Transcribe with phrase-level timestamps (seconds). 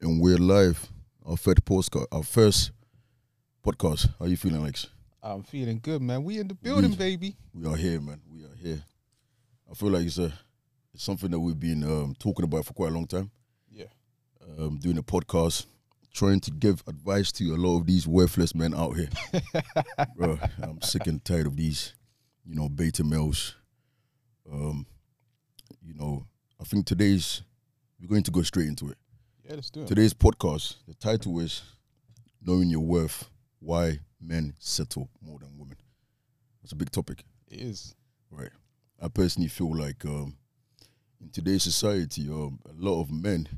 [0.00, 0.88] and we're live.
[1.26, 2.70] Our first postcard, our first
[3.64, 4.08] podcast.
[4.18, 4.86] How you feeling, Lex?
[5.22, 6.24] I'm feeling good, man.
[6.24, 7.36] We in the building, We- baby.
[7.52, 8.20] We are here, man.
[8.30, 8.82] We are here.
[9.70, 10.32] I feel like it's a
[10.94, 13.30] it's something that we've been um, talking about for quite a long time.
[13.70, 13.84] Yeah.
[14.58, 15.66] Um, doing a podcast,
[16.14, 19.08] trying to give advice to a lot of these worthless men out here.
[20.16, 21.94] Bro, I'm sick and tired of these,
[22.46, 23.54] you know, beta males.
[24.50, 24.86] Um,
[25.82, 26.26] you know,
[26.58, 27.42] I think today's
[28.00, 28.96] we're going to go straight into it.
[29.48, 29.88] Yeah, let's do it.
[29.88, 31.62] Today's podcast, the title is
[32.42, 33.30] Knowing Your Worth
[33.60, 35.76] Why Men Settle More Than Women.
[36.62, 37.94] It's a big topic, It is.
[38.30, 38.50] right?
[39.00, 40.36] I personally feel like um,
[41.20, 43.48] in today's society, um, a lot of men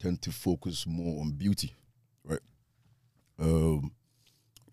[0.00, 1.72] tend to focus more on beauty,
[2.24, 2.40] right?
[3.38, 3.92] Um,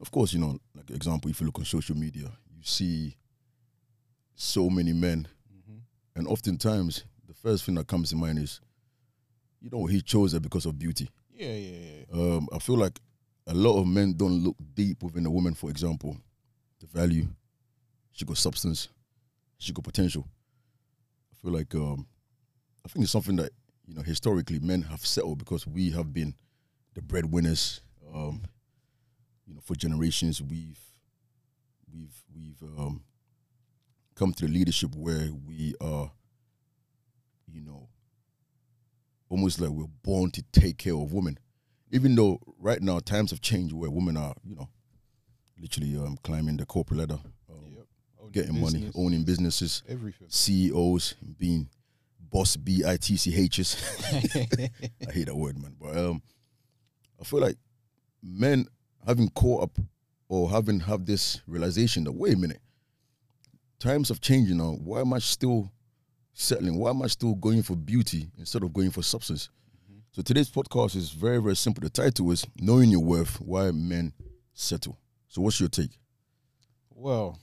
[0.02, 3.16] of course, you know, like example, if you look on social media, you see
[4.36, 5.78] so many men, Mm-hmm.
[6.16, 8.60] and oftentimes the first thing that comes to mind is,
[9.64, 11.10] you know, he chose her because of beauty.
[11.34, 12.22] Yeah, yeah, yeah.
[12.22, 13.00] Um, I feel like
[13.48, 15.54] a lot of men don't look deep within a woman.
[15.54, 16.18] For example,
[16.82, 17.28] the value,
[18.12, 18.90] she got substance,
[19.58, 20.28] she got potential.
[21.32, 22.06] I feel like um,
[22.86, 23.52] I think it's something that
[23.88, 26.36] you know historically men have settled because we have been
[26.94, 27.82] the breadwinners.
[28.14, 28.44] Um,
[29.48, 30.80] you know, for generations we've
[31.92, 33.02] we've we've um,
[34.14, 36.12] come to the leadership where we are,
[37.52, 37.88] you know,
[39.34, 41.40] almost like we're born to take care of women.
[41.92, 44.70] Even though right now times have changed where women are, you know,
[45.60, 48.32] literally um, climbing the corporate ladder, um, Yep.
[48.32, 50.28] Getting money, owning businesses, everything.
[50.30, 51.68] CEOs, being
[52.20, 53.76] boss B I T C H's.
[55.08, 55.76] I hate that word, man.
[55.82, 56.22] But um,
[57.20, 57.58] I feel like
[58.22, 58.68] men
[59.06, 59.80] having caught up
[60.30, 62.62] or having have this realization that wait a minute,
[63.80, 64.78] times have changed now.
[64.84, 65.72] Why am I still
[66.34, 66.78] settling?
[66.78, 69.50] Why am I still going for beauty instead of going for substance?
[70.12, 71.82] So today's podcast is very very simple.
[71.82, 74.14] The title is "Knowing Your Worth: Why Men
[74.54, 75.98] Settle." So what's your take?
[76.92, 77.40] Well,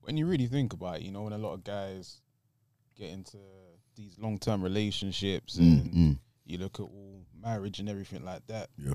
[0.00, 2.20] when you really think about it, you know, when a lot of guys
[2.96, 3.38] get into
[3.96, 8.46] these long term relationships and Mm, mm, you look at all marriage and everything like
[8.46, 8.68] that.
[8.78, 8.94] Yeah.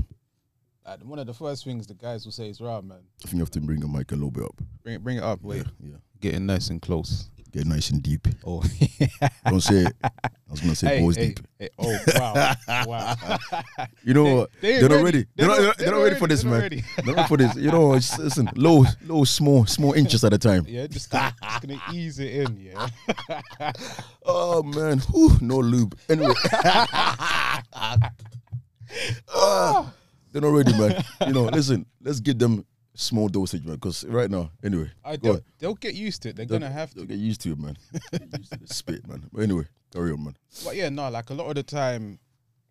[0.85, 3.33] Like one of the first things the guys will say is, "Right, man, I think
[3.33, 4.55] you have to bring the mic a little bit up.
[4.83, 5.95] bring it, bring it up, wait, Yeah, yeah.
[6.21, 8.27] getting nice and close." Get nice and deep.
[8.45, 8.61] Oh,
[9.45, 9.87] Don't say.
[10.03, 10.11] I
[10.51, 11.39] was gonna say hey, balls hey, deep.
[11.57, 12.55] hey, oh, wow,
[12.85, 13.15] wow.
[14.03, 14.49] You know what?
[14.61, 15.25] they they're not ready.
[15.35, 16.61] They're not- they're not ready for this, they're not man.
[16.63, 16.83] ready.
[17.03, 17.55] They're not for this.
[17.55, 20.65] You know, it's, listen, low, low, small, small inches at a time.
[20.67, 22.87] Yeah, just gonna, just gonna ease it in, yeah.
[24.25, 25.97] Oh man, Whew, no lube.
[26.07, 26.33] Anyway,
[29.33, 29.91] Ah,
[30.31, 31.03] they're not ready, man.
[31.25, 32.65] You know, listen, let's get them
[32.99, 33.75] small dosage, man.
[33.75, 36.35] Because right now, anyway, I, go they'll, they'll get used to it.
[36.35, 37.05] They're They'll- gonna have to.
[37.05, 37.77] get used to it, man.
[38.11, 39.27] To spit, man.
[39.31, 40.35] But anyway, carry on, man.
[40.63, 42.19] But yeah, no, like a lot of the time,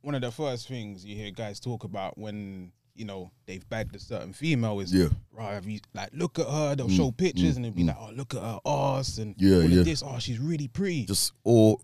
[0.03, 3.95] one of the first things you hear guys talk about when you know they've bagged
[3.95, 5.55] a certain female is Yeah, right.
[5.55, 6.75] Have you like look at her?
[6.75, 7.89] They'll Mm, show pictures mm, and they'll be mm.
[7.89, 9.83] like, oh, look at her ass and Yeah, yeah.
[9.83, 10.03] this.
[10.05, 11.05] Oh, she's really pretty.
[11.07, 11.79] just or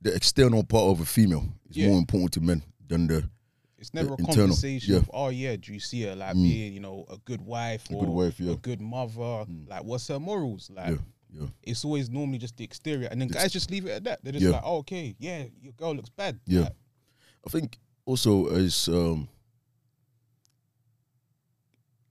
[0.00, 1.88] the external part of a female is Yeah.
[1.88, 3.28] more important to men than the
[3.86, 5.00] it's never a internal, conversation yeah.
[5.00, 6.42] of oh yeah, do you see her like Mm.
[6.42, 8.52] being you know a good wife A or good wife, yeah.
[8.52, 9.44] a good mother?
[9.46, 9.68] Mm.
[9.68, 10.70] Like what's her morals?
[10.74, 13.90] Like yeah, yeah, it's always normally just the exterior, and then guys just leave it
[13.90, 14.20] at that.
[14.22, 14.50] They're just Yeah.
[14.52, 16.38] like, oh, okay, yeah, your girl looks bad.
[16.46, 16.60] Yeah.
[16.60, 16.72] Like,
[17.46, 19.28] I think also as um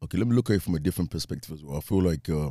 [0.04, 1.78] okay, let me look at it from a different perspective as well.
[1.78, 2.50] I feel like uh,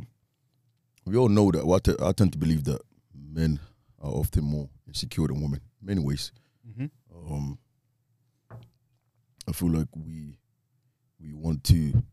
[1.05, 1.65] we all know that.
[1.65, 2.81] Well, I, tend to believe that
[3.13, 3.59] men
[4.01, 6.31] are often more insecure than women, in many ways.
[6.67, 6.89] mhm.
[7.29, 7.57] Um,
[9.47, 10.37] I feel like we
[11.19, 12.03] we want to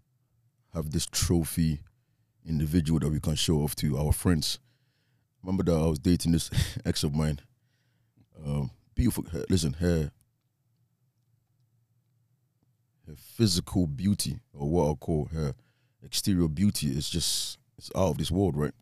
[0.74, 1.80] have this trophy
[2.46, 4.58] individual that we can show off to our friends.
[5.42, 6.50] Remember that I was dating this
[6.84, 7.40] ex of mine.
[8.44, 9.24] Um, beautiful.
[9.32, 10.10] Her, listen, her
[13.06, 15.54] her physical beauty, or what I'll call her
[16.02, 18.74] exterior beauty, is just it's out of this world, right?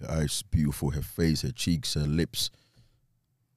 [0.00, 2.50] Her eyes beautiful, her face, her cheeks, her lips,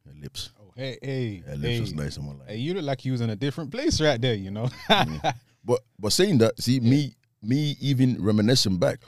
[0.06, 0.51] her lips.
[0.75, 1.80] Hey, hey, Her lips hey.
[1.80, 2.47] was nice on my life.
[2.50, 4.69] Hey, you look like you was in a different place right there, you know.
[5.68, 9.00] But but saying that, see me me even reminiscing back,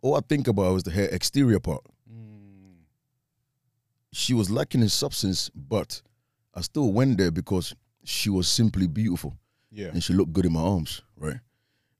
[0.00, 1.82] all I think about was the hair exterior part.
[2.08, 2.84] Mm,
[4.12, 6.00] She was lacking in substance, but
[6.54, 7.74] I still went there because
[8.04, 9.36] she was simply beautiful
[9.72, 11.38] yeah, and she looked good in my arms, right?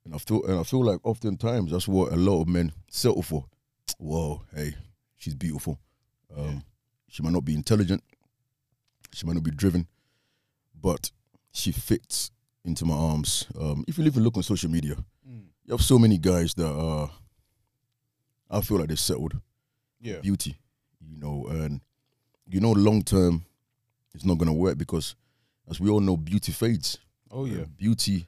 [0.05, 3.23] And I feel and I feel like oftentimes that's what a lot of men settle
[3.23, 3.47] for.
[3.99, 4.75] Whoa, hey,
[5.17, 5.79] she's beautiful.
[6.37, 6.59] Um, Yeah.
[7.09, 8.03] She might not be intelligent,
[9.13, 9.87] she might not be driven,
[10.81, 11.11] but
[11.53, 12.31] she fits
[12.65, 13.47] into my arms.
[13.59, 14.97] Um, if you even look on social media,
[15.29, 17.09] Mm, you have so many guys that uh,
[18.51, 19.35] I feel like they're settled
[20.01, 20.57] yeah, beauty,
[21.01, 21.81] you know, and
[22.47, 23.45] you know, long term,
[24.15, 25.15] it's not gonna work because
[25.69, 26.99] as we all know, beauty fades.
[27.31, 27.65] Oh yeah.
[27.77, 28.27] beauty.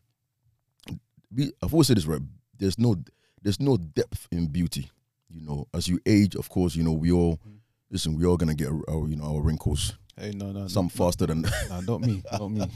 [1.32, 2.21] Be, I've always said this right.
[2.59, 2.97] There's no
[3.43, 4.91] there's no depth in beauty.
[5.32, 7.59] You know, as you age, of course, you know we all Mm.
[7.91, 8.15] listen.
[8.19, 9.94] We all gonna get our you know our wrinkles.
[10.17, 12.67] Hey, no, no, Some no, faster than no, not me, not me.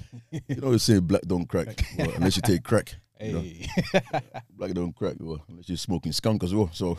[0.48, 0.70] you know.
[0.72, 2.94] They say black don't crack well, unless you take crack.
[3.20, 3.40] you know.
[3.40, 3.66] Hey,
[4.50, 6.70] black don't crack well, unless you're smoking skunk as well.
[6.72, 6.98] So,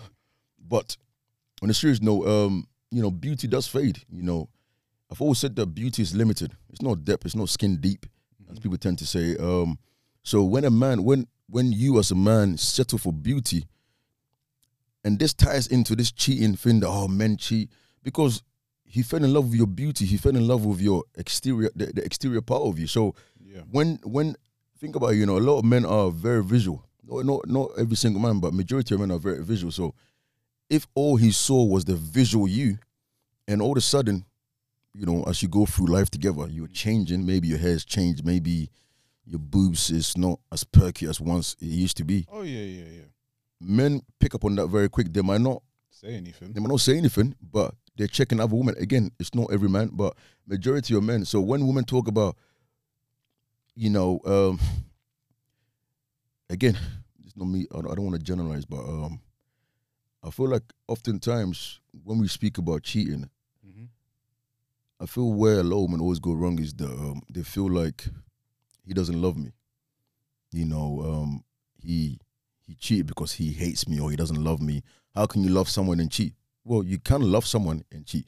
[0.60, 0.98] but
[1.62, 4.00] on a serious note, um, you know, beauty does fade.
[4.10, 4.50] You know,
[5.12, 6.54] I've always said that beauty is limited.
[6.70, 7.26] It's not depth.
[7.26, 8.06] It's not skin deep,
[8.52, 9.36] as people tend to say.
[9.38, 9.78] Um,
[10.24, 13.66] so when a man, when when you as a man settle for beauty,
[15.04, 17.70] and this ties into this cheating thing that oh men cheat
[18.04, 18.42] because
[18.96, 20.06] he fell in love with your beauty.
[20.06, 22.88] He fell in love with your exterior, the, the exterior part of you.
[22.88, 23.14] So
[23.54, 24.36] yeah, when when
[24.80, 26.80] think about it, you know a lot of men are very visual.
[27.08, 29.72] No, not not every single man, but majority of men are very visual.
[29.72, 29.94] So
[30.70, 32.78] if all he saw was the visual you,
[33.48, 34.26] and all of a sudden,
[34.94, 37.26] you know, as you go through life together, you're changing.
[37.26, 38.26] Maybe your hair's changed.
[38.26, 38.70] Maybe
[39.26, 42.26] your boobs is not as perky as once it used to be.
[42.32, 43.08] oh yeah, yeah, yeah.
[43.60, 45.12] Men pick up on that very quick.
[45.14, 46.54] They might not Say anything.
[46.54, 48.76] they might not say anything, but they're checking other women.
[48.78, 50.16] Again, it's not every man, but
[50.48, 51.26] majority of men.
[51.26, 52.36] So when women talk about,
[53.76, 54.60] you know, um,
[56.50, 56.78] again,
[57.26, 57.66] it's not me.
[57.72, 59.20] I don't, don't want to generalize, but um,
[60.24, 63.30] I feel like oftentimes when we speak about cheating,
[63.66, 63.90] Mhm.
[65.00, 67.70] I feel where a lot of women always go wrong is that um, they feel
[67.70, 68.06] like
[68.86, 69.52] he doesn't love me.
[70.52, 71.44] You know, um,
[71.82, 72.20] he
[72.66, 74.84] he cheated because he hates me or he doesn't love me.
[75.14, 76.34] How can you love someone and cheat?
[76.66, 78.28] Well, you can love someone and cheat.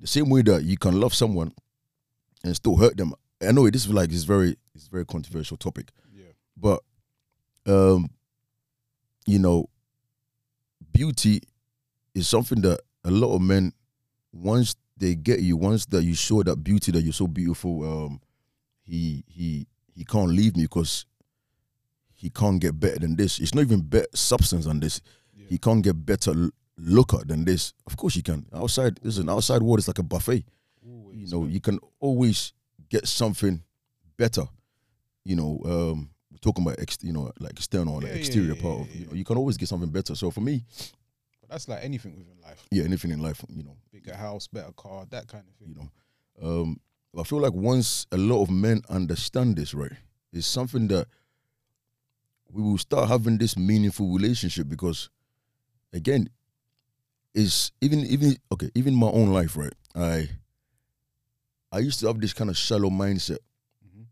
[0.00, 1.52] The same way that you can love someone
[2.44, 3.12] and still hurt them.
[3.46, 6.80] I know this is like it's very it's a very controversial topic, Yeah, but
[7.66, 8.08] um,
[9.26, 9.68] you know,
[10.92, 11.40] beauty
[12.14, 13.72] is something that a lot of men
[14.32, 18.20] once they get you, once that you show that beauty that you're so beautiful, um,
[18.84, 21.04] he he he can't leave me because
[22.14, 23.40] he can't get better than this.
[23.40, 25.00] It's not even better substance than this.
[25.34, 25.46] yeah.
[25.48, 27.72] He can't get better looker than this.
[27.86, 28.46] Of course you can.
[28.52, 30.44] Outside, listen, outside world is like a buffet.
[30.86, 31.50] Always, You know, man.
[31.52, 32.52] you can always
[32.88, 33.62] get something
[34.16, 34.44] better.
[35.24, 38.54] You know, um, we're talking about ex, you know, like external, like Yeah, yeah, exterior
[38.54, 38.94] yeah, part yeah, of.
[38.96, 40.14] You know, you can always get something better.
[40.14, 40.64] So for me,
[41.40, 42.66] But that's like anything within life.
[42.70, 45.68] yeah, anything in life, you know, Bigger house, better car, that kind of thing.
[45.68, 46.80] you know, um,
[47.18, 49.92] I feel like once a lot of men understand this, right,
[50.32, 51.06] it's something that
[52.50, 55.08] we will start having this meaningful relationship because,
[55.92, 56.28] again,
[57.34, 59.72] is even even okay, even my own life, right?
[59.94, 60.28] I
[61.70, 63.38] I used to have this kind of shallow mindset,
[63.86, 64.06] Mhm.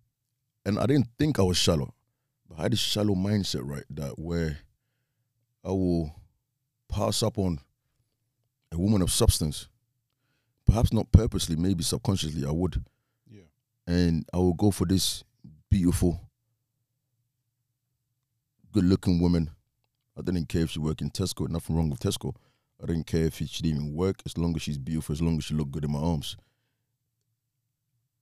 [0.65, 1.95] and I didn't think I was shallow,
[2.49, 3.85] but I had this shallow mindset, right?
[3.91, 4.59] That where
[5.63, 6.15] I will
[6.89, 7.61] pass up on
[8.73, 9.69] a woman of substance,
[10.65, 12.83] perhaps not purposely, maybe subconsciously, I would,
[13.31, 13.43] Yeah,
[13.87, 15.23] and I will go for this
[15.69, 16.29] beautiful,
[18.73, 19.51] good-looking woman.
[20.17, 21.49] I didn't care if she worked in Tesco.
[21.49, 22.35] Nothing wrong with Tesco.
[22.83, 25.37] I didn't care if she didn't even work, as long as she's beautiful, as long
[25.39, 26.37] as she looked good in my arms.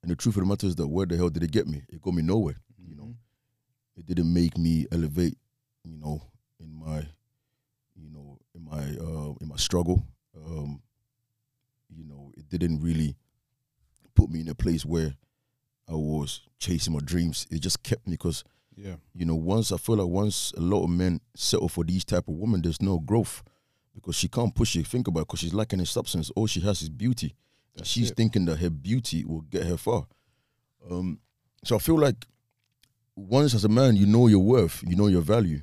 [0.02, 1.82] And the truth of the matter is that where the hell did it get me?
[1.88, 2.56] It got me nowhere.
[2.78, 3.16] You know, Mhm.
[3.96, 5.38] it didn't make me elevate.
[5.84, 6.22] You know,
[6.60, 7.06] in my,
[7.94, 10.04] you know, in my uh, in my struggle.
[10.36, 10.82] Um,
[11.88, 13.16] you know, it didn't really
[14.14, 15.16] put me in a place where
[15.88, 17.46] I was chasing my dreams.
[17.50, 18.44] It just kept me because
[18.76, 22.04] yeah, you know once I feel like once a lot of men settle for these
[22.04, 23.42] type of women, there's no growth
[23.94, 24.84] because she can't push you.
[24.84, 26.30] Think about because she's lacking in substance.
[26.30, 27.34] All she has is beauty.
[27.74, 28.16] That's she's it.
[28.16, 30.06] thinking that her beauty will get her far.
[30.90, 31.20] Um,
[31.64, 32.26] so I feel like
[33.16, 35.60] once as a man, you know your worth, you know your value.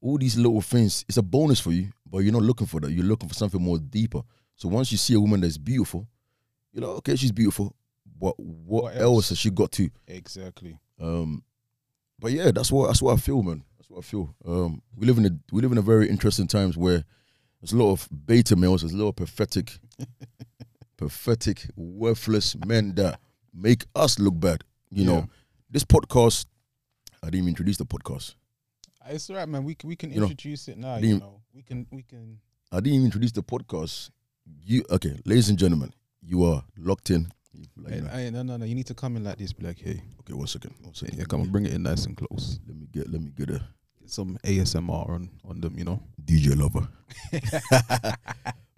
[0.00, 2.90] All these little things, it's a bonus for you, but you're not looking for that.
[2.90, 4.22] You're looking for something more deeper.
[4.56, 6.08] So once you see a woman that's beautiful,
[6.72, 7.74] you're like, okay, she's beautiful,
[8.18, 9.02] but what, What else?
[9.02, 9.28] else?
[9.30, 9.90] has she got to?
[10.06, 10.78] exactly.
[10.98, 11.42] Um,
[12.20, 13.64] but yeah, that's what that's what I feel, man.
[13.78, 14.34] That's what I feel.
[14.46, 17.04] Um, we live in a we live in a very interesting times where
[17.60, 19.78] there's a lot of beta males, there's a lot of pathetic,
[20.96, 23.20] pathetic, worthless men that
[23.54, 24.64] make us look bad.
[24.90, 25.10] You Yeah.
[25.12, 25.28] know,
[25.70, 26.46] this podcast.
[27.22, 28.34] I didn't even introduce the podcast.
[29.08, 29.64] It's all right, man.
[29.64, 30.96] We can we can You know, introduce it now.
[30.96, 32.38] You know, we can we can.
[32.72, 34.10] I didn't even introduce the podcast.
[34.64, 37.30] You okay, ladies and gentlemen, you are locked in.
[37.76, 38.64] Like, Hey, hey, no, no, no.
[38.64, 40.74] You need to come in like this, be like, hey, okay, one second.
[40.82, 41.18] One second.
[41.18, 42.60] yeah, come on, bring it in nice and close.
[42.66, 43.60] Let me get let me get a
[44.00, 45.74] Get some ASMR on on them.
[45.76, 46.02] You know.
[46.24, 46.88] DJ lover.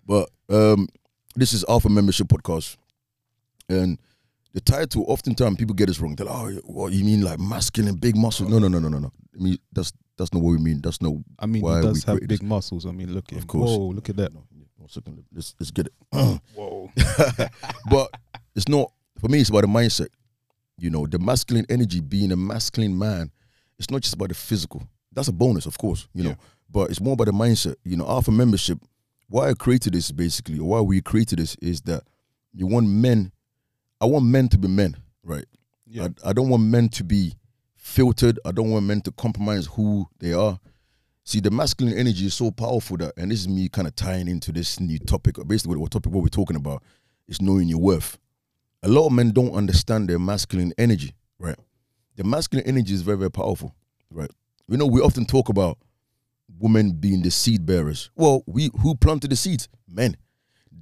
[0.07, 0.89] but um,
[1.37, 2.77] this is Alpha Membership Podcast,
[3.69, 3.99] and
[4.55, 5.05] the title.
[5.09, 6.15] Oftentimes, people get this wrong.
[6.17, 8.99] They're like, "Oh, what you mean like masculine, big muscle?" No, no, no, no, no,
[8.99, 9.13] no.
[9.39, 10.81] I mean, that's that's not what we mean.
[10.81, 11.23] That's no.
[11.39, 12.43] I mean, Why he we does have big this.
[12.43, 12.87] muscles.
[12.87, 13.49] I mean, look at Of him.
[13.49, 13.71] course.
[13.71, 14.35] Whoa, look at that.
[14.35, 15.25] No, yeah, one second.
[15.33, 15.93] Let's let's get it.
[16.55, 16.91] Whoa.
[17.91, 18.11] but
[18.55, 19.41] it's not for me.
[19.41, 20.09] It's about the mindset.
[20.79, 23.31] You know, the masculine energy, being a masculine man,
[23.79, 24.83] it's not just about the physical.
[25.13, 26.37] That's a bonus, of course, you know, Yeah.
[26.71, 27.77] but it's more about the mindset.
[27.85, 28.79] You know, Alpha membership,
[29.29, 32.05] why I created this basically, or why we created this is that
[32.53, 33.33] you want men,
[34.01, 35.45] I want men to be men, right?
[35.87, 36.09] Yeah.
[36.25, 37.35] I, I don't want men to be
[37.77, 38.39] filtered.
[38.45, 40.59] I don't want men to compromise who they are.
[41.25, 44.27] See, the masculine energy is so powerful that, and this is me kind of tying
[44.29, 45.37] into this new topic.
[45.47, 46.83] Basically, what topic what we're talking about
[47.29, 48.19] is knowing your worth.
[48.83, 51.57] A lot of men don't understand their masculine energy, right?
[52.17, 53.75] The masculine energy is very, very powerful,
[54.11, 54.31] right?
[54.69, 55.79] You know, we often talk about
[56.59, 58.11] women being the seed bearers.
[58.17, 59.69] Well, we who planted the seeds?
[59.89, 60.17] Men.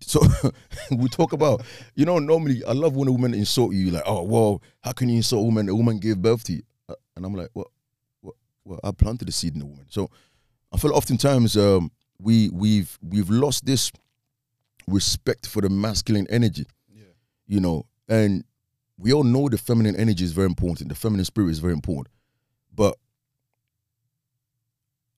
[0.02, 0.20] So
[0.90, 1.62] we talk about,
[1.94, 5.08] you know, normally I love when a woman insult you, like, oh, well, how can
[5.10, 5.68] you insult a woman?
[5.68, 6.62] A woman gave birth to you.
[6.88, 7.66] Uh, And I'm like, what,
[8.22, 9.86] what, well, I planted the seed in the woman.
[9.90, 10.08] So
[10.72, 13.92] I feel oftentimes um, we we've we've lost this
[14.86, 17.02] respect for the masculine energy, Yeah.
[17.46, 18.44] you know, and
[18.98, 20.90] we all know the feminine energy is very important.
[20.90, 22.14] The feminine spirit is very important,
[22.74, 22.98] but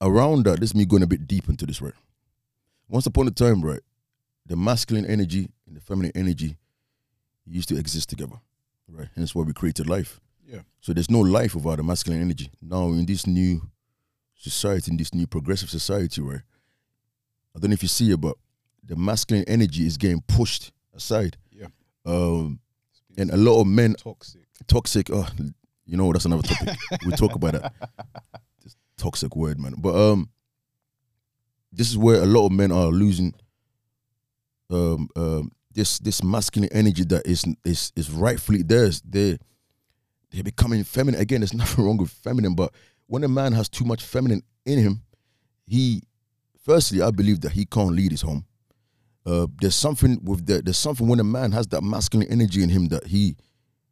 [0.00, 1.94] around that, this is me going a bit deep into this, right?
[2.88, 3.80] Once upon a time, right,
[4.46, 6.56] the masculine energy and the feminine energy
[7.46, 8.36] used to exist together,
[8.88, 9.08] right?
[9.14, 10.20] And that's why we created life.
[10.46, 10.60] Yeah.
[10.80, 12.50] So there's no life without the masculine energy.
[12.60, 13.62] Now in this new
[14.34, 16.42] society, in this new progressive society, right?
[17.56, 18.36] I don't know if you see it, but
[18.84, 21.36] the masculine energy is getting pushed aside.
[21.50, 21.68] Yeah.
[22.04, 22.60] Um,
[23.18, 24.42] and a lot of men Toxic.
[24.66, 25.10] toxic.
[25.12, 25.26] Oh,
[25.84, 26.76] you know that's another topic.
[27.06, 27.72] we talk about that.
[28.62, 29.74] This toxic word, man.
[29.76, 30.30] But um,
[31.72, 33.34] this is where a lot of men are losing.
[34.70, 39.02] Um, um, this this masculine energy that is is is rightfully theirs.
[39.02, 39.38] They
[40.30, 41.40] they're becoming feminine again.
[41.40, 42.72] There's nothing wrong with feminine, but
[43.06, 45.02] when a man has too much feminine in him,
[45.66, 46.02] he
[46.64, 48.44] firstly I believe that he can't lead his home.
[49.24, 50.64] Uh, there's something with that.
[50.64, 53.36] There's something when a man has that masculine energy in him that he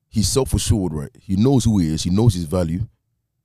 [0.09, 1.11] he's self assured, right?
[1.21, 2.03] He knows who he is.
[2.03, 2.87] He knows his value.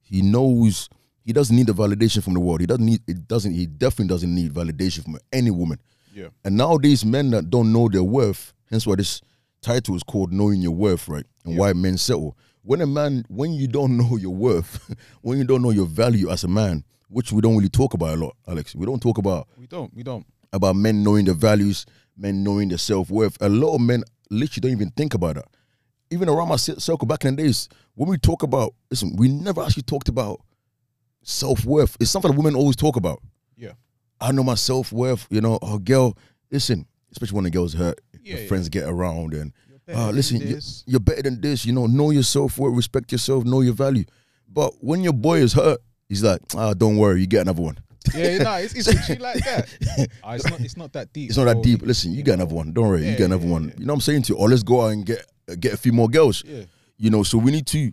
[0.01, 0.89] He knows
[1.23, 2.61] he doesn't need the validation from the world.
[2.61, 3.27] He doesn't need it.
[3.27, 3.65] Doesn't he?
[3.65, 5.79] Definitely doesn't need validation from any woman.
[6.13, 6.29] Yeah.
[6.43, 9.21] And nowadays, men that don't know their worth, hence why this
[9.61, 11.25] title is called "Knowing Your Worth," right?
[11.43, 11.59] And Yeah.
[11.59, 12.37] why men settle.
[12.63, 14.79] When a man, when you don't know your worth,
[15.21, 18.17] when you don't know your value as a man, which we don't really talk about
[18.17, 18.75] a lot, Alex.
[18.75, 19.93] We don't talk about We don't.
[19.93, 20.25] We don't.
[20.55, 21.85] About men knowing their values,
[22.17, 23.37] men knowing their self worth.
[23.41, 25.45] A lot of men literally don't even think about that.
[26.11, 29.61] Even around my circle back in the days, when we talk about, listen, we never
[29.61, 30.41] actually talked about
[31.23, 31.97] self worth.
[31.99, 33.21] It's something that women always talk about.
[33.57, 33.73] Yeah.
[34.21, 35.27] I know my self worth.
[35.29, 36.17] You know, oh, girl,
[36.51, 38.47] listen, especially when the girls hurt, Yeah, yeah.
[38.47, 39.51] friends get around and,
[39.93, 40.83] uh, listen, you, this.
[40.87, 41.65] you're better than this.
[41.65, 44.05] You know, know yourself worth, respect yourself, know your value.
[44.47, 47.77] But when your boy is hurt, he's like, ah, don't worry, you get another one.
[48.13, 49.69] Yeah, no, it's, it's actually like that.
[50.23, 50.59] Ah, it's not.
[50.61, 51.29] It's not that deep.
[51.29, 51.81] It's not that deep.
[51.81, 52.73] Listen, you, get another one.
[52.73, 53.73] Don't worry, you Yeah, get another yeah, one.
[53.77, 54.39] You know what I'm saying to you?
[54.39, 55.25] Or let's go out and get
[55.59, 56.43] get a few more girls.
[56.45, 56.63] Yeah.
[56.97, 57.91] You know, so we need to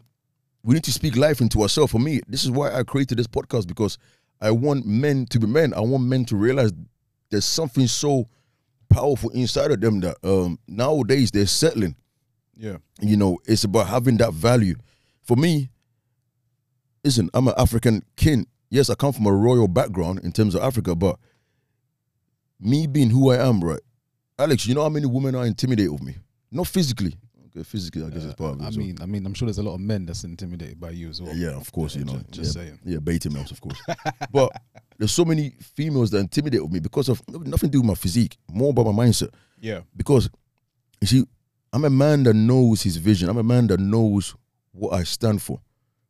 [0.63, 1.93] we need to speak life into ourselves.
[1.93, 3.99] For me, this is why I created this podcast because
[4.41, 5.75] I want men to be men.
[5.75, 6.73] I want men to realize
[7.31, 8.29] there's something so
[8.89, 11.97] powerful inside of them that um nowadays they're settling.
[12.57, 12.77] Yeah.
[13.01, 14.77] You know, it's about having that value.
[15.23, 15.71] For me,
[17.05, 18.47] listen, I'm an African king.
[18.73, 21.19] Yes, I come from a royal background in terms of Africa, but
[22.59, 23.83] me being who I am, right?
[24.39, 26.17] Alex, you know how many women are intimidated with me?
[26.51, 27.15] Not physically.
[27.49, 28.65] Okay, physically, I guess it's part of it.
[28.65, 30.81] Uh, I so- mean, I mean, I'm sure there's a lot of men that's intimidated
[30.81, 31.37] by you as well.
[31.37, 32.15] yeah, of course, you know.
[32.15, 32.79] ju- just yeah, saying.
[32.83, 33.79] Yeah, beta males, of course.
[34.33, 34.51] but
[34.97, 37.95] there's so many females that intimidate with me because of nothing to do with my
[37.95, 39.35] physique, more about my mindset.
[39.61, 39.81] Yeah.
[39.95, 40.31] Because
[41.03, 41.25] you see,
[41.75, 43.29] I'm a man that knows his vision.
[43.29, 44.35] I'm a man that knows
[44.71, 45.61] what I stand for.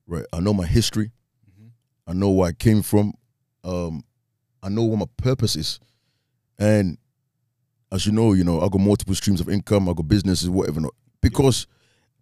[0.06, 0.24] Right.
[0.32, 1.10] I know my history.
[2.12, 3.14] I know where I came from.
[3.64, 4.04] Um,
[4.62, 5.80] I know what my purpose is.
[6.58, 6.98] And
[7.90, 10.82] as you know, you know, I got multiple streams of income, I got businesses, whatever.
[10.82, 10.92] Not.
[11.22, 11.66] Because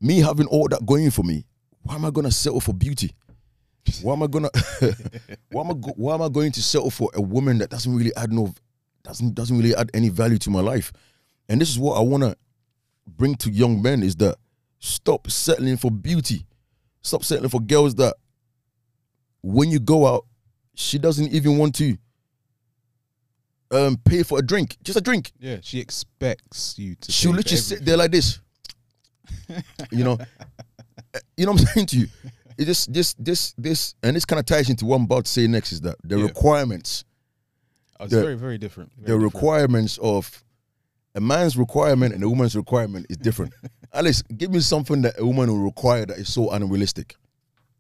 [0.00, 1.44] me having all that going for me,
[1.82, 3.10] why am I gonna settle for beauty?
[4.02, 4.50] Why am I gonna
[5.50, 7.92] why am I go, why am I going to settle for a woman that doesn't
[7.92, 8.54] really add no
[9.02, 10.92] doesn't doesn't really add any value to my life?
[11.48, 12.36] And this is what I wanna
[13.08, 14.36] bring to young men is that
[14.78, 16.46] stop settling for beauty.
[17.02, 18.14] Stop settling for girls that
[19.42, 20.26] when you go out,
[20.74, 21.96] she doesn't even want to
[23.70, 24.76] um pay for a drink.
[24.82, 25.32] Just a drink.
[25.38, 25.58] Yeah.
[25.62, 27.12] She expects you to.
[27.12, 28.40] She'll literally sit there like this.
[29.92, 30.18] you know,
[31.36, 32.06] you know what I'm saying to you.
[32.58, 35.30] It just this this this and this kind of ties into what I'm about to
[35.30, 36.24] say next is that the Yeah.
[36.26, 37.04] requirements,
[37.98, 38.90] Oh, it's the- very, very different.
[38.96, 39.22] the different.
[39.34, 40.42] requirements of
[41.14, 43.52] a man's requirement and a woman's requirement is different.
[43.92, 47.16] Alice, give me something that a woman will require that is so unrealistic,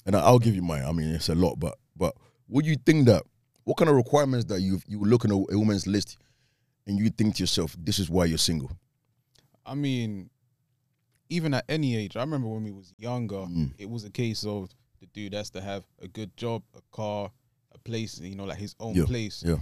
[0.06, 0.84] and I'll give you mine.
[0.84, 2.14] I mean, it's a lot, but but
[2.48, 3.22] would you think that
[3.64, 6.16] what kind of requirements that you you look in a, a woman's list
[6.86, 8.70] and you think to yourself, this is why you're single?
[9.64, 10.30] I mean,
[11.28, 13.72] even at any age, I remember when we was younger, Mm.
[13.78, 17.30] it was a case of the dude has to have a good job, a car,
[17.72, 19.42] a place, you know, like his own Yeah, place.
[19.46, 19.56] yeah.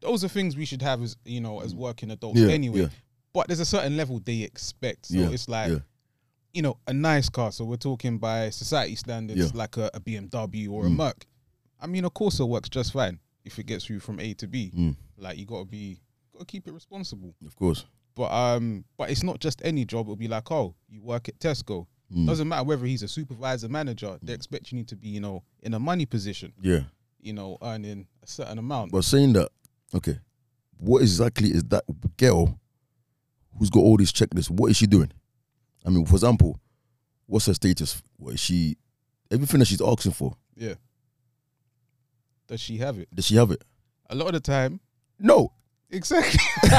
[0.00, 2.82] Those are things we should have as you know, as working adults Yeah, anyway.
[2.82, 2.88] yeah.
[3.32, 5.06] But there's a certain level they expect.
[5.06, 5.82] So Yeah, it's like.
[6.52, 7.52] You know, a nice car.
[7.52, 9.50] So we're talking by society standards, Yeah.
[9.54, 10.96] like a, a BMW or a Mm.
[10.96, 11.26] Merc.
[11.80, 14.34] I mean, of course a Corsa works just fine if it gets you from A
[14.34, 14.72] to B.
[14.76, 16.00] Mm, Like you gotta be,
[16.32, 17.34] gotta keep it responsible.
[17.46, 17.84] of course.
[18.14, 20.06] But um, but it's not just any job.
[20.06, 21.86] It'll be like, oh, you work at Tesco.
[22.12, 24.18] Mm, Doesn't matter whether he's a supervisor, manager.
[24.22, 26.52] They expect you to be, you know, in a money position.
[26.60, 26.80] yeah.
[27.20, 28.92] You know, earning a certain amount.
[28.92, 29.50] But saying that,
[29.94, 30.18] okay,
[30.78, 31.84] what exactly is that
[32.16, 32.58] girl
[33.58, 34.50] who's got all these checklists?
[34.50, 35.10] What is she doing?
[35.86, 36.60] I mean, for example,
[37.26, 38.02] what's her status?
[38.16, 38.76] What is she?
[39.30, 40.74] Everything that she's asking for, yeah.
[42.46, 43.14] Does she have it?
[43.14, 43.62] does she have it?
[44.10, 44.80] A lot of the time,
[45.18, 45.52] No.
[45.90, 46.40] exactly.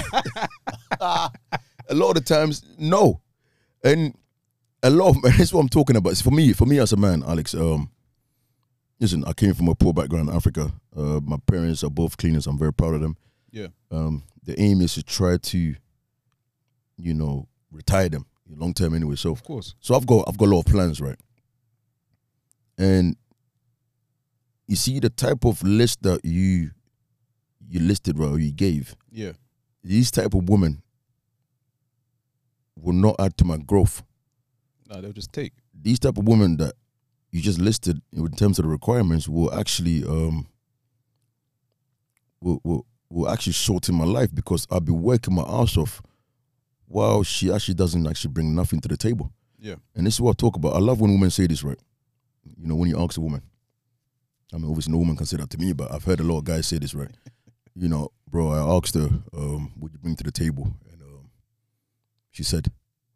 [0.99, 1.29] a
[1.91, 3.21] lot of the times, no.
[3.83, 4.15] And
[4.83, 6.11] a lot of that's what I'm talking about.
[6.11, 7.91] It's For me, for me as a man, Alex, um,
[8.99, 10.71] listen, I came from a poor background in Africa.
[10.95, 12.47] Uh, my parents are both cleaners.
[12.47, 13.15] I'm very proud of them.
[13.51, 13.67] Yeah.
[13.91, 15.75] Um, the aim is to try to,
[16.97, 18.25] you know, retire them
[18.57, 19.15] long term anyway.
[19.15, 19.75] So of course.
[19.79, 21.19] so I've got I've got a lot of plans, right?
[22.77, 23.15] And
[24.67, 26.71] you see the type of list that you
[27.67, 29.33] you listed, right, or you gave, Yeah.
[29.83, 30.81] these type of women
[32.75, 34.01] will not add to my growth.
[34.89, 35.53] No, they'll just take.
[35.79, 36.73] These type of women that
[37.31, 40.47] you just listed in terms of the requirements will actually um
[42.41, 46.01] will will, will actually shorten my life because I'll be working my ass off
[46.89, 49.31] while she actually doesn't actually bring nothing to the table.
[49.59, 49.75] Yeah.
[49.95, 50.73] And this is what I talk about.
[50.73, 51.77] I love when women say this, right?
[52.57, 53.43] You know, when you ask a woman.
[54.51, 56.39] I mean, obviously, no woman can say that to me, but I've heard a lot
[56.39, 57.11] of guys say this, right?
[57.75, 60.73] you know, bro, I asked her, um, what you bring to the table?
[60.91, 61.29] And um,
[62.31, 62.71] she said,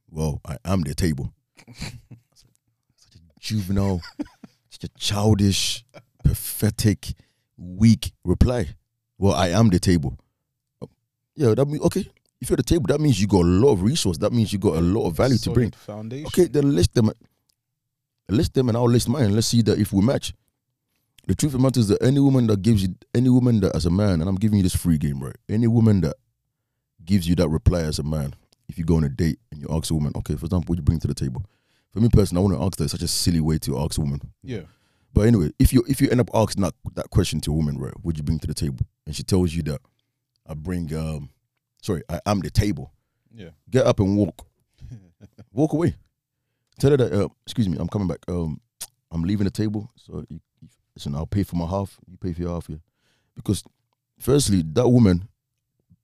[0.10, 1.34] well, I am the table.
[1.76, 4.02] such a juvenile,
[4.70, 5.84] such a childish,
[6.24, 7.14] pathetic,
[7.58, 8.76] weak reply.
[9.18, 10.20] Well, I am the table.
[10.82, 10.90] Oh,
[11.36, 12.06] Yeah, that means, okay,
[12.44, 14.18] if you're the table, that means you got a lot of resource.
[14.18, 15.72] That means you got a lot of value to bring.
[15.72, 16.28] Foundation.
[16.28, 17.10] Okay, then list them.
[18.28, 19.34] List them and I'll list mine.
[19.34, 20.34] Let's see that if we match.
[21.26, 23.74] The truth of the matter is that any woman that gives you, any woman that
[23.74, 25.36] as a man, and I'm giving you this free game, right?
[25.48, 26.18] Any woman that
[27.06, 28.36] gives you that reply as a man,
[28.68, 30.78] if you go on a date and you ask a woman, okay, for example, what
[30.78, 31.46] you bring to the table?
[31.94, 32.84] For me personally, I want to ask that.
[32.86, 34.20] It's such a silly way to ask a woman.
[34.42, 34.64] Yeah.
[35.14, 37.78] But anyway, if you if you end up asking that, that question to a woman,
[37.78, 38.86] right, what you bring to the table?
[39.06, 39.80] And she tells you that
[40.46, 41.30] I bring um
[41.84, 42.92] sorry, I am the table.
[43.34, 43.50] Yeah.
[43.70, 44.48] Get up and walk.
[45.52, 45.96] walk away.
[46.80, 48.20] Tell her that uh, excuse me, I'm coming back.
[48.28, 48.60] Um
[49.12, 49.92] I'm leaving the table.
[49.96, 50.40] So you,
[50.96, 52.78] listen, I'll pay for my half, you pay for your half, yeah.
[53.36, 53.64] Because
[54.20, 55.28] firstly, that woman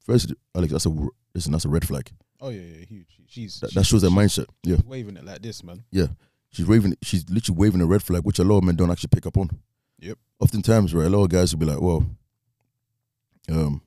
[0.06, 0.90] firstly, Alex, that's a
[1.34, 2.12] listen, that's a red flag.
[2.42, 3.08] Oh yeah, yeah, huge.
[3.28, 4.46] She's That, that shows their mindset.
[4.64, 4.78] Yeah.
[4.86, 5.84] waving it like this, man.
[5.92, 6.08] Yeah.
[6.52, 9.10] She's waving she's literally waving a red flag, which a lot of men don't actually
[9.14, 9.50] pick up on.
[10.00, 10.18] Yep.
[10.40, 12.06] Oftentimes, right, a lot of guys will be like, Well,
[13.52, 13.82] um,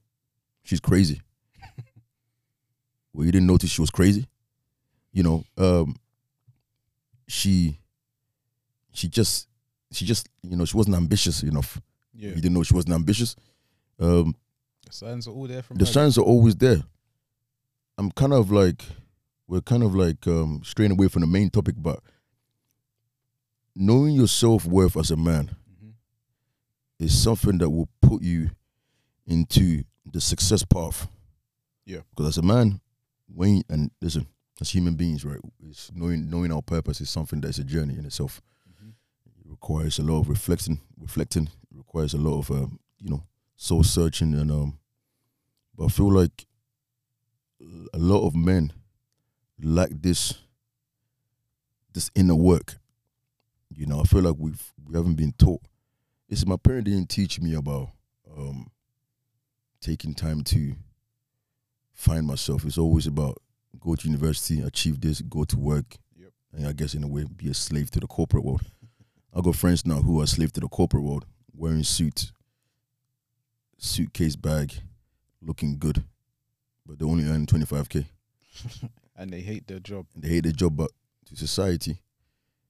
[0.64, 1.20] she's crazy.
[3.12, 4.26] Well, you didn't notice she was crazy.
[5.12, 5.96] You know, um
[7.28, 7.78] she
[8.92, 9.48] she just
[9.90, 11.80] she just you know, she wasn't ambitious enough.
[12.14, 12.30] Yeah.
[12.30, 13.36] You didn't know she wasn't ambitious.
[13.98, 14.34] Um
[14.86, 15.90] The signs are all there from the her.
[15.92, 16.82] signs are always there.
[17.98, 18.82] I'm kind of like
[19.46, 22.00] we're kind of like um straying away from the main topic, but
[23.74, 25.92] knowing your self worth as a man Mhm.
[26.98, 28.50] is something that will put you
[29.26, 31.08] into the success path.
[31.86, 32.00] Yeah.
[32.10, 32.80] Because as a man,
[33.34, 34.26] when and listen,
[34.60, 38.04] as human beings, right, is knowing knowing our purpose is something that's a journey in
[38.04, 38.40] itself.
[38.68, 38.90] Mhm.
[39.40, 41.46] It requires a lot of reflecting, reflecting.
[41.70, 43.24] It requires a lot of um, you know
[43.56, 44.78] soul searching and um.
[45.76, 46.46] But I feel like
[47.92, 48.72] a lot of men
[49.62, 50.34] lack this
[51.92, 52.78] this inner work.
[53.74, 55.62] You know, I feel like we've we haven't been taught.
[56.28, 57.90] Listen, my parent didn't teach me about
[58.36, 58.70] um
[59.80, 60.74] taking time to
[61.94, 62.64] find myself.
[62.64, 63.38] It's always about
[63.80, 66.30] go to university, achieve this, go to work, Yep.
[66.54, 68.62] and I guess in a way be a slave to the corporate world.
[69.34, 71.24] I got friends now who are slave to the corporate world,
[71.54, 72.32] wearing suits,
[73.78, 74.72] suitcase bag,
[75.40, 76.04] looking good,
[76.86, 78.06] but they only earn twenty five k.
[79.16, 80.06] and they hate their job.
[80.14, 80.90] They hate their job, but
[81.26, 81.98] to society,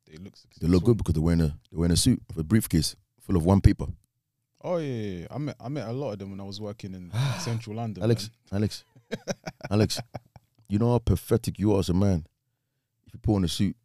[0.06, 2.44] They look they look good because they're wearing a they're wearing a suit with a
[2.44, 3.86] briefcase full of one paper.
[4.64, 5.26] Oh yeah, yeah, yeah.
[5.30, 8.02] I met I met a lot of them when I was working in central London.
[8.02, 8.60] Alex, man.
[8.60, 8.84] Alex,
[9.70, 10.00] Alex,
[10.68, 12.26] you know how pathetic you are as a man
[13.06, 13.76] if you put on a suit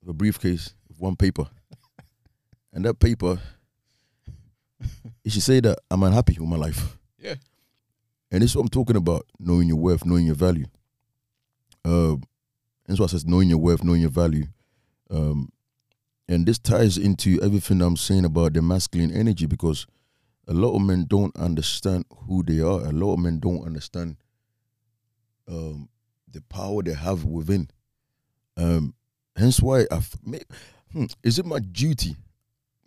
[0.00, 1.46] with a briefcase with one paper,
[2.72, 3.40] and that paper,
[5.24, 6.96] you should say that I'm unhappy with my life.
[7.18, 7.34] Yeah.
[8.30, 10.66] And this is what I'm talking about: knowing your worth, knowing your value.
[11.84, 12.16] Uh,
[12.86, 14.46] That's why I says knowing your worth, knowing your value.
[15.10, 15.50] Um,
[16.28, 19.86] and this ties into everything I'm saying about the masculine energy because
[20.46, 22.86] a lot of men don't understand who they are.
[22.86, 24.16] A lot of men don't understand
[25.50, 25.88] um,
[26.30, 27.68] the power they have within.
[28.56, 28.94] Um,
[29.36, 30.40] hence why I may,
[30.92, 32.16] hmm, is it my duty?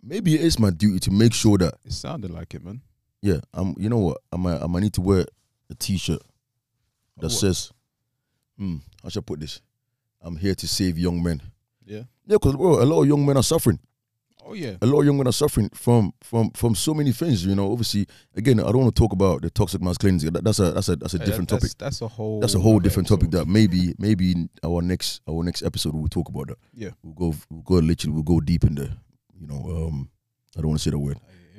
[0.02, 2.80] Maybe it is my duty to make sure that It sounded like it, man.
[3.22, 3.74] yeah, I'm.
[3.78, 4.18] You know what?
[4.32, 4.60] I might.
[4.62, 5.24] I might need to wear
[5.70, 6.20] a T-shirt
[7.18, 7.70] that says,
[8.58, 9.60] "Hmm, how should I put this?
[10.20, 11.40] I'm here to save young men."
[11.86, 12.04] Yeah.
[12.26, 13.78] Yeah, because a lot of young men are suffering.
[14.46, 14.76] Oh yeah.
[14.82, 17.44] A lot of young men are suffering from from from so many things.
[17.46, 20.28] You know, obviously, again, I don't want to talk about the toxic masculinity.
[20.30, 21.70] That, that's a that's a that's a different that- topic.
[21.78, 22.40] That's, that's a whole.
[22.40, 23.30] That's a whole different topic.
[23.30, 26.58] That maybe maybe in our next our next episode we'll talk about that.
[26.74, 26.90] Yeah.
[27.02, 28.90] We'll go we'll go literally we'll go deep in the
[29.40, 30.10] you know um
[30.56, 31.18] I don't want to say the word.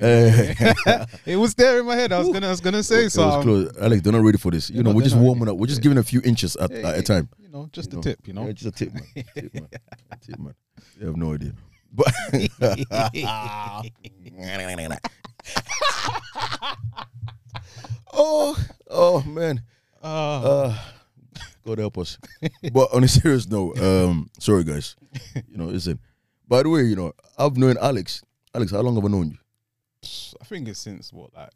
[1.26, 2.12] It was there in my head.
[2.12, 2.48] I was gonna.
[2.48, 3.42] I was gonna say It was something.
[3.44, 3.78] close.
[3.80, 4.70] Alex, they're not ready for this.
[4.70, 5.56] You know, we're just warming up.
[5.58, 5.84] We're just Yeah.
[5.84, 7.30] giving a few inches at, Yeah, at a time.
[7.40, 8.02] You know, just You a know.
[8.02, 8.28] tip.
[8.28, 8.46] You know.
[8.46, 9.04] Yeah, just a tip, man.
[9.16, 9.68] tip, man.
[10.22, 10.54] tip, man.
[11.00, 11.54] You have no idea.
[11.96, 12.14] But
[18.14, 18.58] oh,
[18.90, 19.62] oh man.
[20.04, 20.78] Uh, Uh,
[21.66, 22.18] God help us.
[22.74, 24.96] but on a serious note, um, sorry guys.
[25.50, 26.00] You know, listen.
[26.48, 28.22] By the way, you know, I've known Alex.
[28.54, 29.38] Alex, how long have I known you?
[30.40, 31.50] I think it's since what like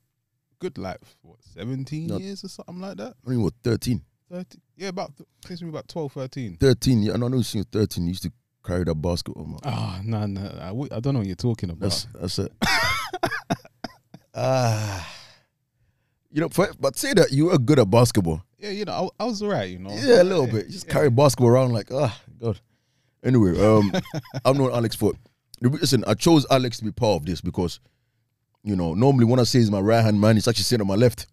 [0.58, 2.18] good like what seventeen No.
[2.18, 3.14] years or something like that.
[3.26, 4.02] I mean, what, 13?
[4.32, 5.12] 13 yeah, about
[5.46, 6.58] since we were about 12, 13.
[6.58, 8.04] 13, yeah, and I know you since 13.
[8.06, 8.32] You used to
[8.70, 9.60] carry that basketball, man.
[9.64, 11.82] Ah, no, no, I, w- I don't know what you're talking about.
[11.82, 12.52] That's that's it.
[14.36, 15.08] Ah,
[16.32, 18.42] you know, for, but say that you were good at basketball.
[18.60, 19.70] yeah, you know, I, I was alright.
[19.70, 20.70] You know, Yeah, a little bit.
[20.70, 20.94] Just yeah.
[20.94, 22.60] carry basketball around like, ah, God.
[23.24, 23.92] Anyway, um,
[24.46, 25.14] I'm known Alex for.
[25.62, 27.82] Listen, I chose Alex to be part of this because,
[28.64, 30.88] you know, normally when I say he's my right hand man, he's actually sitting on
[30.88, 31.26] my left.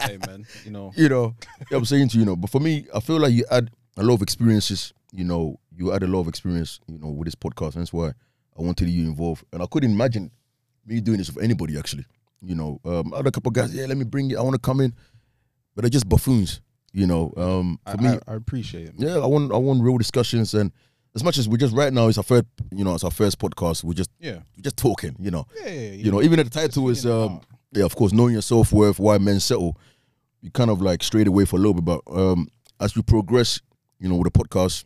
[0.00, 1.34] hey man, you know, You know,
[1.70, 4.02] I'm saying to you, you know, but for me, I feel like you had a
[4.02, 4.92] lot of experiences.
[5.12, 6.80] You know, you had a lot of experience.
[6.86, 7.74] You know, with this podcast.
[7.74, 8.08] That's why
[8.58, 10.30] I wanted you involved, and I couldn't imagine
[10.86, 11.78] me doing this with anybody.
[11.78, 12.06] Actually,
[12.42, 13.74] you know, um, I had a couple guys.
[13.74, 14.36] Yeah, let me bring it.
[14.36, 14.94] I want to come in,
[15.74, 16.60] but they're just buffoons.
[16.92, 18.98] You know, um, I, for me, I, I appreciate it.
[18.98, 19.08] man.
[19.08, 20.72] yeah, I want I want real discussions and
[21.14, 23.38] as much as we just right now it's our first you know it's our first
[23.40, 25.90] podcast we're just Yeah, we're just talking you know yeah, yeah.
[25.92, 27.40] you know even the title is um
[27.72, 29.76] yeah of course knowing your self worth why men settle
[30.40, 32.46] you kind of like strayed away for a little bit but um
[32.80, 33.60] as we progress
[33.98, 34.84] you know with the podcast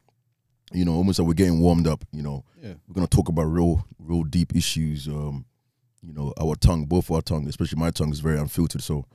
[0.75, 3.45] you know almost like we're getting warmed up you know yeah, we're gonna talk about
[3.45, 5.45] real real deep issues um
[6.03, 9.07] you know our tongue both our tongue especially my tongue is very unfiltered so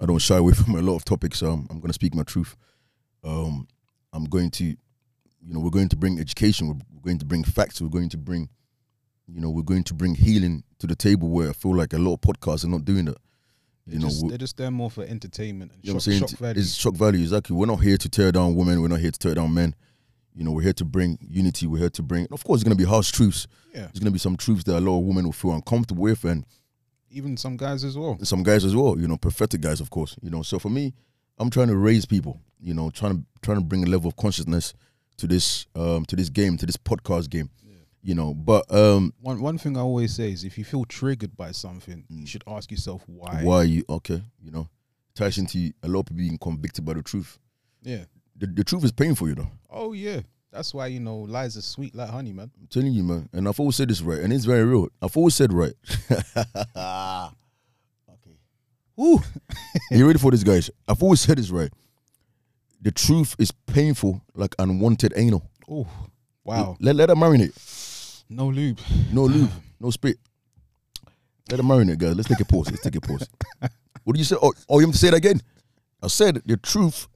[0.00, 2.56] I don't shy away from a lot of topics um I'm gonna speak my truth
[3.24, 3.66] um
[4.12, 4.76] I'm going to you
[5.54, 8.18] know we're going to bring education we're, we're going to bring facts we're going to
[8.18, 8.48] bring
[9.26, 11.98] you know we're going to bring healing to the table where I feel like a
[11.98, 13.16] lot of podcasts are not doing that
[13.86, 16.12] They're you know just, they're just there more for entertainment and you know what shock,
[16.12, 16.28] I'm saying?
[16.28, 16.60] shock value.
[16.60, 17.56] It's shock value, exactly.
[17.56, 18.82] We're not here to tear down women.
[18.82, 19.74] We're not here to tear down men.
[20.34, 21.66] You know, we're here to bring unity.
[21.66, 23.46] We're here to bring, of course, it's going to be harsh truths.
[23.74, 26.02] yeah, There's going to be some truths that a lot of women will feel uncomfortable
[26.02, 26.44] with, and
[27.10, 28.16] even some guys as well.
[28.22, 28.98] some guys as well.
[28.98, 30.16] You know, prophetic guys, of course.
[30.22, 30.94] You know, so for me,
[31.38, 32.40] I'm trying to raise people.
[32.60, 34.74] You know, trying to trying to bring a level of consciousness
[35.16, 37.50] to this um to this game, to this podcast game.
[38.02, 41.36] You know, but um, One one thing I always say is if you feel triggered
[41.36, 42.20] by something, Mm.
[42.20, 43.42] you should ask yourself why.
[43.42, 44.22] why you okay?
[44.42, 44.68] You know,
[45.14, 47.38] ties into a lot of people being convicted by the truth.
[47.82, 48.04] Yeah.
[48.40, 49.50] The, the truth is painful, you know.
[49.68, 50.20] Oh yeah.
[50.50, 52.50] That's why you know lies are sweet like honey, man.
[52.58, 53.28] I'm telling you, man.
[53.32, 54.88] And I've always said this right, and it's very real.
[55.00, 55.74] I've always said right.
[56.10, 57.28] okay.
[58.96, 59.20] Woo.
[59.90, 60.70] you ready for this, guys?
[60.88, 61.70] I've always said this right.
[62.80, 65.48] The truth is painful, like unwanted anal.
[65.70, 65.86] Oh,
[66.42, 66.76] wow.
[66.80, 68.24] Let let it marinate.
[68.30, 68.80] No lube.
[69.12, 70.16] No lube, no spit.
[71.50, 72.16] Let it marinate, guys.
[72.16, 72.70] Let's take a pause.
[72.70, 73.28] Let's take a pause.
[74.04, 74.36] what do you say?
[74.40, 75.40] Oh, oh, you have to say it again.
[76.02, 77.06] I said the truth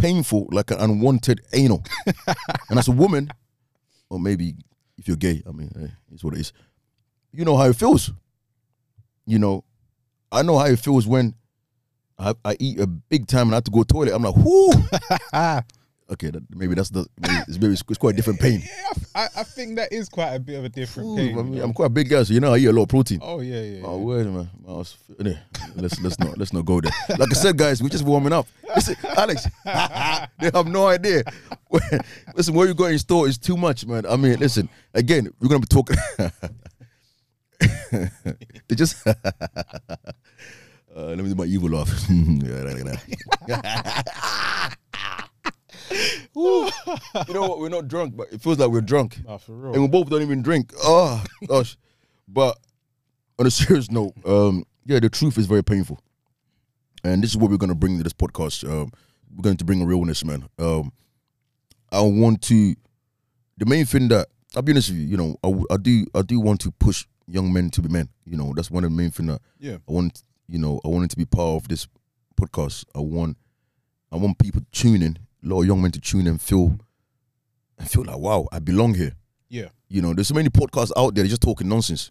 [0.00, 1.84] painful, like an unwanted anal.
[2.70, 3.30] and as a woman,
[4.10, 4.54] or maybe
[4.96, 6.52] if you're gay, I mean, eh, it's what it is.
[7.32, 8.12] You know how it feels.
[9.26, 9.64] You know,
[10.32, 11.34] I know how it feels when
[12.18, 14.14] I, I eat a big time and I have to go to toilet.
[14.14, 14.72] I'm like, whoo.
[16.10, 18.62] okay, that, maybe that's the maybe it's, maybe it's, quite a different pain.
[18.64, 21.34] Yeah, I, I think that is quite a bit of a different Ooh, pain.
[21.34, 21.64] I you mean, know?
[21.64, 23.20] I'm quite a big guy, so you know I eat a lot of protein.
[23.22, 23.82] oh yeah, yeah.
[23.84, 24.24] Oh yeah.
[24.24, 25.38] minute, I was, anyway,
[25.76, 26.92] let's let's not let's not go there.
[27.18, 28.46] Like I said, guys, we're just warming up.
[28.74, 31.22] Listen, Alex, they have no idea.
[32.34, 34.06] listen, what you got in store is too much, man.
[34.06, 35.96] I mean, listen, again, we're gonna be talking.
[38.68, 39.06] they just.
[39.06, 39.14] uh,
[40.94, 41.88] let me do my evil laugh.
[46.34, 47.58] You know what?
[47.58, 50.22] We're not drunk, but it feels like we're drunk Nah, for and we both don't
[50.22, 50.72] even drink.
[50.82, 51.76] Oh gosh!
[52.26, 52.58] But
[53.38, 55.98] on a serious note, um, yeah, the truth is very painful,
[57.04, 58.92] and this is what we're gonna bring to this podcast um,
[59.36, 60.48] we're going to bring a realness, man.
[60.58, 60.92] Um,
[61.92, 62.74] I want to.
[63.58, 66.22] The main thing that I'll be honest with you, you know, I, I do I
[66.22, 68.08] do want to push young men to be men.
[68.24, 69.78] You know, that's one of the main thing that Yeah.
[69.88, 70.22] I want.
[70.50, 71.86] You know, I wanted to be part of this
[72.40, 72.84] podcast.
[72.94, 73.36] I want
[74.10, 76.78] I want people tuning, lot of young men to tune and feel
[77.78, 79.12] and feel like, wow, I belong here.
[79.48, 79.68] Yeah.
[79.88, 82.10] You know, there's so many podcasts out there they're just talking nonsense.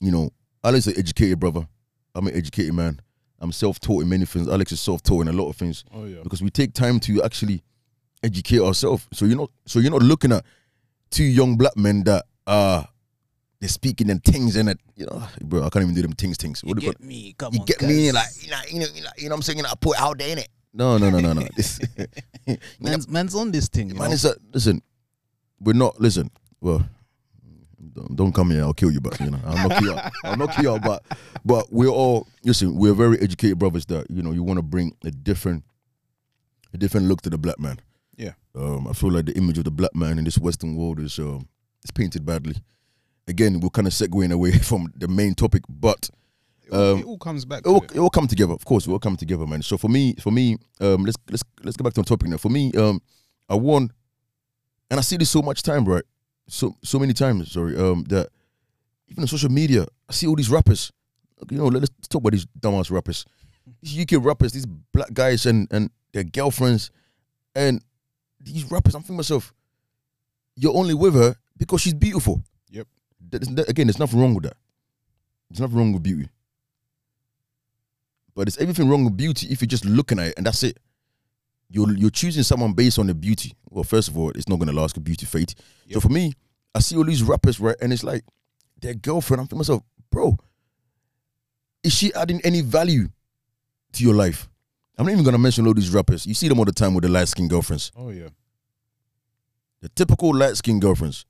[0.00, 0.30] You know,
[0.64, 1.66] Alex is an educated brother.
[2.14, 3.00] I'm an educated man.
[3.40, 4.48] I'm self-taught in many things.
[4.48, 6.20] Alex is self-taught in a lot of things Oh yeah.
[6.22, 7.62] because we take time to actually
[8.22, 9.06] educate ourselves.
[9.12, 10.44] So you're not so you're not looking at
[11.10, 12.84] two young black men that uh
[13.60, 14.78] they're speaking in things in it.
[14.96, 16.62] You know, bro, I can't even do them things things.
[16.64, 19.02] What do you call- me, come you get me like you know, you know, you
[19.02, 19.64] know, you know what I'm saying?
[19.66, 20.48] I put it out there in it.
[20.72, 21.46] No, no, no, no, no.
[21.56, 21.80] This,
[22.80, 23.96] man's, man's on this thing.
[23.96, 24.82] Man, it's a, listen,
[25.60, 26.30] we're not listen.
[26.60, 26.84] Well,
[27.92, 28.62] don't, don't come here.
[28.62, 30.12] I'll kill you, but you know, I'll knock you out.
[30.24, 30.82] I'll knock you out.
[30.82, 31.02] But
[31.44, 32.76] but we're all listen.
[32.76, 33.86] We're very educated brothers.
[33.86, 35.64] That you know, you want to bring a different,
[36.72, 37.78] a different look to the black man.
[38.16, 38.32] Yeah.
[38.54, 41.18] Um, I feel like the image of the black man in this Western world is
[41.18, 41.48] um,
[41.84, 42.56] is painted badly.
[43.28, 46.10] Again, we're kind of segueing away from the main topic, but
[46.64, 47.62] it, all, um, it all comes back.
[47.66, 47.96] it will, it.
[47.96, 48.52] it will come together.
[48.52, 49.62] Of course, it will come together, man.
[49.62, 52.36] So for me, for me, um, let's let's let's get back to the topic now.
[52.36, 53.00] For me, um,
[53.48, 53.90] I won,
[54.90, 56.04] and I see this so much time, right?
[56.48, 58.28] So so many times, sorry, um, that
[59.08, 60.92] even on social media, I see all these rappers.
[61.50, 63.24] You know, let's talk about these dumbass rappers,
[63.82, 66.90] these UK rappers, these black guys and and their girlfriends,
[67.54, 67.82] and
[68.40, 68.94] these rappers.
[68.94, 69.52] I'm thinking myself,
[70.56, 72.42] you're only with her because she's beautiful.
[72.70, 72.86] Yep.
[73.30, 74.56] That- that- again, there's nothing wrong with that.
[75.50, 76.28] There's nothing wrong with beauty.
[78.34, 80.78] But there's everything wrong with beauty if you're just looking at it and that's it.
[81.68, 83.54] You're you're choosing someone based on the beauty.
[83.70, 85.02] Well, first of all, it's not gonna last.
[85.02, 85.54] beauty fade.
[85.90, 86.34] So for me,
[86.74, 88.24] I see all these rappers right, and it's like
[88.80, 89.40] their girlfriend.
[89.40, 90.36] I'm thinking myself, bro,
[91.82, 93.08] is she adding any value
[93.92, 94.48] to your life?
[94.98, 96.26] I'm not even gonna mention all these rappers.
[96.26, 98.28] You see them all the time with the light skinned girlfriends, Oh yeah.
[99.80, 101.24] the typical light skinned girlfriends.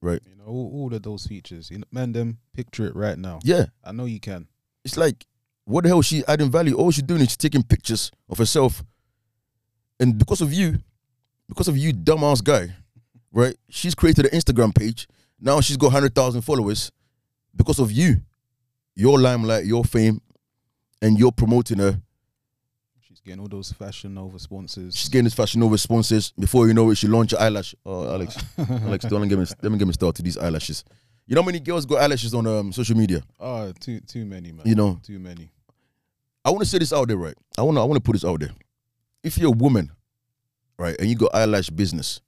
[0.00, 0.20] Right.
[0.26, 1.70] You know all, all of those features.
[1.70, 3.40] You know, man, them picture it right now.
[3.42, 4.46] Yeah, I know you can.
[4.84, 5.26] it's like,
[5.68, 6.74] what the hell is she adding value?
[6.74, 8.82] All she's doing is she's taking pictures of herself.
[10.00, 10.78] And because of you,
[11.46, 12.74] because of you, dumbass guy,
[13.32, 13.54] right?
[13.68, 15.06] She's created an Instagram page.
[15.38, 16.90] Now she's got 100,000 followers
[17.54, 18.16] because of you,
[18.94, 20.22] your limelight, your fame,
[21.02, 22.00] and you're promoting her.
[23.00, 24.96] She's getting all those Fashion Nova sponsors.
[24.96, 26.32] She's getting this Fashion Nova sponsors.
[26.32, 27.74] Before you know it, she launched her eyelash.
[27.84, 30.82] Oh, Alex, Alex, don't get me, let me get me started to these eyelashes.
[31.26, 33.20] You know how many girls got eyelashes on um, social media?
[33.38, 34.62] oh, too too many, man.
[34.64, 35.50] You know, too many.
[36.48, 37.34] I want to say this out there, right?
[37.58, 38.52] I want to I want to put this out there.
[39.22, 39.92] If you're a woman,
[40.78, 42.22] right, and you got eyelash business,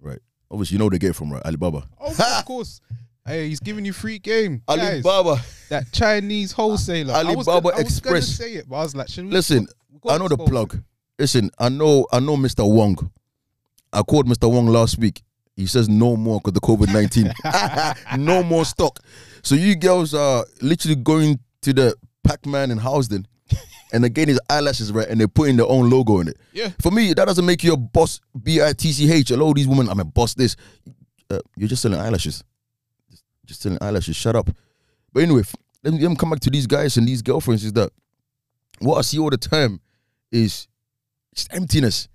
[0.00, 0.20] right?
[0.48, 1.42] Obviously, you know get it from, right?
[1.44, 1.82] Alibaba.
[2.00, 2.80] Oh, of course.
[3.26, 4.62] Hey, he's giving you free game.
[4.68, 5.42] Guys, Alibaba.
[5.68, 7.12] that Chinese wholesaler.
[7.12, 8.28] I was Alibaba gonna- I was Express.
[8.28, 9.66] say it, but I was like, should we Listen,
[10.08, 10.80] I know the plug.
[11.18, 12.64] Listen, I know I know Mr.
[12.70, 13.10] Wong.
[13.92, 14.48] I called Mr.
[14.48, 15.22] Wong last week.
[15.56, 17.32] He says no more because the COVID nineteen.
[18.24, 19.00] no more stock.
[19.42, 23.24] So you girls are literally going to the Pac Man in Housden,
[23.92, 26.36] and again his eyelashes right, and they're putting their own logo in it.
[26.52, 26.70] Yeah.
[26.80, 28.20] For me, that doesn't make you a boss.
[28.42, 29.30] B I T C H.
[29.30, 30.34] A lot of these women, I'm a boss.
[30.34, 30.56] This,
[31.30, 32.44] uh, you're just selling eyelashes.
[33.10, 34.16] Just, just selling eyelashes.
[34.16, 34.50] Shut up.
[35.12, 35.42] But anyway,
[35.82, 37.64] let me, let me come back to these guys and these girlfriends.
[37.64, 37.90] Is that
[38.80, 39.80] what I see all the time
[40.30, 40.68] is
[41.34, 42.08] just emptiness.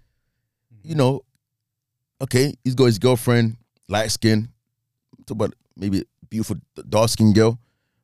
[0.84, 1.22] You know,
[2.22, 4.50] okay, he's got his girlfriend, light skin.
[5.26, 6.58] Talk about maybe beautiful
[6.90, 7.58] dark skin girl,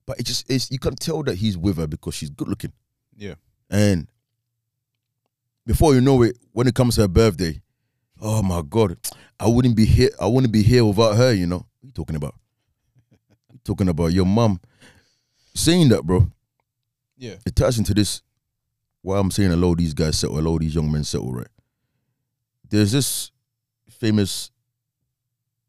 [0.10, 0.72] but it just is.
[0.72, 2.74] You can tell that he's with her because she's good looking.
[3.15, 3.36] Yeah.
[3.69, 4.08] And
[5.67, 7.62] before you know it, when it comes to her birthday,
[8.19, 8.98] oh my god,
[9.39, 10.10] I wouldn't be here.
[10.19, 11.32] I wouldn't be here without her.
[11.32, 12.34] You know, what you talking about?
[13.54, 14.60] You talking about your mom
[15.54, 16.32] saying that, bro.
[17.15, 17.36] Yeah.
[17.45, 18.24] It ties into this.
[19.04, 21.04] Why I'm saying a lot of these guys settle, a lot of these young men
[21.04, 21.48] settle, right?
[22.67, 23.30] There's this
[23.91, 24.50] famous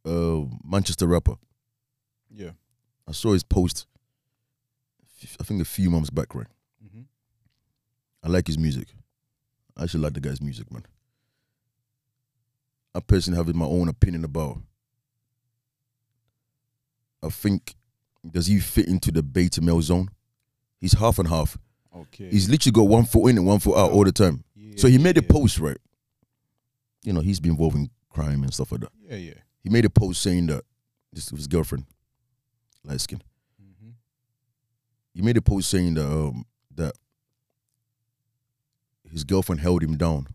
[0.06, 1.34] uh, Manchester rapper.
[2.30, 2.52] Yeah.
[3.06, 3.86] I saw his post.
[5.40, 6.46] I think a few months back, right?
[6.82, 7.02] hmm
[8.22, 8.88] I like his music.
[9.76, 10.84] I actually like the guy's music, man.
[12.94, 14.58] I personally have my own opinion about.
[17.22, 17.74] I think
[18.28, 20.08] does he fit into the beta male zone?
[20.80, 21.56] He's half and half.
[21.94, 22.28] Okay.
[22.30, 24.44] He's literally got one foot in and one foot out all the time.
[24.54, 25.76] Yeah, So he made a post, right?
[27.02, 28.92] You know, he's been involved in crime and stuff like that.
[29.08, 29.34] Yeah, yeah.
[29.62, 30.64] He made a post saying that
[31.12, 31.86] this was his girlfriend,
[32.84, 33.22] light skin.
[35.14, 36.44] He made a post saying that um,
[36.76, 36.92] that
[39.10, 40.26] his girlfriend held him down.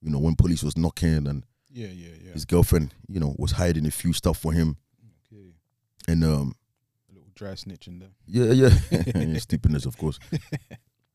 [0.00, 2.32] You know, when police was knocking and Yeah, yeah, yeah.
[2.32, 4.76] his girlfriend, you know, was hiding a few stuff for him.
[5.32, 5.52] Okay.
[6.08, 6.54] And um,
[7.10, 8.10] A little dry snitch in there.
[8.26, 8.70] yeah, yeah,
[9.14, 10.18] Yeah, stupidness, of course.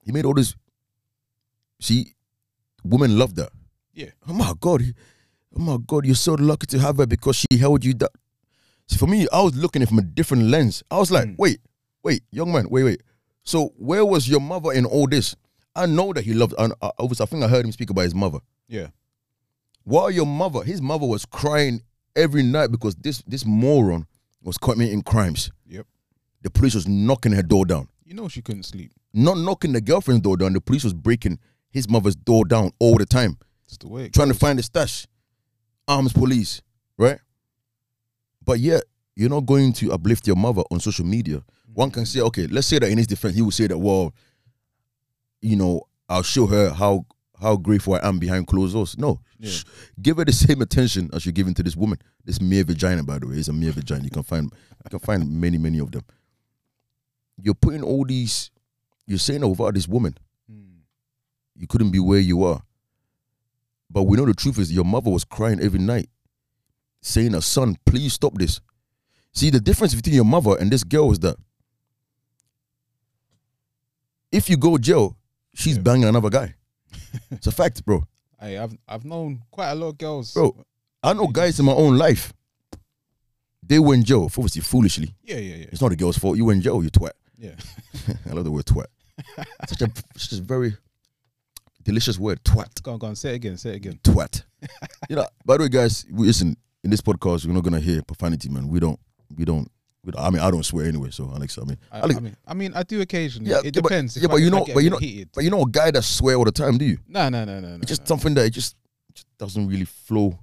[0.03, 0.55] he made all this.
[1.79, 2.13] See,
[2.83, 3.49] women love that.
[3.93, 4.09] Yeah.
[4.27, 4.83] Oh my god,
[5.55, 8.09] oh my god, you're so lucky to have her because she held you down.
[8.87, 10.81] See, for me, I was looking at it from a different lens.
[10.89, 11.35] I was like, Mm.
[11.37, 11.59] wait,
[12.03, 13.03] wait, young man, wait, wait.
[13.43, 15.35] So where was your mother in all this?
[15.75, 16.53] I know that he loved.
[16.57, 18.39] And uh, I, I I think I heard him speak about his mother.
[18.67, 18.87] Yeah.
[19.83, 21.81] While your mother, his mother was crying
[22.15, 24.05] every night because this this moron
[24.41, 25.51] was committing crimes.
[25.67, 25.85] Yep.
[26.41, 27.87] The police was knocking her door down.
[28.03, 28.91] You know she couldn't sleep.
[29.13, 30.53] Not knocking the girlfriend's door down.
[30.53, 34.09] The police was breaking his mother's door down all the time, It's the way.
[34.09, 35.07] Trying to find the stash.
[35.87, 36.61] Arms police,
[36.97, 37.19] right?
[38.43, 38.83] But yet,
[39.17, 41.41] you're not going to uplift your mother on social media.
[41.73, 44.13] One can say, okay, let's say that in his defense, he will say that, well,
[45.41, 47.05] you know, I'll show her how
[47.39, 48.95] how grateful I am behind closed doors.
[48.97, 49.51] No, Yeah.
[49.51, 49.63] Sh-
[50.01, 51.99] give her the same attention as you're giving to this woman.
[52.25, 54.03] This mere vagina, by the way, is a mere vagina.
[54.03, 54.45] You can find
[54.85, 56.03] you can find many, many of them.
[57.41, 58.49] You're putting all these.
[59.07, 60.15] You're saying that without this woman,
[60.51, 60.79] Mm.
[61.55, 62.61] you couldn't be where you are.
[63.89, 66.09] But we know the truth is your mother was crying every night,
[67.01, 68.59] saying, "Her son, please stop this."
[69.37, 71.35] See, the difference between your mother and this girl is that
[74.31, 75.15] if you go jail,
[75.53, 75.83] she's Yeah.
[75.83, 76.55] banging another guy.
[77.31, 78.03] it's a fact, bro.
[78.39, 80.33] Hey, I've I've known quite a lot of girls.
[80.33, 80.65] Bro.
[81.03, 82.33] I know guys in my own life.
[83.61, 85.13] They went in jail, obviously foolishly.
[85.23, 86.37] Yeah, yeah, yeah, It's not a girl's fault.
[86.37, 87.11] You went in jail, you twat.
[87.37, 87.51] yeah.
[88.29, 88.85] I love the word twat.
[89.67, 90.75] such a such a very
[91.83, 92.81] delicious word, twat.
[92.81, 93.15] Go on, go on.
[93.15, 93.57] Say it again.
[93.57, 93.99] Say it again.
[94.03, 94.43] twat.
[95.09, 98.01] you know, by the way, guys, we, listen, in this podcast, we're not gonna hear
[98.01, 98.67] profanity, man.
[98.69, 98.99] We don't,
[99.35, 99.69] we don't,
[100.03, 102.19] we don't I mean, I don't swear anyway, so Alex, I mean, I, Alex, I
[102.21, 103.51] mean, I mean, I do occasionally.
[103.51, 104.17] Yeah, it yeah, but- depends.
[104.17, 105.29] if yeah, but you know- but you know- heated.
[105.33, 106.97] but you know a guy that swear all the time, do you?
[107.07, 107.75] No, no, no, no, no.
[107.77, 108.07] It's just no.
[108.07, 108.75] something that it just,
[109.13, 110.37] just doesn't really flow.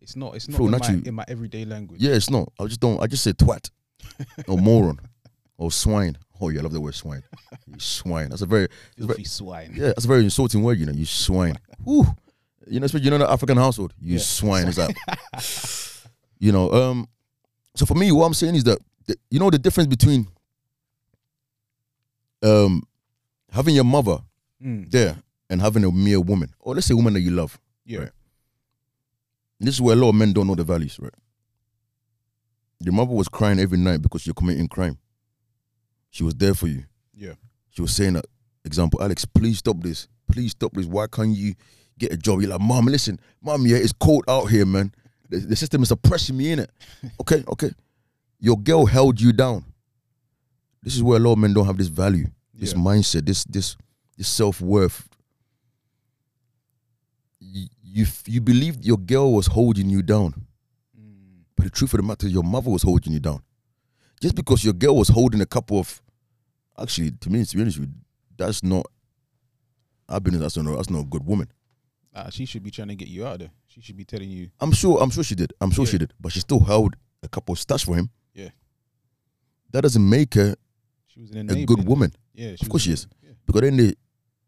[0.00, 0.34] It's not.
[0.36, 2.00] It's not flow, in, not my, in my everyday language.
[2.00, 2.50] Yeah, it's not.
[2.58, 3.02] I just don't.
[3.02, 3.70] I just say twat,
[4.46, 4.98] or moron,
[5.58, 6.16] or swine.
[6.40, 7.22] Oh yeah, I love the word swine.
[7.66, 8.30] You swine.
[8.30, 9.72] That's a very, it's very swine.
[9.74, 10.78] yeah, that's a very insulting word.
[10.78, 11.56] You know, you swine.
[11.84, 12.06] Whew.
[12.68, 13.92] You know, especially you know the African household.
[14.00, 14.20] You Yeah.
[14.20, 14.68] swine.
[14.68, 14.96] It's like,
[16.38, 16.72] you know.
[16.72, 17.08] Um.
[17.78, 18.78] So for me, what I'm saying is that
[19.30, 20.26] you know the difference between
[22.42, 22.82] um
[23.52, 24.18] having your mother
[24.60, 24.90] Mm.
[24.90, 25.16] there
[25.48, 27.60] and having a mere woman, or let's say a woman that you love.
[27.84, 27.98] Yeah.
[28.00, 28.10] Right.
[29.60, 31.14] This is where a lot of men don't know the values, right?
[32.80, 34.98] Your mother was crying every night because you're committing crime.
[36.10, 36.82] She was there for you.
[37.14, 37.34] Yeah.
[37.70, 38.24] She was saying that,
[38.64, 40.08] example, Alex, please stop this.
[40.28, 40.86] Please stop this.
[40.86, 41.54] Why can't you
[41.96, 42.40] get a job?
[42.40, 44.92] You're like, Mom, listen, Mom, yeah, it's cold out here, man.
[45.28, 46.70] The, the system is oppressing me in it.
[47.20, 47.70] Okay, okay.
[48.40, 49.64] Your girl held you down.
[50.82, 52.78] This is where a lot of men don't have this value, this Yeah.
[52.78, 53.76] mindset, this this
[54.16, 55.08] this self worth.
[57.40, 60.34] You, you you believed your girl was holding you down,
[60.98, 61.42] Mm.
[61.56, 63.42] but the truth of the matter is your mother was holding you down.
[64.20, 66.02] Just because your girl was holding a couple of,
[66.78, 67.94] actually, to me, to be honest with you,
[68.36, 68.86] that's not.
[70.08, 71.48] I've been that's not that's not a good woman.
[72.18, 73.50] Ah, she should be trying to get you out of there.
[73.68, 74.50] She should be telling you.
[74.60, 75.52] I'm sure I'm sure she did.
[75.60, 78.10] I'm sure she did, but she still held a couple of stash for him.
[78.34, 78.48] Yeah.
[79.70, 80.56] That doesn't make her
[81.06, 83.06] She was an a good woman Yeah, Of course she is.
[83.22, 83.32] Yeah.
[83.46, 83.94] because then they,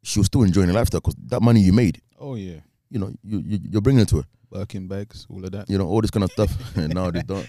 [0.02, 2.61] she was still enjoying the lifestyle because that money you made, Oh yeah.
[2.88, 4.24] you know, you, you you're bringing it to her.
[4.50, 5.70] Birkin bags, all of that.
[5.70, 6.50] you know, all this kind of stuff.
[6.76, 7.46] and now they don't.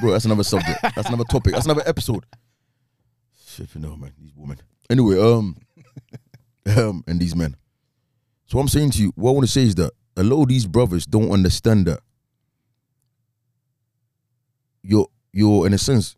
[0.00, 0.78] Bro, that's another subject.
[0.82, 1.52] That's another topic.
[1.54, 2.26] That's another episode.
[3.46, 4.58] Shit, you know, man, these women.
[4.90, 5.56] Anyway, um,
[6.76, 7.56] um, and these men.
[8.46, 10.42] So what I'm saying to you, what I want to say is that a lot
[10.42, 12.00] of these brothers don't understand that
[14.82, 16.16] you're you're in a sense,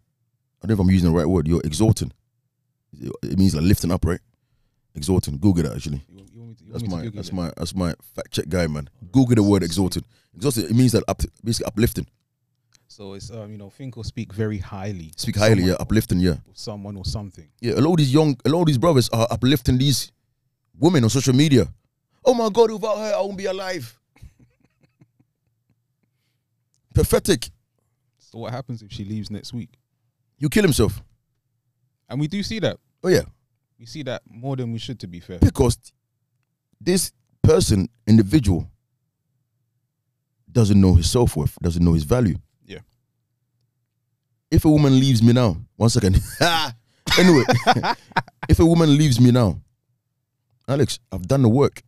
[0.62, 1.46] I don't know if I'm using the right word.
[1.48, 2.12] You're exhorting.
[3.22, 4.20] It means like lifting up, right?
[4.94, 5.38] Exhorting.
[5.38, 6.02] Google that actually.
[6.08, 7.34] You, want- you want to, That's want me to my that's it?
[7.34, 8.88] my that's my fact check guy, man.
[9.12, 10.04] Google the word exalted.
[10.34, 10.64] Exalted.
[10.70, 12.06] It means that up, basically uplifting.
[12.88, 15.12] So it's um, you know, think or speak very highly.
[15.16, 16.36] Speak highly, yeah, uplifting, yeah.
[16.54, 17.46] someone or something.
[17.60, 20.12] Yeah, a lot of these young, a lot of these brothers are uplifting these
[20.78, 21.68] women on social media.
[22.26, 23.96] Oh my God, without her, I won't be alive.
[26.94, 27.50] Pathetic.
[28.18, 29.70] So what happens if she leaves next week?
[30.38, 31.02] You kill himself.
[32.08, 32.78] And we do see that.
[33.04, 33.22] Oh yeah,
[33.78, 35.38] We see that more than we should, to be fair.
[35.38, 35.78] because
[36.80, 37.12] this
[37.42, 38.68] person, individual,
[40.50, 42.36] doesn't know his self worth, doesn't know his value.
[42.64, 42.78] Yeah.
[44.50, 46.18] If a woman leaves me now, one second.
[47.18, 47.44] anyway,
[48.48, 49.60] if a woman leaves me now,
[50.66, 51.82] Alex, I've done the work.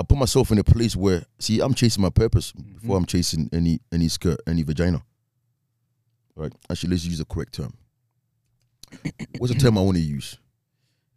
[0.00, 3.00] I put myself in a place where, see, I'm chasing my purpose before Mhm.
[3.00, 5.02] I'm chasing any any skirt, any vagina.
[6.34, 6.52] Right?
[6.70, 7.74] Actually, let's use the correct term.
[9.38, 10.38] What's the term I want to use?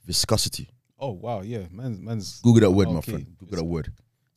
[0.05, 0.69] Viscosity.
[0.99, 2.41] Oh wow, yeah, man's man's.
[2.41, 3.11] Google that word, my Okay.
[3.13, 3.35] friend.
[3.39, 3.93] Google that word.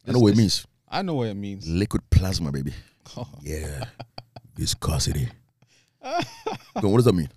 [0.06, 0.64] I know what it means.
[0.88, 1.66] I know what it means.
[1.66, 2.72] Liquid plasma, baby.
[3.42, 3.84] Yeah.
[4.56, 5.28] Viscosity.
[6.80, 7.28] Go what does that mean?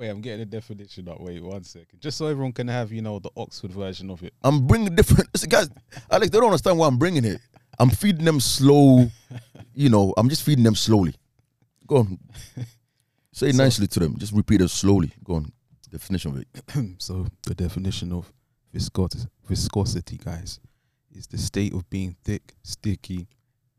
[0.00, 1.20] Wait, I'm getting the definition up.
[1.20, 2.00] Wait, one second.
[2.00, 4.32] Just so everyone can have, you know, the Oxford version of it.
[4.42, 5.68] I'm bringing different listen, guys.
[6.10, 7.38] Alex, they don't understand why I'm bringing it.
[7.78, 9.10] I'm feeding them slow.
[9.74, 11.14] You know, I'm just feeding them slowly.
[11.86, 12.18] Go on.
[13.32, 14.16] Say So- nicely to them.
[14.16, 15.12] Just repeat it slowly.
[15.22, 15.52] Go on.
[15.90, 16.94] Definition of it.
[17.02, 18.32] so the definition of
[18.72, 20.60] viscosity, viscosity, guys,
[21.12, 23.28] is the state of being thick, sticky,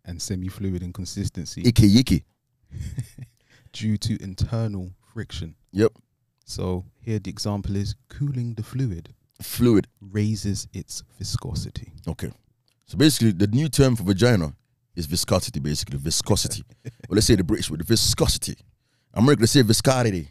[0.05, 2.23] and semi-fluid in consistency Icky yicky.
[3.73, 5.55] due to internal friction.
[5.71, 5.93] Yep.
[6.51, 9.87] So here the example is cooling the fluid Fluid.
[10.01, 11.93] raises its viscosity.
[12.07, 12.29] Okay.
[12.85, 14.53] So basically, the new term for vagina
[14.93, 15.97] is viscosity, basically.
[15.97, 16.63] Viscosity.
[17.09, 18.57] let's say the British word, viscosity.
[19.13, 20.27] America, let's say viscosity.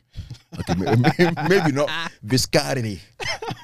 [0.58, 1.88] Okay, may- may- maybe not
[2.22, 3.00] viscosity.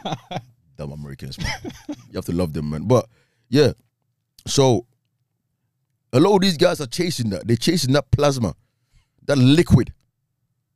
[0.79, 1.73] Dumb Americans, man.
[2.11, 2.85] You have to love them, man.
[2.89, 3.07] But
[3.51, 3.73] yeah,
[4.47, 4.87] so
[6.13, 7.47] a lot of these guys are chasing that.
[7.47, 8.55] They're chasing that plasma,
[9.27, 9.93] that liquid,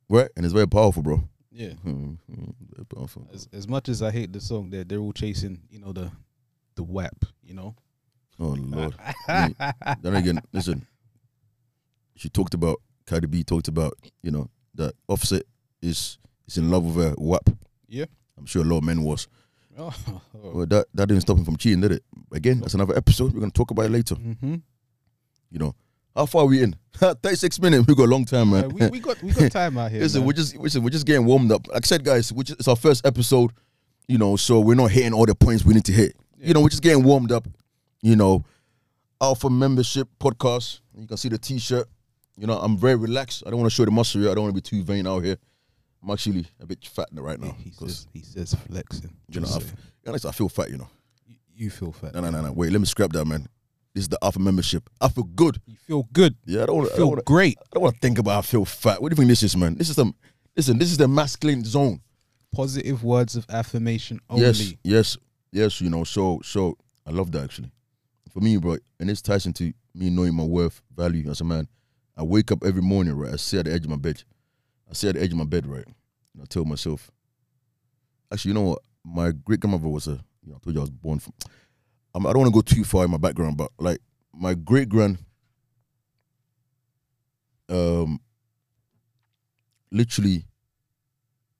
[0.09, 0.29] right?
[0.35, 1.23] And it's very powerful, bro.
[1.51, 1.73] Yeah.
[3.33, 6.11] As as much as I hate the song, they're they're all chasing, you know, the
[6.75, 7.75] the WAP, you know.
[8.39, 8.95] Oh Lord.
[9.27, 10.87] Then again, listen.
[12.15, 13.93] She talked about Cardi B talked about
[14.23, 15.43] you know that Offset
[15.81, 17.49] is is in love with her WAP.
[17.87, 18.05] Yeah.
[18.37, 19.27] I'm sure a lot of men was.
[19.77, 19.93] Oh.
[20.33, 22.03] Well, that that didn't stop him from cheating, did it?
[22.33, 23.33] Again, that's another episode.
[23.33, 24.15] We're gonna talk about it later.
[24.15, 24.55] hmm
[25.51, 25.75] You know,
[26.15, 26.75] how far are we in?
[26.93, 27.87] 36 minutes.
[27.87, 28.69] We got a long time, man.
[28.69, 30.01] we, we got we got time out here.
[30.01, 30.27] Listen, man.
[30.27, 31.67] we're just listen, we're just getting warmed up.
[31.67, 33.51] Like I said, guys, it's our first episode,
[34.07, 36.15] you know, so we're not hitting all the points we need to hit.
[36.37, 37.47] You know, we're just getting warmed up.
[38.01, 38.43] You know,
[39.21, 40.79] Alpha membership podcast.
[40.95, 41.87] You can see the T-shirt.
[42.37, 43.43] You know, I'm very relaxed.
[43.45, 44.21] I don't want to show the muscle.
[44.29, 45.37] I don't want to be too vain out here.
[46.03, 49.15] I'm actually a bit fat right now he says he says flexing.
[49.29, 50.71] you know, I, feel fat.
[50.71, 50.89] You know,
[51.27, 52.15] you, you feel fat.
[52.15, 52.51] no, no, no, no.
[52.51, 53.47] Wait, let me scrap that, man.
[53.93, 54.89] This is the Alpha membership.
[55.01, 55.59] I feel good.
[55.65, 56.35] You feel good.
[56.45, 56.77] Yeah, I don't.
[56.77, 57.57] Wanna- I don't feel wanna- great.
[57.59, 58.39] I don't want to think about.
[58.39, 59.01] I feel fat.
[59.01, 59.75] What do you think this is, man?
[59.75, 60.15] This is some.
[60.55, 62.01] Listen, this is the masculine zone.
[62.53, 64.43] Positive words of affirmation only.
[64.45, 65.17] Yes, yes,
[65.51, 65.81] yes.
[65.81, 67.71] You know, so so I love that actually.
[68.31, 71.67] For me, bro, and it's ties into me knowing my worth, value as a man.
[72.15, 73.33] I wake up every morning, right?
[73.33, 74.23] I sit at the edge of my bed.
[74.89, 75.85] I sit at the edge of my bed, right?
[75.85, 77.09] And I tell myself,
[78.31, 78.79] actually, you know what?
[79.03, 80.19] My great grandmother was a.
[80.43, 81.33] You know, I told you I was born from.
[82.13, 83.99] Um, I don't want to go too far in my background, but like
[84.33, 85.17] my great grand,
[87.69, 88.19] um,
[89.91, 90.45] literally,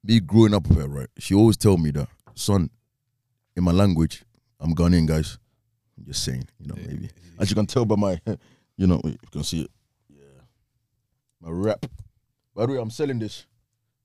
[0.04, 1.08] me growing up with her, right?
[1.18, 2.70] She always tell me that, son,
[3.56, 4.24] in my language,
[4.60, 5.38] I'm Ghanaian, guys.
[5.98, 7.10] I'm just saying, you know, maybe.
[7.40, 8.20] As you can tell by my,
[8.78, 9.72] you know, you can see it.
[10.10, 10.42] Yeah.
[11.42, 11.86] My rap.
[12.56, 13.46] By the way, I'm selling this.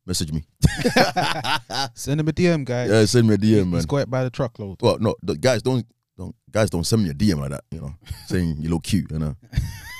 [0.06, 0.44] Message me.
[1.94, 2.90] Send him a DM, guys.
[2.90, 3.72] Yeah, send me a DM, man.
[3.72, 4.80] He's got it by the truckload.
[4.80, 5.84] Well, no, the guys don't
[6.16, 7.94] don't guys don't send me a DM like that, you know,
[8.26, 9.36] saying you look cute, you know.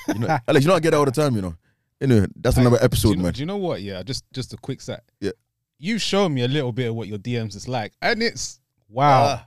[0.07, 1.53] You know, Alex, you know I get that all the time, you know.
[1.99, 3.33] Anyway, that's another do episode, you, know, man.
[3.33, 3.81] do you know what?
[3.81, 5.03] Yeah, just just a quick set.
[5.19, 5.31] Yeah.
[5.79, 9.41] You show me a little bit of what your DMs is like, and it's wow.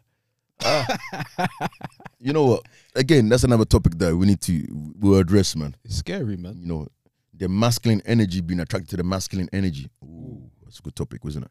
[0.62, 0.97] Ah,
[1.39, 1.49] ah.
[2.21, 2.66] you know what?
[2.95, 4.66] Again, that's another topic that we need to
[4.99, 5.75] we'll address, man.
[5.83, 6.59] it's scary, man.
[6.61, 6.89] You know,
[7.35, 9.89] the masculine energy being attracted to the masculine energy.
[10.05, 11.51] Ooh, that's a good topic, wasn't it?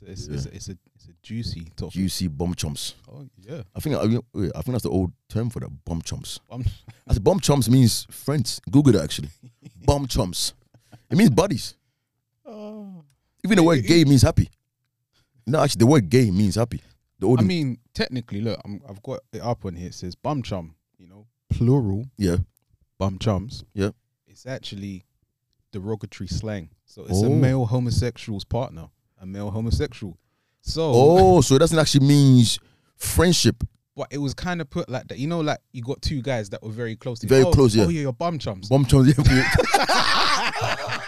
[0.00, 1.92] It's, it's, it's, it's a it's a juicy topic.
[1.92, 2.94] Juicy bomb chumps.
[3.10, 3.62] Oh yeah.
[3.76, 5.84] I think I, I think that's the old term for that.
[5.84, 6.40] Bomb chumps.
[6.50, 6.64] Um,
[7.06, 8.60] I said bomb chumps means friends.
[8.70, 9.28] Google that actually.
[9.84, 10.54] bomb chumps.
[11.10, 11.74] It means buddies.
[12.46, 13.04] oh.
[13.44, 14.48] Even the word gay means happy.
[15.46, 16.80] No, actually, the word gay means happy.
[17.18, 19.88] The old, I mean, technically, look, I'm, I've got it up on here.
[19.88, 20.74] It says bum chum.
[20.98, 22.36] You know, plural yeah,
[22.98, 23.64] bum chums.
[23.74, 23.90] Yeah.
[24.28, 25.04] It's actually
[25.72, 26.70] derogatory slang.
[26.84, 27.32] So it's Oh.
[27.32, 28.88] a male homosexual's partner,
[29.22, 30.18] a male homosexual.
[30.60, 32.58] So, Oh, so it doesn't actually means
[32.96, 33.64] friendship.
[33.96, 35.18] but it was kind of put like that.
[35.18, 37.20] You know, like you got two guys that were very close.
[37.20, 37.84] To Very oh, close, yeah.
[37.84, 38.68] Oh yeah, your bum chums.
[38.68, 39.08] Bomb chums.
[39.16, 39.48] Yeah.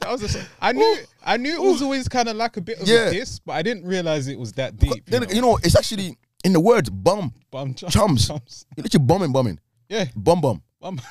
[0.00, 2.78] That was just, I knew I knew it was always kind of like a bit
[2.78, 3.06] of Yeah.
[3.06, 5.02] a diss, but I didn't realize it was that deep.
[5.06, 5.34] then, you know?
[5.34, 7.32] you know, it's actually in the words bum.
[7.50, 8.28] bum chum, chums.
[8.28, 8.66] chums.
[8.76, 9.58] You're literally bumming, bumming.
[9.88, 10.62] Yeah, Bum, bum.
[10.80, 11.00] bum.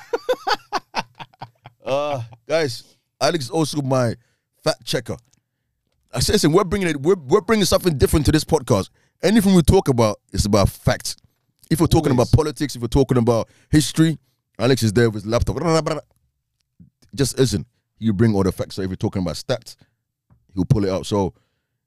[1.84, 4.14] Uh, guys, Alex also my
[4.64, 5.16] fact checker.
[6.12, 7.00] I said, listen, we're bringing it.
[7.00, 8.88] We're, we're bringing something different to this podcast.
[9.22, 11.16] Anything we talk about is about facts.
[11.70, 12.28] If we're talking Always.
[12.28, 14.18] about politics, if we're talking about history,
[14.58, 15.56] Alex is there with his laptop.
[17.14, 17.66] Just listen.
[17.98, 18.76] You bring all the facts.
[18.76, 19.76] So if you're talking about stats,
[20.54, 21.06] he'll pull it out.
[21.06, 21.32] So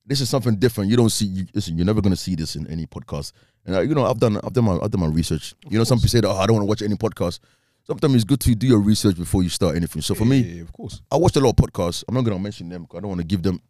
[0.06, 0.90] this is something different.
[0.90, 1.26] You don't see.
[1.26, 3.34] You, listen, you're never gonna see this in any podcast.
[3.66, 5.54] And uh, you know, I've done, I've done my, I've done my research.
[5.70, 7.40] you know, some people say that oh, I don't want to watch any podcast.
[7.88, 10.02] Sometimes it's good to do your research before you start anything.
[10.02, 11.02] So for me, Yeah, yeah, of course.
[11.10, 12.04] I watched a lot of podcasts.
[12.08, 13.62] I'm not gonna mention them because I don't want to give them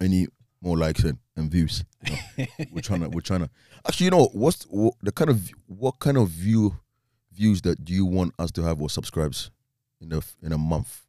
[0.00, 0.26] any
[0.60, 1.84] more likes and, and views.
[2.04, 2.64] you know.
[2.72, 3.50] we're trying to, we're trying to.
[3.86, 6.76] Actually, you know what's what, the kind of what kind of view
[7.32, 9.52] views that do you want us to have or subscribes
[10.00, 11.06] in a in a month?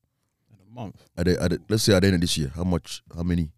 [0.51, 1.03] In a month.
[1.17, 3.23] At the, at the, let's say at the end of this year, how much, how
[3.23, 3.49] many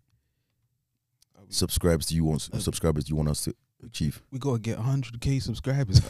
[1.50, 2.42] subscribers do you want?
[2.42, 3.56] Subscribers do you want us to
[3.86, 4.22] achieve?
[4.32, 6.02] We gotta get 100k subscribers.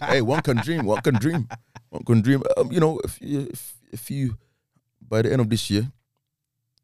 [0.08, 0.84] hey, one can dream.
[0.86, 1.48] One can dream.
[1.90, 2.42] One can dream.
[2.56, 4.36] Um, you know, if if if you
[5.00, 5.90] by the end of this year,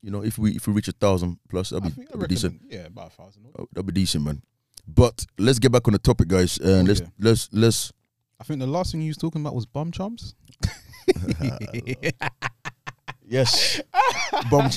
[0.02, 2.60] you know, if we if we reach a thousand plus, that'd be, that'd be decent.
[2.68, 3.46] yeah, about a thousand.
[3.58, 4.42] Uh, That'd be decent, man.
[4.86, 7.06] But let's get back on the topic, guys, and Oh, let's yeah.
[7.18, 7.92] let's let's.
[8.40, 10.34] I think the last thing you was talking about was bum chumps.
[13.30, 13.82] Yes.
[14.50, 14.70] Bum.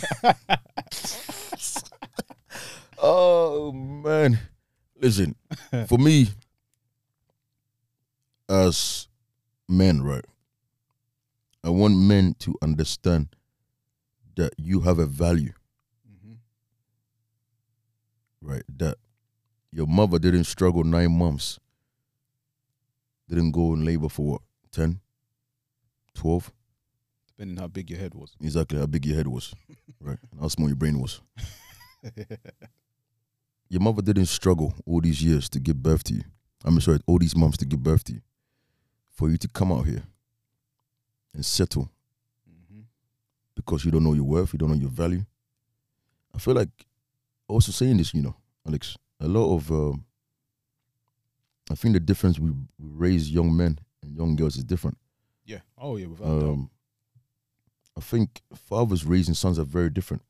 [3.01, 4.39] oh man,
[5.01, 5.35] listen.
[5.87, 6.27] For me,
[8.49, 9.07] as
[9.67, 10.25] men, right,
[11.63, 13.35] I want men to understand
[14.35, 15.53] that you have a value,
[16.09, 16.37] Mhm.
[18.41, 18.63] right?
[18.77, 18.97] That
[19.71, 21.59] your mother didn't struggle nine months,
[23.27, 24.41] didn't go in labor for what,
[24.71, 24.99] 10,
[26.13, 26.51] 12?
[27.27, 28.35] Depending how big your head was.
[28.41, 29.53] Exactly how big your head was,
[30.01, 30.19] right?
[30.31, 31.21] And how small your brain was.
[33.71, 36.23] Your mother didn't struggle all these years to give birth to you.
[36.65, 38.21] I'm sorry, all these months to give birth to you.
[39.15, 40.03] For you to come out here
[41.33, 41.89] and settle
[42.49, 42.83] Mhm.
[43.55, 45.25] because you don't know your worth, you don't know your value.
[46.33, 46.85] I feel like
[47.47, 48.35] also saying this, you know,
[48.67, 50.03] Alex, a lot of um,
[51.69, 54.97] I think the difference we, raise young men and young girls is different.
[55.45, 55.61] Yeah.
[55.77, 56.27] Oh yeah, without.
[56.27, 56.69] Um,
[57.95, 60.23] I think fathers raising sons are very different.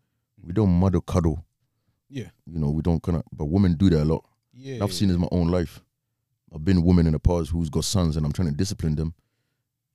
[0.43, 1.43] We don't mother cuddle,
[2.11, 2.29] Yeah.
[2.45, 4.25] you know, we don't kind of, but women do that a lot.
[4.53, 4.83] Yeah.
[4.83, 5.81] I've seen it in my own life.
[6.53, 9.13] I've been women in the past who's got sons and I'm trying to discipline them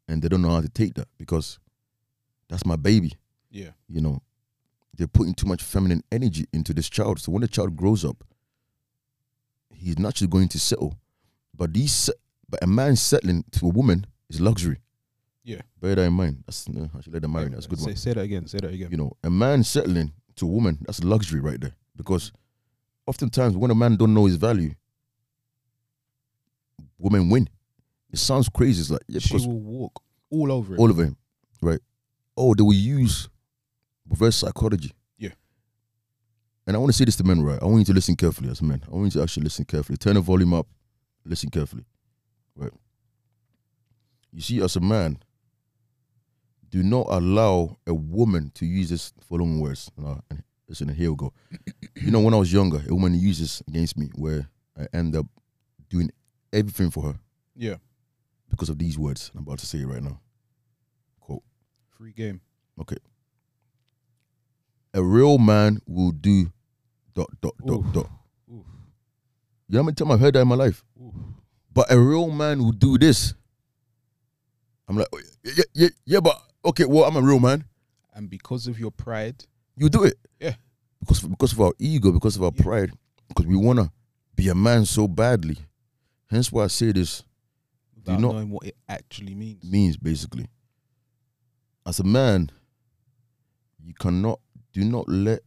[0.08, 1.58] and they don't know how to take that because
[2.48, 3.12] that's my baby,
[3.50, 3.70] Yeah.
[3.88, 4.22] you know.
[4.96, 7.20] They're putting too much feminine energy into this child.
[7.20, 8.24] So when the child grows up,
[9.68, 10.96] he's naturally going to settle.
[11.54, 12.08] But these
[12.48, 14.78] but a man settling to a woman is luxury.
[15.44, 15.62] Yeah.
[15.80, 16.44] Bear that in mind.
[16.46, 17.48] That's uh, I should let them marry.
[17.50, 17.96] That's a good say, one.
[17.96, 18.46] Say that again.
[18.46, 18.88] Say that again.
[18.90, 21.74] You know, a man settling to a woman, that's luxury right there.
[21.96, 22.32] Because
[23.06, 24.74] oftentimes when a man don't know his value,
[26.98, 27.48] women win.
[28.12, 28.80] It sounds crazy.
[28.80, 30.78] It's like yeah, she will walk all over it.
[30.78, 31.16] all of them,
[31.60, 31.80] right?
[32.36, 33.28] Oh, they will use
[34.08, 34.92] reverse psychology.
[35.18, 35.30] Yeah.
[36.66, 37.60] And I want to say this to men, right?
[37.60, 38.82] I want you to listen carefully as men.
[38.86, 39.96] I want you to actually listen carefully.
[39.96, 40.66] Turn the volume up.
[41.24, 41.84] Listen carefully.
[42.54, 42.72] Right.
[44.32, 45.18] You see, as a man,
[46.68, 49.90] do not allow a woman to use this following words.
[49.96, 50.20] No,
[50.68, 51.32] listen, here we go.
[51.94, 54.48] you know, when I was younger, a woman used this against me where
[54.78, 55.26] I end up
[55.88, 56.10] doing
[56.52, 57.18] everything for her
[57.54, 57.76] yeah.
[58.50, 59.30] because of these words.
[59.34, 60.20] I'm about to say it right now.
[61.20, 61.42] Quote.
[61.90, 62.40] Free game.
[62.80, 62.96] Okay.
[64.94, 66.52] A real man will do
[67.14, 67.92] dot dot dot Oof.
[67.92, 68.10] dot.
[68.50, 68.66] Oof.
[69.68, 70.84] You know how many times I've heard that in my life?
[71.02, 71.14] Oof.
[71.72, 73.34] But a real man will do this.
[74.88, 77.64] I'm like, "Oh, yeah, yeah, yeah, but okay, well, I'm a real man.
[78.14, 79.44] And because of your pride,
[79.76, 80.14] You do it.
[80.40, 80.54] Yeah.
[81.00, 82.62] Because because of our ego, because of our Yeah.
[82.62, 82.92] pride,
[83.28, 83.92] because we wanna
[84.34, 85.58] be a man so badly.
[86.28, 87.22] Hence why I say this
[87.94, 89.62] without not- knowing what it actually means.
[89.64, 90.48] means basically.
[91.84, 92.50] As a man,
[93.78, 94.40] you cannot
[94.72, 95.40] do not let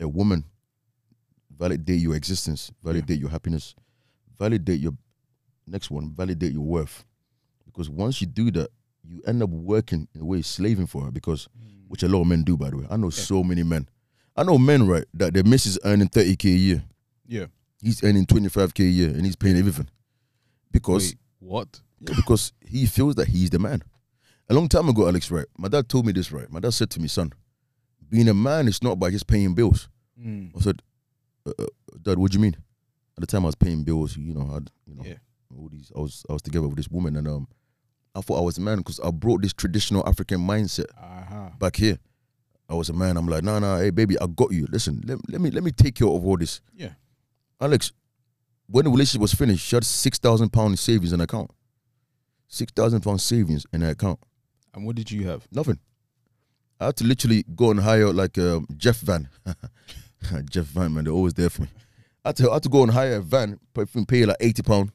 [0.00, 0.44] a woman
[1.50, 3.74] validate your existence, validate your happiness,
[4.38, 4.96] validate your
[5.66, 7.04] next one, validate your worth.
[7.64, 8.70] Because once you do that,
[9.02, 11.73] you end up working in a way slaving for her because Mm.
[11.94, 12.86] Which a lot of men do by the way.
[12.90, 13.22] I know Yeah.
[13.22, 13.88] so many men.
[14.36, 16.84] I know men, right, that their missus earning 30k a year.
[17.24, 17.46] Yeah.
[17.80, 19.88] He's earning 25k a year and he's paying everything.
[20.72, 21.80] Because Wait, what?
[22.00, 23.82] yeah, because he feels that he's the man.
[24.48, 25.46] A long time ago, Alex, right?
[25.56, 26.50] My dad told me this, right?
[26.50, 27.32] My dad said to me, son,
[28.10, 29.88] being a man is not by just paying bills.
[30.20, 30.50] Mm.
[30.56, 30.82] I said,
[31.46, 31.66] uh, uh,
[32.02, 32.56] Dad, what do you mean?
[33.16, 34.16] At the time, I was paying bills.
[34.16, 35.18] You know, I had, you know, Yeah.
[35.56, 35.92] all these.
[35.96, 37.46] I was, I was together with this woman, and um,
[38.14, 41.50] I thought I was a man because I brought this traditional African mindset Uh-huh.
[41.58, 41.98] back here.
[42.68, 43.16] I was a man.
[43.16, 44.66] I'm like, no, no, hey, baby, I got you.
[44.70, 46.60] Listen, let, let me, let me take care of all this.
[46.74, 46.92] Yeah.
[47.60, 47.92] Alex,
[48.66, 51.50] when the relationship was finished, she had six thousand pounds savings in her account.
[52.48, 54.18] Six thousand pounds savings in her account.
[54.72, 55.46] And what did you have?
[55.52, 55.78] Nothing.
[56.80, 59.28] I had to literally go and hire like um, Jeff Van.
[60.50, 61.68] Jeff Van, man, they're always there for me.
[62.24, 64.62] I had to, I had to go and hire a van, pay, pay like eighty
[64.62, 64.90] pound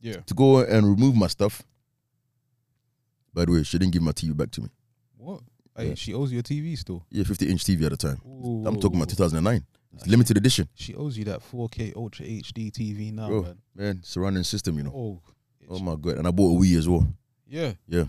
[0.00, 0.16] Yeah.
[0.26, 1.62] to go and remove my stuff.
[3.36, 4.68] By the way, she didn't give my TV back to me.
[5.18, 5.42] What?
[5.76, 5.94] Hey, Yeah.
[5.94, 7.04] she owes you a TV still.
[7.10, 8.18] Yeah, fifty inch TV at the time.
[8.66, 9.62] I'm talking about 2009.
[9.94, 13.42] It's limited edition, She owes you that 4K Ultra HD TV now, Bro.
[13.42, 13.58] man.
[13.74, 14.00] man.
[14.02, 14.92] Surrounding system, you know.
[14.94, 15.20] Oh,
[15.68, 16.16] Oh my god!
[16.18, 17.06] And I bought a Wii as well.
[17.46, 18.04] yeah, Yeah.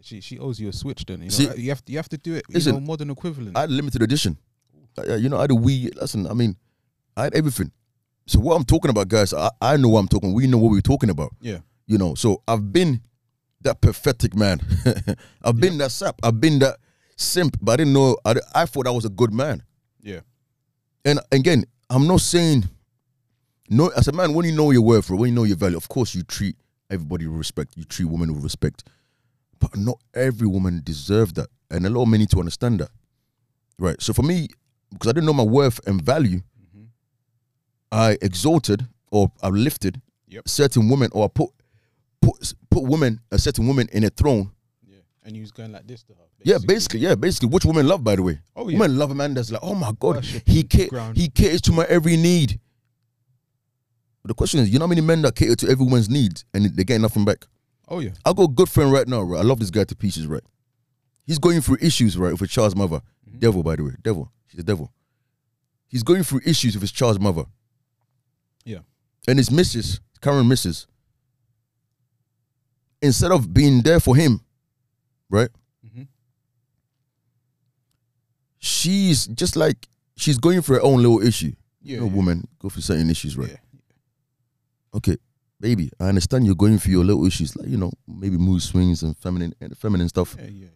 [0.00, 1.20] She she owes you a Switch then.
[1.20, 2.44] You know, See- you have to you have to do it.
[2.48, 3.56] You Listen, know, modern equivalent.
[3.56, 4.36] I had limited edition.
[4.98, 5.94] Uh, you know, I had a Wii.
[6.00, 6.56] Listen, I mean,
[7.16, 7.70] I had everything.
[8.26, 10.32] So what I'm talking about, guys, I, I know what I'm talking.
[10.34, 11.34] We know what we're talking about.
[11.40, 13.00] yeah, You know, so I've been
[13.64, 14.60] that pathetic man.
[15.44, 16.20] I've been that sap.
[16.22, 16.78] I've been that
[17.16, 18.16] simp, but I didn't know.
[18.24, 19.62] I, I thought I was a good man.
[20.00, 20.20] Yeah.
[21.04, 22.64] And again, I'm not saying
[23.68, 23.88] no.
[23.88, 26.14] As a man, when you know your worth, when you know your value, of course
[26.14, 26.56] you treat
[26.90, 27.76] everybody with respect.
[27.76, 28.84] You treat women with respect,
[29.58, 32.90] but not every woman deserves that, and a lot of men need to understand that.
[33.78, 34.00] Right.
[34.00, 34.48] So for me,
[34.92, 36.40] because I didn't know my worth and value,
[36.76, 36.84] Mm-hmm.
[37.92, 40.48] I exalted or I lifted Yep.
[40.48, 41.50] certain women, or I put
[42.24, 44.50] put put women, a certain woman in a throne.
[44.86, 44.98] Yeah.
[45.24, 46.20] And he was going like this to her.
[46.42, 48.40] Yeah, basically, yeah, basically, which women love, by the way.
[48.54, 48.78] Oh, yeah.
[48.78, 51.16] Women love a man that's like, oh my god, Worship he ca- ground.
[51.16, 52.60] he caters to my every need.
[54.22, 56.66] But the question is, you know how many men that cater to everyone's needs and
[56.76, 57.46] they get nothing back?
[57.88, 58.10] Oh yeah.
[58.24, 59.38] I got a good friend right now, right?
[59.40, 60.42] I love this guy to pieces, right?
[61.26, 63.00] He's going through issues, right, with his child's mother.
[63.28, 63.38] Mm-hmm.
[63.38, 64.30] Devil, by the way, devil.
[64.48, 64.92] She's a devil.
[65.88, 67.44] He's going through issues with his child's mother.
[68.64, 68.78] Yeah.
[69.28, 70.86] And his missus, current missus,
[73.04, 74.40] instead of being there for him,
[75.30, 75.50] right?
[75.86, 76.08] Mhm.
[78.58, 81.52] She's just like she's going for her own little issue.
[81.82, 81.94] Yeah.
[81.96, 82.12] you know, yeah.
[82.12, 83.50] woman go through certain issues, right?
[83.50, 83.56] Yeah.
[84.94, 85.16] Okay,
[85.60, 89.02] baby, I understand you're going through your little issues, like you know, maybe mood swings
[89.02, 90.36] and feminine and feminine stuff.
[90.38, 90.48] Yeah.
[90.48, 90.66] Yeah.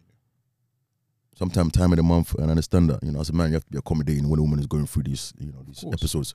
[1.37, 3.03] Sometime time of the month, and I understand that.
[3.03, 4.87] You know, as a man, you have to be accommodating when a woman is going
[4.87, 6.35] through these, you know, these episodes.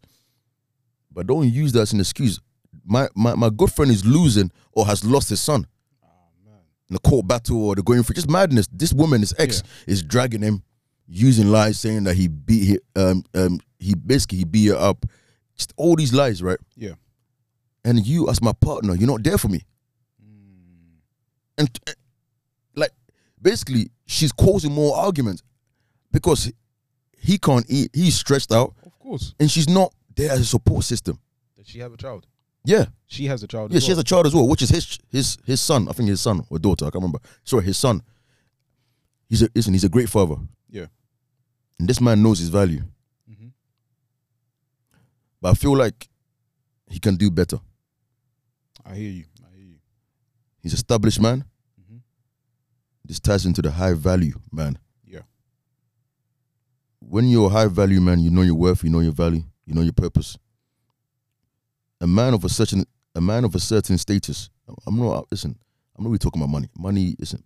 [1.11, 2.39] But don't use that as an excuse.
[2.85, 5.67] My my my good friend is losing or has lost his son.
[6.93, 8.67] In the court battle or they're going through just madness.
[8.71, 10.63] This woman, his ex, is dragging him,
[11.07, 15.05] using lies, saying that he beat um um he basically he beat her up.
[15.55, 16.59] Just all these lies, right?
[16.75, 16.93] Yeah.
[17.85, 19.61] And you, as my partner, you're not there for me.
[20.23, 20.97] Mm.
[21.57, 21.91] And uh,
[22.75, 22.91] like
[23.41, 25.43] basically, she's causing more arguments
[26.11, 26.51] because
[27.17, 27.89] he can't eat.
[27.93, 29.33] He's stressed out, Of course.
[29.39, 31.19] and she's not there as a support system.
[31.57, 32.25] Does she have a child?
[32.65, 33.71] Yeah, She has a child.
[33.71, 33.77] yeah.
[33.77, 34.01] as She has well.
[34.01, 35.87] a child as well, which is his his his son.
[35.89, 36.85] I think his son or daughter.
[36.85, 37.19] I can't remember.
[37.43, 38.01] Sorry, his son.
[39.29, 39.73] He's a listen.
[39.73, 40.35] He's a great father.
[40.69, 40.85] Yeah.
[41.79, 42.83] And this man knows his value,
[43.29, 43.51] Mhm.
[45.41, 46.07] but I feel like
[46.87, 47.59] he can do better.
[48.85, 49.25] I hear you.
[49.45, 49.79] I hear you.
[50.61, 51.43] He's established man.
[51.81, 52.01] Mhm.
[53.03, 54.77] This ties into the high value man.
[55.05, 55.23] Yeah.
[56.99, 59.73] When you're a high value man, you know your worth, you know your value, you
[59.73, 60.37] know your purpose.
[62.03, 62.83] A man of a certain
[63.15, 64.49] a man of a certain status.
[64.85, 65.57] I'm not listen.
[65.95, 66.67] I'm not really talking about money.
[66.77, 67.43] Money isn't.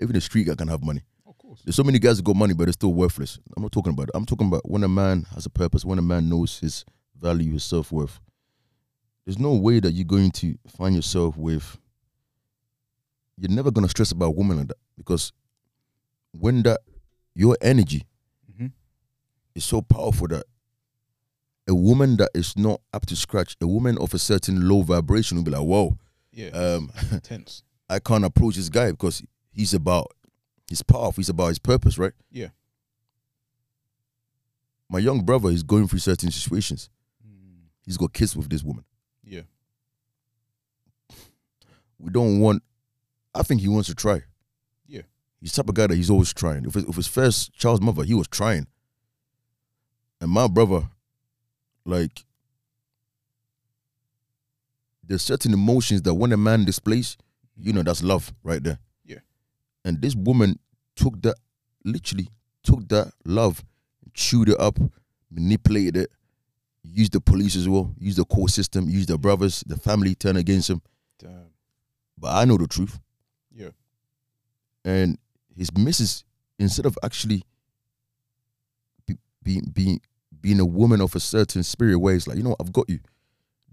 [0.00, 1.02] Even a street guy can have money.
[1.24, 1.62] Of course.
[1.64, 3.38] There's so many guys that got money, but they're still worthless.
[3.56, 4.10] I'm not talking about it.
[4.14, 6.84] I'm talking about when a man has a purpose, when a man knows his
[7.20, 8.18] value, his self worth.
[9.24, 11.78] There's no way that you're going to find yourself with.
[13.38, 15.32] You're never gonna stress about a woman like that because
[16.32, 16.80] when that
[17.34, 18.06] your energy
[18.52, 18.72] Mhm.
[19.54, 20.46] is so powerful that
[21.68, 25.36] a woman that is not up to scratch, a woman of a certain low vibration
[25.38, 25.98] will be like, "Whoa,
[26.32, 26.48] Yeah.
[26.48, 27.62] um, intense.
[27.88, 30.08] I can't approach this guy because he's about
[30.68, 32.12] his path, he's about his purpose, right?
[32.30, 32.48] Yeah.
[34.88, 36.90] My young brother is going through certain situations.
[37.26, 37.64] Mm.
[37.84, 38.84] He's got kids with this woman.
[39.22, 39.42] Yeah.
[41.98, 42.62] We don't want.
[43.34, 44.22] I think he wants to try.
[44.86, 45.02] Yeah.
[45.40, 46.64] He's the type of guy that he's always trying.
[46.66, 48.66] If his, if his first child's mother, he was trying.
[50.20, 50.88] And my brother,
[51.84, 52.24] like,
[55.02, 57.16] there's certain emotions that when a man displays,
[57.56, 58.78] you know that's love right there.
[59.04, 59.18] Yeah.
[59.84, 60.58] And this woman
[60.96, 61.36] took that,
[61.84, 62.28] literally
[62.62, 63.62] took that love,
[64.14, 64.78] chewed it up,
[65.30, 66.10] manipulated it,
[66.82, 70.38] used the police as well, used the court system, used the brothers, the family turned
[70.38, 70.80] against him.
[71.18, 71.50] Damn.
[72.16, 72.98] But I know the truth.
[73.54, 73.70] Yeah.
[74.84, 75.18] And
[75.56, 76.24] his missus,
[76.58, 77.42] instead of actually
[79.06, 80.00] be, being being
[80.44, 82.90] being a woman of a certain spirit where it's like, you know, what, I've got
[82.90, 83.00] you.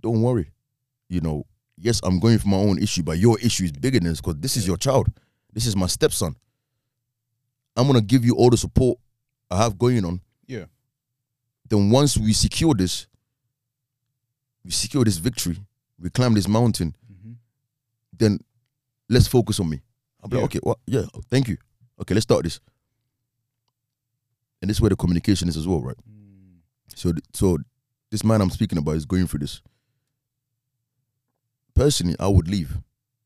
[0.02, 0.52] Don't worry.
[1.10, 1.46] You know,
[1.78, 4.38] yes, I'm going for my own issue, but your issue is bigger than this because
[4.40, 5.10] this is your child.
[5.52, 6.34] This is my stepson.
[7.76, 8.98] I'm gonna give you all the support
[9.50, 10.22] I have going on.
[10.48, 10.64] Yeah.
[11.70, 13.06] Then once we secure this,
[14.64, 15.58] we secure this victory,
[16.00, 17.36] we climb this mountain, Mhm.
[18.18, 18.40] then
[19.10, 19.82] let's focus on me.
[20.24, 20.44] I'll be Yeah.
[20.44, 21.58] like, okay, well, yeah, thank you.
[22.00, 22.62] Okay, let's start this.
[24.62, 25.98] And this is where the communication is as well, right?
[26.10, 26.21] Mm.
[26.96, 27.58] So, th- so
[28.10, 29.62] this man I'm speaking about is going through this.
[31.74, 32.78] Personally, I would leave.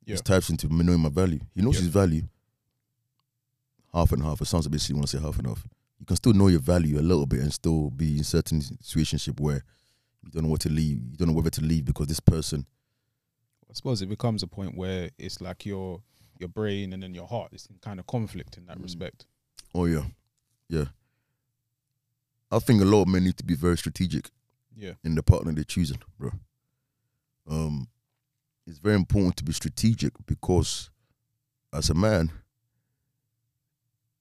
[0.05, 0.13] Yeah.
[0.13, 1.39] This types into me knowing my value.
[1.53, 1.81] He knows Yeah.
[1.81, 2.27] his value.
[3.93, 4.41] Half and half.
[4.41, 5.65] It sounds a bit silly when I say half and half.
[5.99, 9.39] You can still know your value a little bit and still be in certain situationship
[9.39, 9.63] where
[10.23, 10.97] you don't know what to leave.
[11.09, 12.65] You don't know whether to leave because this person.
[13.69, 16.01] I suppose it becomes a point where it's like your
[16.37, 18.83] your brain and then your heart is in kind of conflict in that Mm.
[18.83, 19.25] respect.
[19.73, 20.05] Oh yeah,
[20.67, 20.85] yeah.
[22.55, 24.29] I think a lot of men need to be very strategic
[24.75, 24.93] Yeah.
[25.03, 26.31] in the partner they're choosing, bro.
[27.49, 27.87] Um,
[28.65, 30.89] it's very important to be strategic because,
[31.73, 32.31] as a man,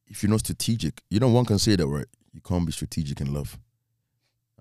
[0.06, 2.06] if you're not strategic, you know, one can say that, right?
[2.32, 3.58] You can't be strategic in love.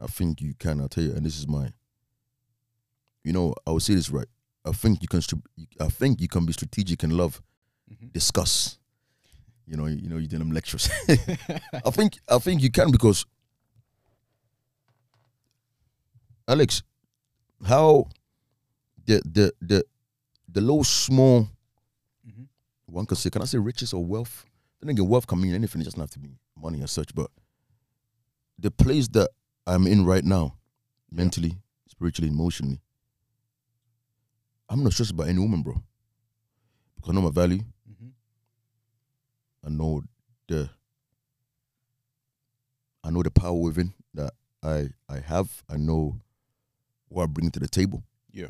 [0.01, 0.79] I think you can.
[0.79, 1.73] I'll tell you, and this is my.
[3.23, 4.27] You know, I would say this right.
[4.65, 5.21] I think you can.
[5.79, 7.41] I think you can be strategic in love.
[7.91, 8.13] Mhm.
[8.13, 8.77] Discuss.
[9.65, 10.89] You know, you know, you did them lectures.
[11.85, 13.25] I think, I think you can because.
[16.47, 16.83] Alex,
[17.65, 18.07] how
[19.05, 19.83] the the the
[20.51, 21.47] the low small
[22.27, 22.47] Mhm.
[22.85, 24.45] one could say, can I say riches or wealth?
[24.79, 25.81] Then again, wealth can mean anything.
[25.81, 27.13] It doesn't have to be money as such.
[27.15, 27.31] But
[28.59, 29.29] the place that
[29.65, 30.57] I'm in right now,
[31.11, 32.81] mentally, spiritually, emotionally,
[34.69, 35.81] I'm not stressed about any woman, bro.
[36.95, 37.63] Because I know my value.
[37.89, 38.11] Mhm.
[39.65, 40.03] I know
[40.47, 40.69] the
[43.05, 45.63] I know the power within that I I have.
[45.69, 46.21] I know
[47.13, 48.03] what I bring to the table.
[48.31, 48.47] Yeah.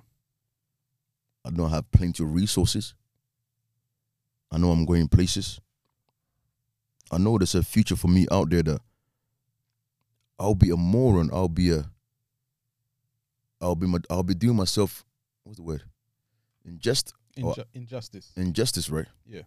[1.45, 2.93] I know I have plenty of resources.
[4.51, 5.59] I know I'm going places.
[7.11, 8.81] I know there's a future for me out there that
[10.39, 11.29] I'll be a moron.
[11.33, 11.89] I'll be a
[13.61, 15.03] I'll be my I'll be doing myself
[15.43, 15.83] what's the word?
[16.67, 18.31] Ingest Inju- injustice.
[18.37, 19.07] injustice, right?
[19.25, 19.41] Yeah.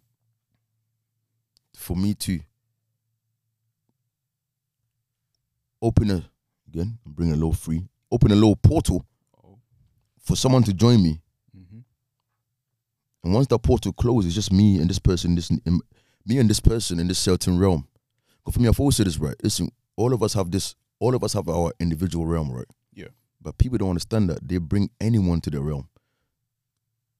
[1.74, 2.40] For me to
[5.80, 6.24] open a
[6.68, 9.04] again, I'm bringing a little free, open a little portal
[9.44, 9.58] Oh.
[10.18, 11.20] for someone to join me.
[11.54, 11.80] hmm
[13.24, 15.80] And once that portal closes, it's just me and this person, this in,
[16.24, 17.86] me and this person in this certain realm.
[18.44, 19.34] But for me, I've always said this right.
[19.42, 20.74] Listen, all of us have this.
[20.98, 22.66] All of us have our individual realm, right?
[22.94, 23.08] Yeah.
[23.40, 25.88] But people don't understand that they bring anyone to their realm,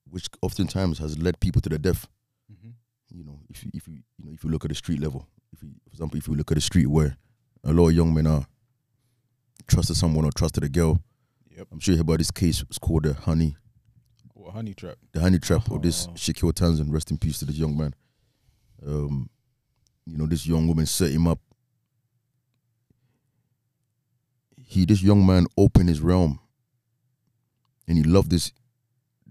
[0.09, 2.07] which oftentimes has led people to their death.
[2.49, 2.70] hmm
[3.11, 5.26] You know, if you if you you know if you look at the street level,
[5.53, 7.16] if you, for example, if you look at the street where
[7.64, 8.47] a lot of young men are
[9.67, 11.01] trusted someone or trusted a girl,
[11.57, 11.69] Yep.
[11.73, 12.62] I'm sure you heard about this case.
[12.62, 13.57] It's called the honey
[14.35, 14.97] What honey trap?
[15.12, 16.12] the honey trap or this Oh.
[16.12, 17.95] Shaquille Townsend, rest in peace to this young man.
[18.87, 19.31] Um,
[20.05, 21.41] you know, this young woman set him up.
[24.57, 26.41] He, this young man, opened his realm,
[27.87, 28.53] and he loved this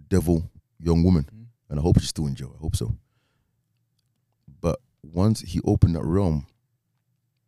[0.08, 1.46] devil young woman, Mhm.
[1.70, 2.54] and I hope she's still in jail.
[2.56, 2.98] I hope so.
[4.62, 6.48] But once he opened that realm,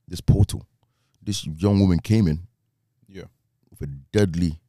[0.07, 0.65] this portal,
[1.21, 2.46] this young woman came in.
[3.79, 4.59] With a deadly,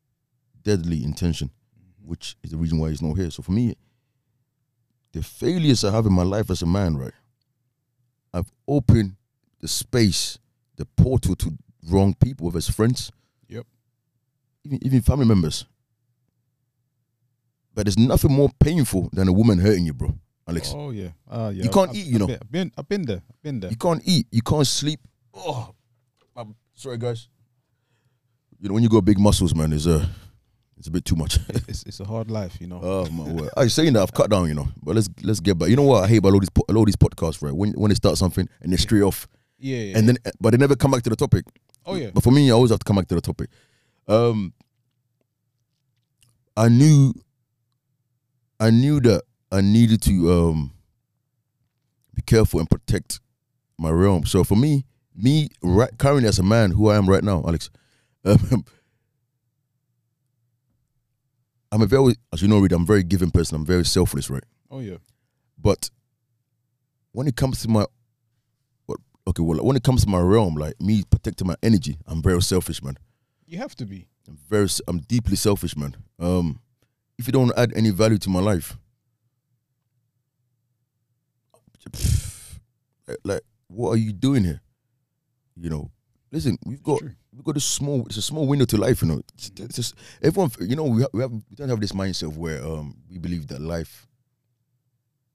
[0.63, 2.07] deadly intention Mhm.
[2.07, 3.31] which is the reason why he's not here.
[3.31, 3.75] So for me,
[5.13, 7.15] the failures I have in my life as a man, right?
[8.33, 9.17] I've opened
[9.61, 10.39] the space,
[10.77, 11.57] the portal to
[11.89, 13.11] wrong people, whether it's friends,
[13.49, 13.67] Yep.
[14.65, 15.65] even even family members.
[17.75, 20.19] But there's nothing more painful than a woman hurting you, bro.
[20.47, 21.11] Alex, Oh yeah.
[21.29, 21.65] Ah yeah.
[21.65, 22.27] You can't I've- eat, you I've know.
[22.27, 22.73] Been, I've been.
[22.79, 23.23] I've been there.
[23.31, 23.71] I've been there.
[23.71, 25.01] you can't eat, you can't sleep.
[25.35, 25.75] Oh,
[26.35, 27.29] I'm sorry, guys.
[28.61, 30.05] You know when you got big muscles, man, it's uh,
[30.77, 31.39] it's a bit too much.
[31.69, 32.81] it's it's a hard life, you know.
[32.83, 33.51] Oh my word!
[33.57, 34.69] I'm saying that I've cut down, you know.
[34.83, 35.69] But let's let's get back.
[35.69, 37.55] You know what I hate about all these po- a these podcasts, right?
[37.55, 39.29] When when they start something and they stray off,
[39.59, 39.79] yeah.
[39.79, 41.45] yeah and then but they never come back to the topic.
[41.87, 42.11] oh yeah.
[42.13, 43.51] But for me, I always have to come back to the topic.
[44.09, 44.55] Um,
[46.57, 47.15] I knew,
[48.59, 50.73] I knew that I needed to um
[52.15, 53.21] be careful and protect
[53.79, 54.25] my realm.
[54.27, 54.85] So for me,
[55.15, 57.71] me right currently as a man, who I am right now, Alex,
[58.29, 58.65] um,
[61.73, 63.57] I'm a very, as you know, Reed, I'm a very giving person.
[63.57, 64.45] I'm very selfless, right?
[64.71, 64.97] Oh yeah.
[65.59, 65.91] But
[67.13, 67.85] when it comes to my
[68.87, 72.23] what okay, well when it comes to my realm, like me protecting my energy, I'm
[72.23, 72.97] very selfish, man.
[73.47, 74.09] You have to be.
[74.27, 75.97] I'm very I'm deeply selfish, man.
[76.19, 76.61] Um
[77.19, 78.79] if you don't add any value to my life,
[83.25, 84.61] like what are you doing here?
[85.57, 85.91] You know,
[86.31, 87.01] listen, we've got
[87.33, 89.23] we've got a small it's a small window to life, you know.
[89.35, 92.25] It's, it's just everyone you know, we have, we have we don't have this mindset
[92.29, 94.07] of where um we believe that life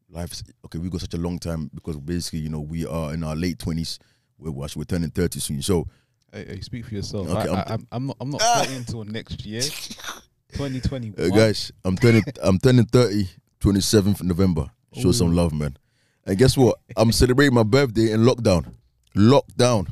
[0.10, 3.24] life okay, we've got such a long time because basically, you know, we are in
[3.24, 4.00] our late twenties.
[4.38, 5.62] We're we're we're turning thirty soon.
[5.62, 5.88] So
[6.32, 7.30] Hey, hey, speak for yourself.
[7.30, 8.18] Okay, I, I'm- I, I'm, not.
[8.20, 8.66] I'm not Ah.
[8.68, 9.62] until next year,
[10.54, 11.14] 2021.
[11.20, 13.30] uh, guys, I'm turning I'm turning 30,
[13.60, 14.66] 27th November.
[14.94, 15.78] Show some love, man.
[16.26, 16.80] And guess what?
[16.98, 18.74] I'm celebrating my birthday in lockdown.
[19.16, 19.88] Lockdown.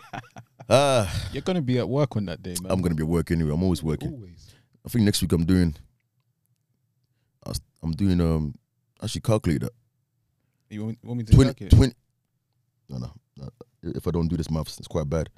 [0.68, 2.72] ah, You're gonna be at work on that day, man.
[2.72, 3.52] I'm gonna be at work anyway.
[3.52, 4.12] I'm always working.
[4.12, 4.54] Always.
[4.84, 5.74] I think next week I'm doing.
[7.82, 8.54] I'm doing um.
[9.02, 9.72] Actually, calculate that.
[10.70, 11.70] You want, want me to 20, it?
[11.70, 11.94] 20
[12.88, 13.48] no, no, no.
[13.82, 15.28] If I don't do this maths, it's quite bad.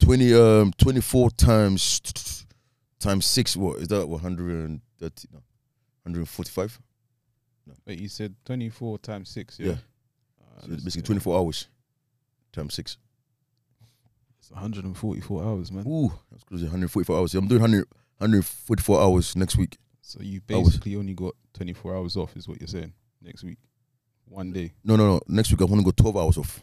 [0.00, 2.44] 20, um, 24 times
[2.98, 3.56] times six.
[3.56, 4.06] What is that?
[4.06, 5.28] 130?
[5.32, 5.38] No,
[6.02, 6.80] 145.
[7.86, 9.58] Wait, you said 24 times six.
[9.58, 9.66] Yeah.
[9.66, 9.72] Yeah.
[10.56, 11.68] Uh, So basically 24 hours
[12.52, 12.98] times six.
[14.44, 15.86] It's 144 hours, man.
[15.88, 16.64] Ooh, that's crazy.
[16.64, 17.34] 144 hours.
[17.34, 17.86] I'm doing 100,
[18.18, 19.78] 144 hours next week.
[20.02, 20.64] So you Hours.
[20.66, 22.92] basically only got 24 hours off, is what you're saying
[23.22, 23.56] next week.
[24.26, 24.72] One day.
[24.84, 25.20] No, no, no.
[25.28, 26.60] Next week I want to go 12 hours off.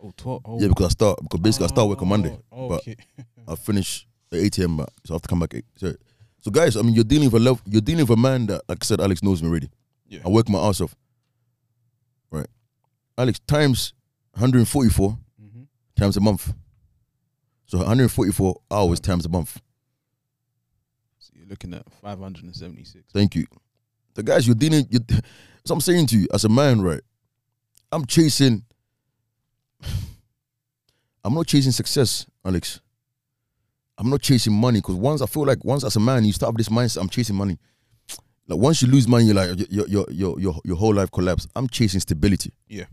[0.00, 0.42] Oh, 12.
[0.44, 2.38] Oh, Yeah, because I start because basically I start work on Monday.
[2.52, 2.94] Oh, but- okay.
[3.48, 4.76] I finish at 8 a.m.
[4.76, 5.52] but- So I have to come back.
[5.54, 5.64] Eight.
[5.74, 5.94] So,
[6.40, 8.62] so guys, I mean, you're dealing with a level, you're dealing with a man that,
[8.68, 9.68] like I said, Alex knows me already.
[10.06, 10.20] Yeah.
[10.24, 10.94] I work my ass off.
[12.30, 12.46] Right,
[13.18, 13.94] Alex times
[14.34, 15.62] 144 hmm
[15.96, 16.54] times a month.
[17.66, 19.60] So 144 hours times a month.
[21.18, 23.04] So you're looking at 576.
[23.12, 23.46] Thank you.
[24.14, 25.00] The guys you're dealing, you,
[25.64, 27.00] so I'm saying to you as a man, right?
[27.92, 28.64] I'm chasing.
[31.24, 32.80] I'm not chasing success, Alex.
[33.98, 36.52] I'm not chasing money because once I feel like once as a man you start
[36.54, 37.58] with this mindset, I'm chasing money.
[38.46, 41.48] Like once you lose money, you're like your your your your your whole life collapse.
[41.56, 42.52] I'm chasing stability.
[42.68, 42.84] Yeah.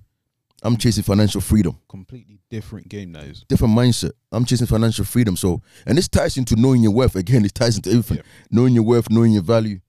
[0.66, 1.78] I'm chasing financial freedom.
[1.90, 3.44] Completely different game that is.
[3.50, 4.12] Different mindset.
[4.32, 5.36] I'm chasing financial freedom.
[5.36, 7.16] So and this ties into knowing your worth.
[7.16, 8.18] Again, it ties into everything.
[8.18, 8.24] Yeah.
[8.50, 9.80] Knowing your worth, knowing your value,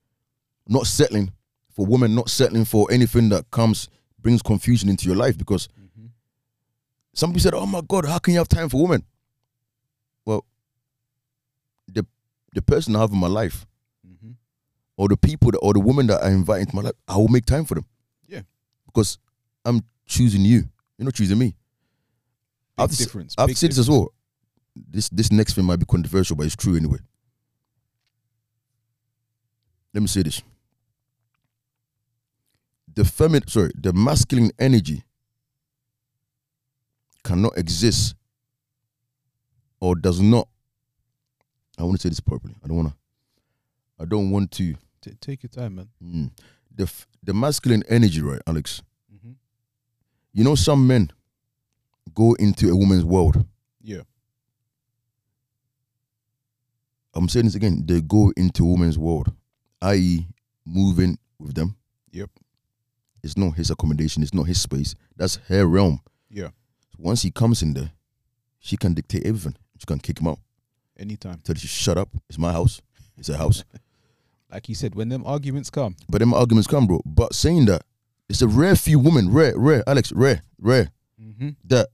[0.68, 1.33] not settling
[1.72, 3.89] for women, not settling for anything that comes
[4.20, 6.07] brings confusion into your life because hmm
[7.14, 9.05] some people said, "Oh my God, how can you have time for women?"
[10.27, 10.45] Well,
[11.87, 12.05] the
[12.55, 13.66] the person I have in my life,
[14.05, 14.33] hmm
[14.97, 17.29] or the people that, or the women that I invite into my life, I will
[17.29, 17.85] make time for them.
[18.27, 18.43] Yeah.
[18.87, 19.18] because
[19.64, 20.64] I'm choosing you.
[20.98, 21.46] You're not choosing me.
[21.46, 21.57] Big
[22.78, 23.34] I've difference.
[23.38, 24.12] I've big said this as well.
[24.74, 26.98] This this next thing might be controversial, but it's true anyway.
[29.92, 30.42] Let me say this.
[32.92, 35.02] The feminine, sorry, the masculine energy
[37.22, 38.14] cannot exist
[39.80, 40.48] or does not.
[41.78, 42.55] I want to say this properly.
[42.64, 42.94] I don't want to.
[44.00, 44.74] I don't want to.
[45.00, 45.88] T- take your time, man.
[46.02, 46.30] Mm.
[46.74, 48.82] The f- the masculine energy, right, Alex?
[50.35, 51.11] You know, some men
[52.12, 53.47] go into a woman's world.
[53.80, 54.03] Yeah.
[57.14, 57.85] I'm saying this again.
[57.87, 59.32] They go into a woman's world,
[59.82, 60.26] i.e.,
[60.66, 61.76] moving with them.
[62.11, 62.30] Yep.
[63.22, 64.24] It's not his accommodation.
[64.24, 64.97] It's not his space.
[65.16, 66.01] That's her realm.
[66.28, 66.49] Yeah.
[66.99, 67.93] Once he comes in there,
[68.59, 69.55] she can dictate everything.
[69.78, 70.41] She can kick him out.
[70.99, 71.39] Anytime.
[71.45, 72.09] Tell you, shut up.
[72.28, 72.82] It's my house.
[73.16, 73.64] It's her house.
[74.51, 77.01] Like you said, when them arguments come, but them arguments come, bro.
[77.05, 77.82] But saying that,
[78.29, 81.51] it's a rare few women, rare, rare, Alex, rare, rare, mm-hmm.
[81.64, 81.89] that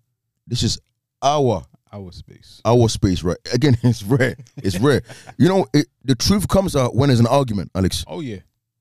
[0.47, 0.79] this is
[1.23, 2.61] our our space.
[2.65, 3.39] our space, right?
[3.53, 4.37] Again, it's rare.
[4.57, 5.03] It's rare.
[5.39, 8.05] You know, it, the truth comes out when there's an argument, Alex.
[8.07, 8.39] Oh yeah.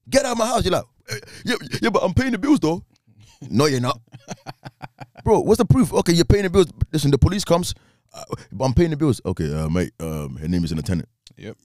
[0.09, 0.63] Get out of my house.
[0.65, 2.83] You're like, "Eh, yeah, yeah, but I'm paying the bills though.
[3.49, 3.99] no, you're not.
[5.23, 5.93] Bro, what's the proof?
[5.93, 6.67] Okay, you're paying the bills.
[6.91, 7.73] Listen, the police comes,
[8.59, 9.21] I'm paying the bills.
[9.25, 11.09] Okay, uh, mate, um, her name is an attendant.
[11.37, 11.57] Yep.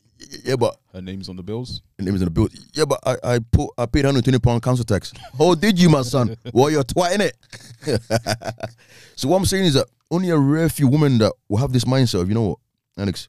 [0.44, 1.82] Yeah, but Her name's on the bills.
[1.98, 2.54] her name is in the bills.
[2.72, 5.12] Yeah, but I, I put I paid 120 pound council tax.
[5.40, 6.36] Oh, did you, my son?
[6.52, 7.36] well, you're twatting it.
[9.16, 11.84] so what I'm saying is that only a rare few women that will have this
[11.84, 12.58] mindset of, you know what,
[12.96, 13.26] Alex,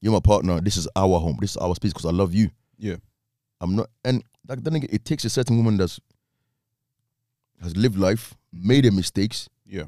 [0.00, 0.60] you're my partner.
[0.60, 1.36] This is our home.
[1.40, 2.50] This is our space because I love you.
[2.78, 2.96] Yeah.
[3.60, 6.00] I'm not, and like then it takes a certain woman that's
[7.62, 9.84] has lived life, made her mistakes, Yeah.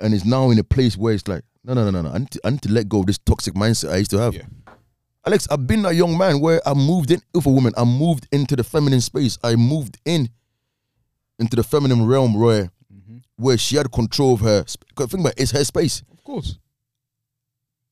[0.00, 2.10] And is now in a place where it's like, no, no, no, no, no.
[2.10, 4.18] I need to, I need to let go of this toxic mindset I used to
[4.18, 4.34] have.
[4.34, 4.42] Yeah.
[5.26, 7.72] Alex, I've been a young man where I moved in with a woman.
[7.76, 9.38] I moved into the feminine space.
[9.42, 10.28] I moved in
[11.38, 14.64] into the feminine realm where hmm where she had control of her.
[14.64, 16.02] Think about it, it's her space.
[16.10, 16.58] Of course.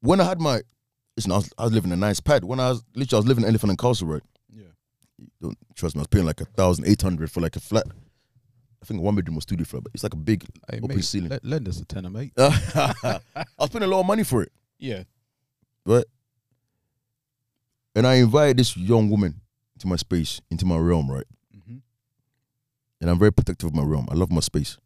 [0.01, 0.63] When I had my,
[1.17, 2.45] listen, I was, I was living in a nice pad.
[2.45, 4.23] When I was literally, I was living in Elephant and Castle, right?
[4.51, 4.69] Yeah.
[5.43, 6.01] Don't trust me.
[6.01, 7.85] I was paying like a thousand eight hundred for like a flat.
[8.85, 10.97] I think a one bedroom or studio flat, but it's like a big Hey, open
[10.97, 11.31] mate, ceiling.
[11.31, 12.33] let- lend us a tenner, mate.
[12.39, 13.21] I
[13.59, 14.53] was paying a lot of money for it.
[14.79, 15.05] Yeah.
[15.87, 16.07] But
[17.95, 19.41] and I invited this young woman
[19.75, 21.25] into my space, into my realm, right?
[21.67, 21.77] hmm
[23.01, 24.07] And I'm very protective of my realm.
[24.11, 24.77] I love my space.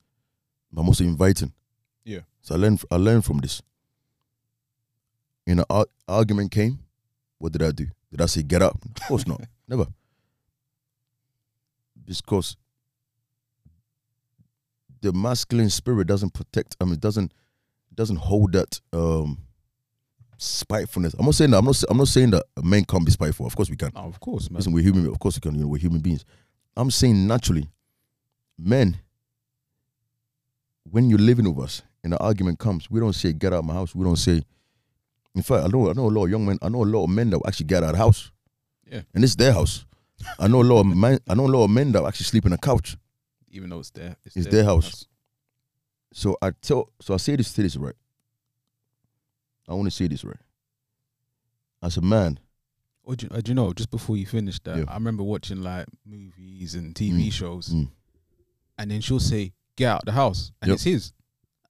[0.73, 1.53] But I'm also inviting.
[2.05, 2.21] Yeah.
[2.43, 3.63] So I learned I learned from this.
[5.47, 6.79] And an argument came.
[7.39, 7.87] What did I do?
[8.13, 8.79] Did I say get up?
[8.85, 9.41] Of course not.
[9.69, 9.87] Never.
[12.05, 12.57] Because
[15.01, 17.33] the masculine spirit doesn't protect, I mean, it doesn't
[17.95, 19.39] doesn't hold that um
[20.39, 21.15] spitefulness.
[21.19, 23.47] I'm not saying that I'm not I'm not saying that men can't be spiteful.
[23.47, 23.91] Of course we can.
[23.95, 24.59] Oh, of course, man.
[24.59, 25.07] Listen, we're human.
[25.09, 25.55] Of course, we can.
[25.55, 26.25] You know, we're human beings.
[26.77, 27.69] I'm saying naturally,
[28.57, 28.99] men.
[30.91, 33.65] When you're living with us and the argument comes, we don't say get out of
[33.67, 33.95] my house.
[33.95, 34.43] We don't say.
[35.35, 36.59] In fact, I know I know a lot of young men.
[36.63, 38.31] I know a lot of men that actually get out of the house.
[38.91, 39.03] Yeah.
[39.15, 39.85] And it's their house.
[40.39, 41.19] I know a lot of men.
[41.29, 42.97] I know a lot of men that actually sleep in a couch.
[43.51, 45.07] Even though it's there, It's their house.
[46.13, 46.91] So I tell.
[47.01, 47.95] So I say this to this right.
[49.69, 50.37] I want to say this right.
[51.83, 52.41] As a man,
[53.05, 53.73] Or do, you, uh, do you know?
[53.73, 54.85] Just before you finish that, Yeah.
[54.89, 57.91] I remember watching like movies and TV Mm, shows, mm.
[58.79, 60.75] and then she'll say, "Get out the house," and Yep.
[60.75, 61.13] it's his.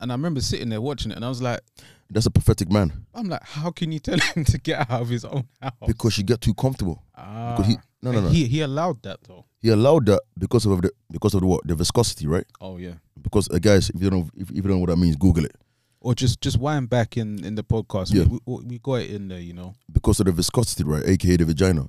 [0.00, 1.60] And I remember sitting there watching it, and I was like,
[2.08, 5.08] that's a pathetic man "I'm like, how can you tell him to get out of
[5.08, 7.02] his own house?" because you get too comfortable.
[7.14, 8.28] ah, Because he no no no.
[8.28, 9.44] He he allowed that though.
[9.60, 12.46] He allowed that because of the because of the what the viscosity, right?
[12.60, 14.96] Oh yeah, because uh, guys, if you don't if, if you don't know what that
[14.96, 15.56] means, Google it.
[16.00, 18.14] Or just just wind back in in the podcast.
[18.14, 18.24] Yeah.
[18.24, 19.74] We, we, we got it in there, you know.
[19.90, 21.04] because of the viscosity, right?
[21.04, 21.88] AKA the vagina.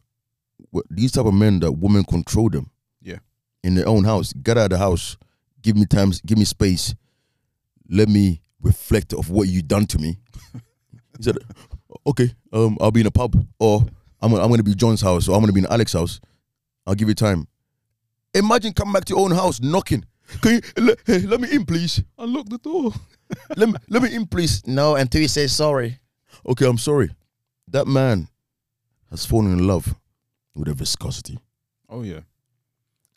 [0.72, 2.72] What, these type of men that women control them.
[3.02, 3.18] Yeah.
[3.64, 4.34] In their own house.
[4.34, 5.16] Get out of the house.
[5.62, 6.12] Give me time.
[6.26, 6.96] Give me space.
[7.88, 10.18] Let me reflect of what you done to me.
[11.18, 11.38] he said,
[12.08, 13.86] "Okay, um, I'll be in a pub, or
[14.22, 16.20] I'm I'm gonna be John's house, or I'm gonna be in Alex's house.
[16.88, 17.48] I'll give you time.
[18.34, 20.06] Imagine coming back to your own house, knocking.
[20.42, 22.04] Can you let, hey, let me in, please?
[22.18, 22.94] Unlock the door.
[23.58, 24.66] let me let me in, please.
[24.68, 26.00] No, until you say sorry.
[26.48, 27.10] Okay, I'm sorry.
[27.68, 28.28] That man
[29.10, 29.96] has fallen in love
[30.56, 31.40] with a viscosity.
[31.90, 32.22] Oh yeah.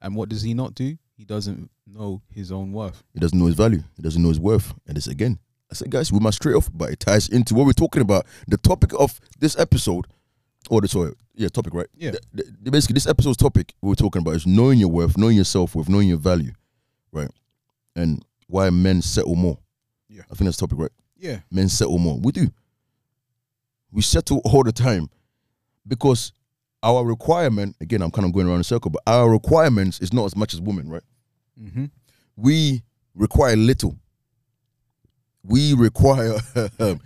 [0.00, 0.96] And what does he not do?
[1.16, 3.04] He doesn't know his own worth.
[3.12, 3.82] He doesn't know his value.
[3.96, 4.74] He doesn't know his worth.
[4.86, 5.38] And this again,
[5.70, 8.26] I said, guys, we must straight off, but it ties into what we're talking about.
[8.48, 10.06] The topic of this episode,
[10.70, 11.86] or the sorry, yeah, topic, right?
[11.94, 12.12] Yeah.
[12.32, 15.74] The- the- basically, this episode's topic we're talking about is knowing your worth, knowing yourself
[15.74, 16.52] worth, knowing your value,
[17.12, 17.30] right?
[17.96, 19.58] And why men settle more.
[20.08, 20.22] Yeah.
[20.30, 20.90] I think that's the topic, right?
[21.16, 21.40] Yeah.
[21.50, 22.18] men settle more.
[22.20, 22.48] We do.
[23.90, 25.08] We settle all the time
[25.86, 26.32] because
[26.82, 30.12] our requirement, again, I'm kind of going around in a circle, but our requirements is
[30.12, 31.02] not as much as women, right?
[31.60, 31.84] Mm-hmm.
[32.36, 32.82] We
[33.14, 33.96] require little.
[35.44, 36.98] We require, as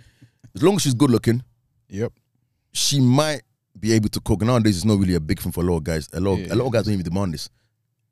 [0.61, 1.43] long as she's good looking,
[1.89, 2.13] Yep.
[2.71, 3.41] she might
[3.79, 4.41] be able to cook.
[4.41, 6.09] Nowadays, it's not really a big thing for a lot of guys.
[6.13, 6.53] A lot, of, Yeah.
[6.53, 7.49] a lot of guys don't even demand this.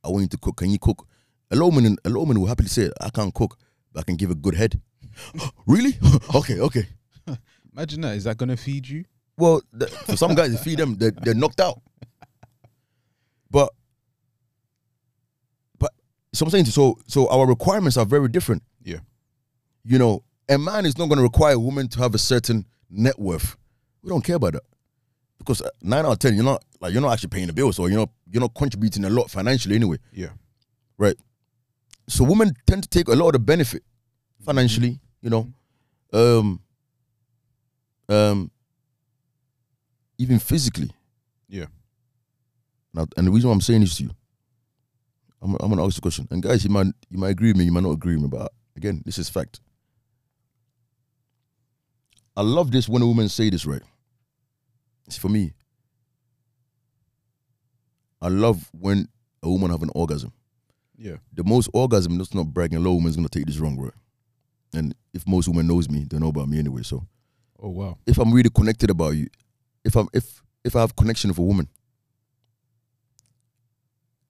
[0.04, 0.58] I want you to cook.
[0.58, 1.08] Can you cook?
[1.52, 3.58] A lot of women, a lot of women will happily say, "I can't cook,
[3.92, 4.80] but I can give a good head."
[5.68, 5.98] really?
[6.36, 6.88] okay, okay.
[7.74, 8.16] Imagine that.
[8.16, 9.06] Is that gonna feed you?
[9.38, 11.82] Well, the, for some guys, feed them, they're, they're knocked out.
[13.52, 13.70] But,
[15.78, 15.92] but
[16.34, 18.64] so I'm saying, so so our requirements are very different.
[18.82, 19.00] Yeah.
[19.84, 22.66] You know, a man is not going to require a woman to have a certain
[22.90, 23.58] net worth.
[24.02, 24.64] We don't care about that
[25.46, 27.78] because uh, nine out of ten, you're not like you're not actually paying the bills,
[27.80, 29.98] or you're not you're not contributing a lot financially anyway.
[30.12, 30.30] Yeah.
[30.98, 31.16] Right.
[32.08, 33.84] So women tend to take a lot of the benefit
[34.44, 35.54] financially, you know.
[36.14, 36.62] Um
[38.10, 38.52] um
[40.18, 40.90] even physically.
[41.48, 41.66] Yeah.
[42.94, 44.12] Now and the reason why I'm saying this to you,
[45.42, 46.28] I'm I'm gonna ask the question.
[46.32, 48.30] And guys, you might you might agree with me, you might not agree with me,
[48.30, 49.60] but again, this is fact.
[52.38, 53.82] I love this when a woman say this, right?
[55.08, 55.54] It's for me.
[58.22, 59.08] I love when
[59.44, 60.34] a woman have an orgasm
[60.98, 61.18] Yeah.
[61.34, 63.94] the most orgasm, that's not bragging, a lot of women's gonna take this wrong, right?
[64.74, 66.82] And if most women knows me, they know about me anyway.
[66.84, 67.06] So
[67.60, 67.98] Oh wow.
[68.08, 69.28] if I'm really connected about you,
[69.84, 71.68] if I'm if if I have connection with a woman,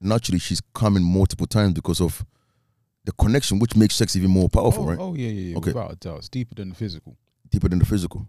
[0.00, 2.24] naturally she's coming multiple times because of
[3.04, 4.98] the connection, which makes sex even more powerful, oh, right?
[4.98, 5.56] oh yeah, yeah, yeah.
[5.58, 5.70] Okay.
[5.70, 7.16] Without a doubt, it's deeper than the physical.
[7.48, 8.28] Deeper than the physical.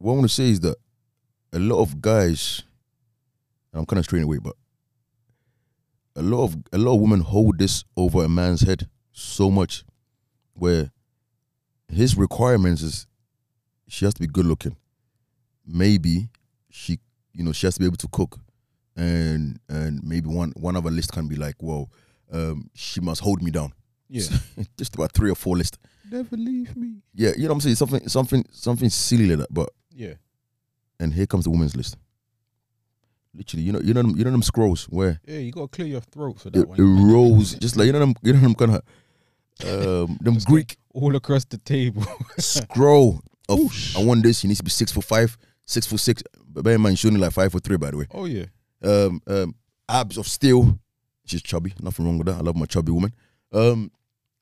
[0.00, 0.76] What I want to say is that
[1.52, 2.62] a lot of guys,
[3.74, 4.56] I'm kind of straying away, but
[6.16, 9.84] a lot of a lot of women hold this over a man's head so much,
[10.54, 10.90] where
[11.92, 13.06] his requirements is
[13.88, 14.74] she has to be good looking.
[15.66, 16.30] Maybe
[16.70, 16.98] she,
[17.34, 18.38] you know, she has to be able to cook,
[18.96, 21.90] and and maybe one one of her list can be like, well,
[22.32, 23.74] um, she must hold me down.
[24.08, 24.22] Yeah.
[24.78, 25.76] Just about three or four lists.
[26.10, 27.02] Never leave me.
[27.14, 27.76] Yeah, you know what I'm saying?
[27.76, 29.52] Something something something silly like that.
[29.52, 30.14] But Yeah.
[30.98, 31.96] and here comes the women's list.
[33.34, 35.86] Literally, you know, you know them, you know them scrolls where Yeah, you gotta clear
[35.86, 37.12] your throat for that it one.
[37.12, 38.82] rolls just like you know them you know them kind of
[39.62, 42.04] um them Just Greek All across the table.
[42.38, 43.60] scroll of.
[43.96, 44.42] I want this.
[44.42, 46.22] He needs to be six foot five, six foot six.
[46.52, 48.06] But bear in mind, she's only like five foot three, by the way.
[48.12, 48.46] oh yeah.
[48.82, 49.54] Um, um,
[49.88, 50.78] abs of steel.
[51.24, 51.72] She's chubby.
[51.80, 52.36] Nothing wrong with that.
[52.36, 53.12] I love my chubby woman.
[53.52, 53.92] Um,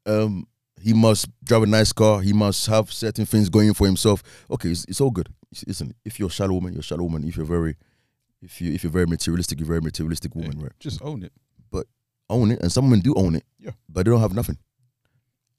[0.07, 0.47] um,
[0.83, 2.21] he must drive a nice car.
[2.21, 4.23] He must have certain things going for himself.
[4.51, 5.29] Okay, it's, it's all good.
[5.67, 7.25] Listen, if you're a shallow woman, you're a shallow woman.
[7.25, 7.77] If you're very,
[8.43, 10.65] if you if you're very materialistic, you're a very materialistic woman, Yeah.
[10.65, 10.73] right?
[10.81, 11.33] Just own it.
[11.71, 11.87] But
[12.31, 13.45] own it, and some women do own it.
[13.59, 13.73] Yeah.
[13.89, 14.59] but they don't have nothing.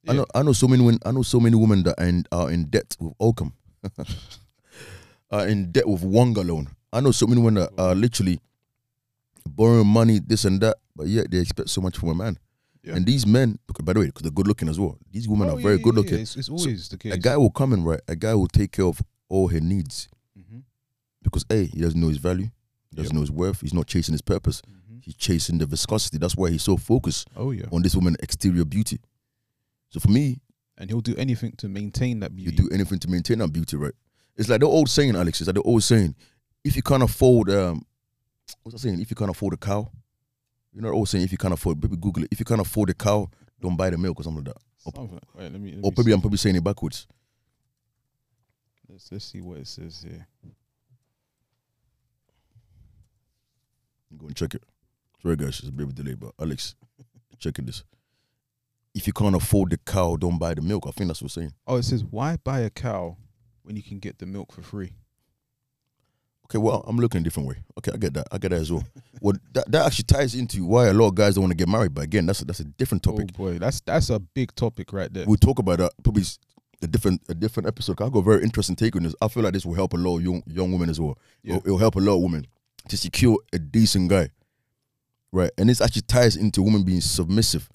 [0.07, 2.23] I know I know so many women I know so many women that are in,
[2.31, 3.51] are in debt with Oakam.
[5.31, 6.69] are in debt with Wonga loan.
[6.91, 8.39] I know so many women that are literally
[9.47, 12.37] borrowing money, this and that, but yet they expect so much from a man.
[12.89, 12.95] Yeah.
[12.97, 14.97] And these men, by the way, because they're good looking as well.
[15.11, 16.19] These women Oh, are yeah, very yeah, good looking.
[16.19, 17.13] It's, it's always the case.
[17.13, 18.01] A guy will come in, right?
[18.07, 20.63] A guy will take care of all her needs Mhm.
[21.21, 22.49] because A, he doesn't know his value,
[22.89, 23.13] he doesn't Yep.
[23.15, 25.03] know his worth, he's not chasing his purpose, Mhm.
[25.03, 26.17] he's chasing the viscosity.
[26.17, 27.65] That's why he's so focused Oh yeah.
[27.71, 28.99] on this woman's exterior beauty.
[29.89, 30.41] So for me,
[30.77, 32.51] And he'll do anything to maintain that beauty.
[32.51, 32.69] you beauty.
[32.69, 33.93] do anything to maintain that beauty, right?
[34.37, 35.41] It's like the old saying, Alex.
[35.41, 36.15] It's like the old saying:
[36.63, 37.85] if you can't afford, um,
[38.63, 39.01] what's I saying?
[39.01, 39.91] If you can't afford a cow,
[40.73, 42.29] you know, saying: if you can't afford, maybe Google it.
[42.31, 44.61] If you can't afford a cow, don't buy the milk or something like that.
[44.77, 45.19] Something.
[45.35, 45.71] Wait, let me.
[45.73, 46.13] Let Or maybe.
[46.13, 47.07] I'm probably saying it backwards.
[48.87, 50.27] Let's let's see what it says here.
[54.17, 54.63] Go and check it.
[55.21, 56.75] Sorry, guys, it's a bit of a delay, but Alex,
[57.39, 57.83] checking this.
[58.95, 60.85] if you can't afford the cow, don't buy the milk.
[60.87, 61.53] I think that's what we're saying.
[61.67, 63.17] Oh, it says why buy a cow
[63.63, 64.93] when you can get the milk for free?
[66.45, 67.57] Okay, well, I'm looking a different way.
[67.79, 68.27] Okay, I get that.
[68.29, 68.83] I get that as well.
[69.21, 71.69] well, that, that actually ties into why a lot of guys don't want to get
[71.69, 71.93] married.
[71.93, 73.29] But again, that's a, that's a different oh, topic.
[73.35, 75.25] Oh boy, that's that's a big topic right there.
[75.25, 76.23] We'll talk about that probably
[76.81, 78.01] a different a different episode.
[78.01, 79.15] I got a very interesting take on this.
[79.21, 81.17] I feel like this will help a lot of young young women as well.
[81.41, 81.55] Yeah.
[81.55, 82.47] It'll, it'll help a lot of women
[82.89, 84.29] to secure a decent guy,
[85.31, 85.51] right?
[85.57, 87.69] And this actually ties into women being submissive.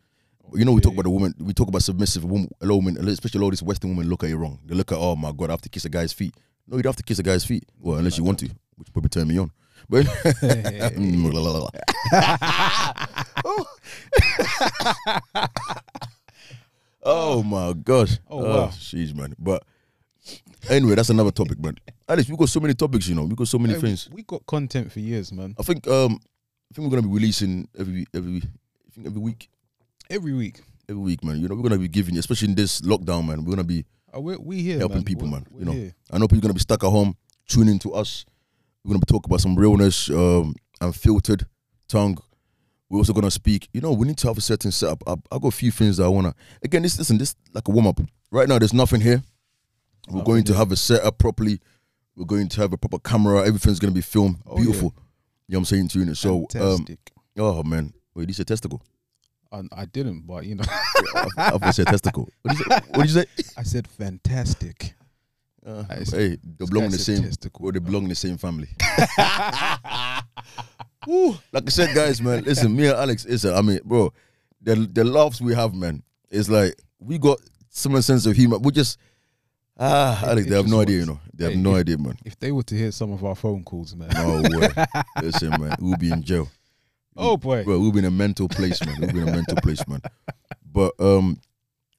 [0.53, 1.35] You know, we talk about the woman.
[1.39, 2.51] We talk about submissive women.
[2.61, 4.61] A lot of women, especially a lot of these Western women, look at it wrong.
[4.67, 6.35] They look at, oh my god, I have to kiss a guy's feet.
[6.67, 7.65] No, you don't have to kiss a guy's feet.
[7.81, 9.51] Well, unless you want to, which probably turn me on.
[9.89, 10.07] But
[17.03, 18.19] oh my gosh.
[18.29, 18.67] Oh, wow.
[18.69, 19.35] Jeez, man.
[19.39, 19.65] But
[20.69, 21.77] anyway, that's another topic, man.
[22.09, 23.25] Alice, we got so many topics, you know.
[23.25, 24.09] We got so many Hey, things.
[24.11, 25.55] We got content for years, man.
[25.59, 26.19] I think um
[26.71, 29.49] I think we're gonna be releasing every every I think every week.
[30.11, 30.61] Every week.
[30.89, 31.41] Every week, man.
[31.41, 33.45] You know, we're gonna be giving, especially in this lockdown, man.
[33.45, 35.05] We're gonna be Oh, we we here, helping man.
[35.05, 35.47] people, We're- man.
[35.51, 35.95] we're You know, here.
[36.11, 37.17] I know people are gonna be stuck at home,
[37.49, 38.25] tuning to us.
[38.85, 41.47] We're gonna be talking about some realness, um, unfiltered
[41.89, 42.19] tongue.
[42.89, 43.69] We're also gonna speak.
[43.73, 45.03] You know, we need to have a certain setup.
[45.07, 46.35] I, I got a few things that I wanna.
[46.63, 48.01] Again, this listen, this like a warm up.
[48.31, 49.23] Right now, there's nothing here.
[50.09, 51.61] We're Nothing going to have a setup properly.
[52.15, 53.47] We're going to have a proper camera.
[53.47, 54.37] Everything's gonna be filmed.
[54.47, 54.65] Oh, yeah.
[54.65, 54.95] Beautiful.
[55.49, 56.15] You know what I'm saying to you?
[56.15, 56.87] So, um,
[57.39, 58.83] oh man, wait, you said testicle?
[59.53, 60.65] I, I didn't, but you know,
[61.37, 62.29] I, I said testicle.
[62.43, 62.81] What did you say?
[62.89, 63.53] What did you say?
[63.57, 64.95] I said fantastic.
[65.65, 67.23] Uh, hey, they belong in the same.
[67.23, 67.67] testicle.
[67.67, 68.69] Or they belong in the same family.
[71.07, 71.37] Woo.
[71.53, 74.13] Like I said, guys, man, listen, me and Alex, listen, I mean, bro,
[74.61, 77.39] the the laughs we have, man, is like we got
[77.69, 78.59] similar sense of humor.
[78.59, 78.99] We just
[79.79, 81.21] ah, It- Alex, it they have no idea, you know.
[81.35, 82.17] They have Hey, no if- idea, man.
[82.25, 84.09] If they were to hear some of our phone calls, man.
[84.15, 84.69] No way.
[85.23, 86.49] listen, man, we'll be in jail.
[87.17, 87.65] Oh boy.
[87.65, 88.97] Bro, we'll be in a mental place, man.
[89.01, 90.01] We'll be in a mental place, man.
[90.71, 91.39] But um,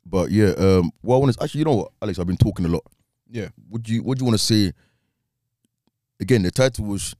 [0.05, 2.65] but yeah, um, what I want to actually, you know what, Alex, I've been talking
[2.65, 2.83] a lot.
[3.35, 3.49] Yeah.
[3.69, 4.71] What do you what do you want to say?
[6.21, 7.15] Again, the title was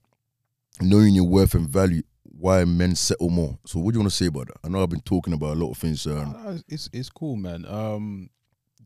[0.80, 2.02] knowing your worth and value.
[2.38, 3.58] Why men settle more.
[3.66, 4.56] So, what do you want to say about that?
[4.64, 6.06] I know I've been talking about a lot of things.
[6.06, 7.66] Um, Uh, it's it's cool, man.
[7.66, 8.30] Um,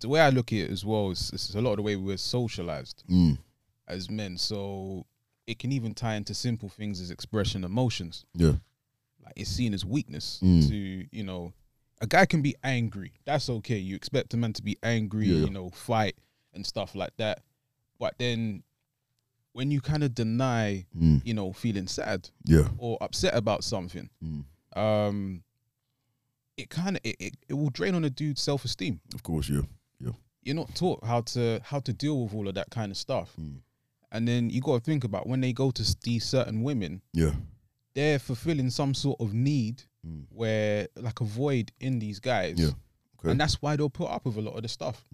[0.00, 1.94] the way I look at it as well is, is a lot of the way
[1.96, 3.38] we're socialized mm,
[3.86, 4.36] as men.
[4.38, 5.06] So
[5.46, 8.24] it can even tie into simple things as expression emotions.
[8.34, 8.54] yeah,
[9.24, 10.68] Like it's seen as weakness Mm.
[10.68, 10.76] to
[11.16, 11.52] you know,
[12.00, 13.12] a guy can be angry.
[13.24, 13.78] That's okay.
[13.78, 15.44] You expect a man to be angry, Yeah.
[15.44, 16.16] you know, fight
[16.54, 17.42] and stuff like that.
[17.98, 18.62] But then
[19.52, 24.08] when you kind of deny, mm, you know, feeling sad yeah, or upset about something,
[24.24, 24.44] mm,
[24.80, 25.42] um,
[26.56, 29.00] it kind of it, it, it will drain on a dude's self esteem.
[29.14, 29.62] of course, yeah,
[30.00, 30.12] yeah.
[30.42, 33.34] You're not taught how to how to deal with all of that kind of stuff,
[33.40, 33.56] Mm.
[34.12, 37.32] and then you got to think about when they go to these certain women, yeah,
[37.94, 42.70] they're fulfilling some sort of need mm, where like a void in these guys, Yeah.
[43.18, 43.32] Okay.
[43.32, 45.04] and that's why they'll put up with a lot of the stuff.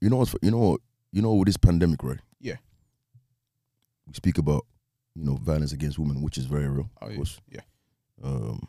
[0.00, 0.80] You know what's you know what
[1.12, 2.20] you know with this pandemic, right?
[2.40, 2.56] Yeah.
[4.06, 4.64] We speak about
[5.14, 6.90] you know violence against women, which is very real.
[7.00, 7.16] Oh, of yeah.
[7.16, 7.40] course.
[7.48, 7.60] yeah.
[8.22, 8.66] Um,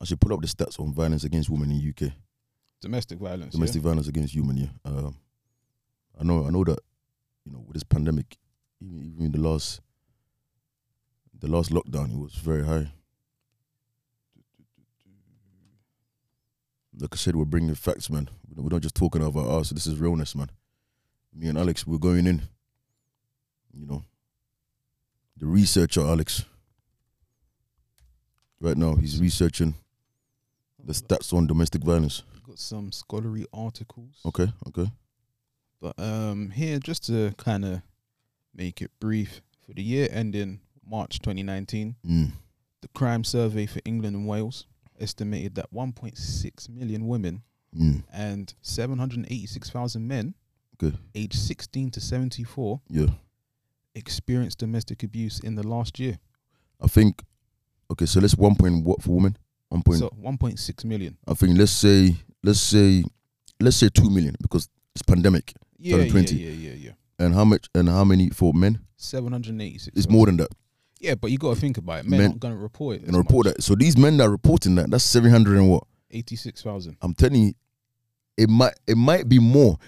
[0.00, 2.12] I should pull up the stats on violence against women in UK.
[2.80, 3.54] Domestic violence.
[3.54, 4.56] Domestic violence against women.
[4.56, 4.68] Yeah.
[4.84, 5.16] Um,
[6.20, 6.46] I know.
[6.46, 6.78] I know that.
[7.44, 8.36] You know, with this pandemic,
[8.80, 9.80] even even in the last,
[11.40, 12.92] the last lockdown, it was very high.
[16.98, 18.28] Like I said, we're bringing facts, man.
[18.54, 19.70] We're not just talking about us.
[19.70, 20.50] This is realness, man.
[21.34, 22.42] Me and Alex, we're going in.
[23.74, 24.04] You know,
[25.38, 26.44] the researcher, Alex.
[28.60, 29.74] Right now, he's researching
[30.84, 32.22] the stats on domestic violence.
[32.34, 32.40] Yeah.
[32.46, 34.20] Got some scholarly articles.
[34.26, 34.90] Okay, okay.
[35.80, 37.82] But um, here just to kind of
[38.54, 42.32] make it brief for the year ending March 2019, Mm.
[42.82, 44.66] the crime survey for England and Wales
[45.02, 47.42] estimated that 1.6 million women
[47.74, 48.02] Mm.
[48.12, 50.34] and 786,000 men
[50.82, 50.96] Okay.
[51.14, 53.06] aged 16 to 74 Yeah.
[53.94, 56.18] experienced domestic abuse in the last year.
[56.80, 57.22] I think
[57.90, 59.36] okay, so let's one point what for women?
[59.68, 61.16] One point So 1.6 million.
[61.26, 63.04] I think let's say let's say
[63.60, 65.54] let's say two million because it's pandemic.
[65.78, 66.92] Yeah, yeah, yeah, yeah, yeah.
[67.18, 68.80] And how much and how many for men?
[68.96, 69.96] 786.
[69.96, 70.48] It's more than that.
[71.02, 72.06] Yeah, but you got to think about it.
[72.06, 73.02] Men, Men- aren't going to report it.
[73.08, 73.62] And report that.
[73.62, 75.82] So these men that are reporting that, that's seven hundred and what?
[76.12, 76.96] 86,000.
[77.02, 77.52] I'm telling you,
[78.36, 79.78] it might it might be more.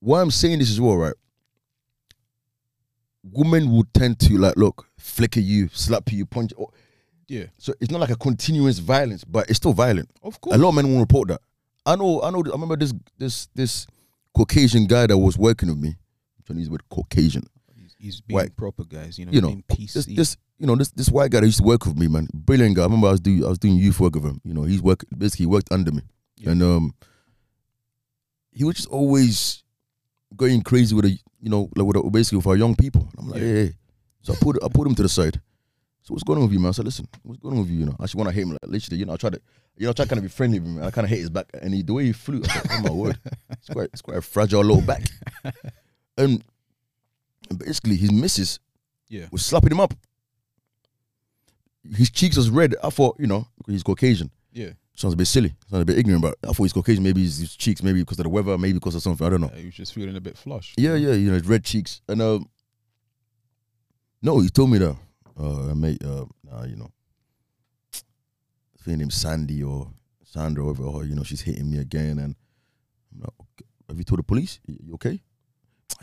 [0.00, 1.14] Why I'm saying this as well, right?
[3.30, 6.52] Women would tend to like look, flicker you, slap you, punch.
[6.58, 6.70] oh,
[7.26, 10.08] Yeah, So it's not like a continuous violence, but it's still violent.
[10.22, 10.56] of course.
[10.56, 11.40] A lot of men won't report that.
[11.84, 12.42] I know, I know.
[12.46, 13.86] I remember this this this
[14.34, 15.88] Caucasian guy that was working with me.
[15.88, 17.44] I'm trying to use the word Caucasian.
[17.98, 18.56] He's being White.
[18.56, 19.18] proper, guys.
[19.18, 19.92] You know, You know, being PC.
[19.92, 22.28] this this you know this this white guy that used to work with me, man,
[22.32, 22.82] brilliant guy.
[22.82, 24.40] I remember I was doing I was doing youth work with him.
[24.44, 26.02] You know, he's work basically worked under me,
[26.36, 26.50] Yeah.
[26.50, 26.94] and um,
[28.52, 29.62] he was just always
[30.36, 33.08] going crazy with a you know like with a, basically with our young people.
[33.18, 33.46] I'm like, Yeah.
[33.46, 33.72] hey, hey.
[34.22, 35.40] so I put I put him to the side.
[36.02, 36.68] So what's going on with you, man?
[36.70, 37.80] I said, listen, what's going on with you?
[37.80, 38.50] You know, I actually want to hate him.
[38.52, 39.42] Like, literally, you know, I tried to,
[39.76, 40.82] you know, I tried to kind of be friendly with him.
[40.82, 42.66] I kind of hate his back, and he, the way he flew, I was like,
[42.70, 43.18] oh my word,
[43.50, 45.02] it's quite, it's quite a fragile little back.
[46.16, 46.42] And
[47.56, 48.58] basically, his missus
[49.08, 49.94] yeah, was slapping him up.
[51.96, 52.74] His cheeks was red.
[52.82, 54.30] I thought, you know, he's Caucasian.
[54.52, 54.70] yeah.
[54.98, 55.54] Sounds a bit silly.
[55.70, 57.04] Sounds a bit ignorant, but I thought he's Caucasian.
[57.04, 59.24] Maybe his, his cheeks, maybe because of the weather, maybe because of something.
[59.24, 59.46] I don't know.
[59.46, 60.74] Uh, he was just feeling a bit flush.
[60.76, 62.00] Yeah, yeah, you know, his red cheeks.
[62.08, 62.50] And um,
[64.20, 64.96] no, he told me that,
[65.38, 66.90] uh, mate, uh, nah, you know,
[67.94, 69.88] I think her name's Sandy or
[70.24, 72.18] Sandra or whatever, or, you know, she's hitting me again.
[72.18, 72.34] And
[73.14, 73.66] I'm like, okay.
[73.88, 74.58] have you told the police?
[74.66, 75.22] You okay?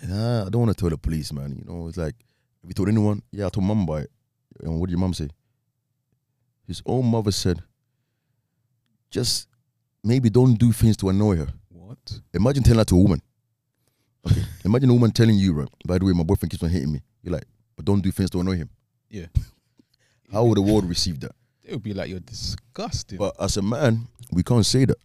[0.03, 1.55] Nah, I don't want to tell the police, man.
[1.57, 2.15] You know, it's like,
[2.61, 3.21] have you told anyone?
[3.31, 4.11] Yeah, I told mum about it.
[4.61, 5.29] And what did your mum say?
[6.67, 7.61] His own mother said,
[9.09, 9.47] just
[10.03, 11.47] maybe don't do things to annoy her.
[11.69, 12.19] What?
[12.33, 13.21] Imagine telling that to a woman.
[14.29, 14.43] Okay.
[14.63, 15.69] Imagine a woman telling you, right?
[15.87, 17.01] By the way, my boyfriend keeps on hitting me.
[17.21, 17.45] You're like,
[17.75, 18.69] but don't do things to annoy him.
[19.09, 19.27] Yeah.
[20.31, 21.31] How would the world receive that?
[21.63, 24.97] It would be like, "You're disgusting." But as a man, we can't say that.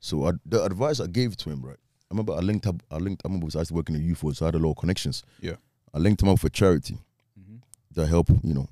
[0.00, 1.78] So I, the advice I gave to him, right?
[2.10, 2.82] I remember I linked up.
[2.90, 3.22] I linked.
[3.24, 4.70] I remember I used to work in the youth world, so I had a lot
[4.72, 5.22] of connections.
[5.40, 5.56] Yeah.
[5.92, 6.98] I linked him up for charity
[7.38, 7.60] Mhm.
[7.92, 8.68] that help you know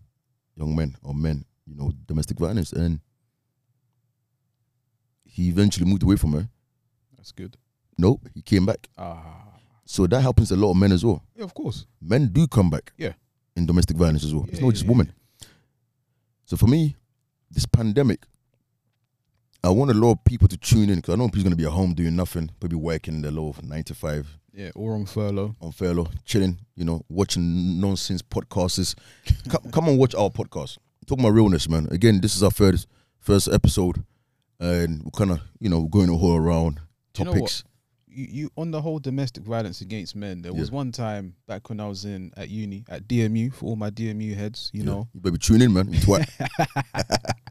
[0.56, 3.00] young men or men you know domestic violence, and
[5.24, 6.48] he eventually moved away from her.
[7.16, 7.56] That's good.
[7.98, 8.88] No, he came back.
[8.98, 9.48] Ah,
[9.84, 11.22] So that happens to a lot of men as well.
[11.36, 11.86] yeah, of course.
[12.00, 13.14] men do come back Yeah.
[13.56, 14.44] in domestic violence as well.
[14.48, 15.12] it's not yeah, just yeah, women.
[16.44, 16.96] So for me,
[17.50, 18.26] this pandemic,
[19.64, 21.64] I want a lot of people to tune in because I know people's gonna be
[21.64, 25.54] at home doing nothing, probably working their low nine to five Yeah, or on furlough.
[25.60, 28.96] on furlough, chilling, you know, watching nonsense podcasts.
[29.48, 30.78] come, come and watch our podcast.
[31.06, 31.86] Talking about realness, man.
[31.92, 32.88] Again, this is our first
[33.20, 34.02] first episode,
[34.58, 36.80] and we're kind of you know going all around
[37.14, 37.62] Do you know topics.
[38.14, 40.42] You, you on the whole domestic violence against men.
[40.42, 40.74] There was Yeah.
[40.76, 44.34] one time back when I was in at uni at DMU for all my DMU
[44.34, 44.70] heads.
[44.74, 44.86] You Yeah.
[44.86, 45.88] know, you better tune in, man.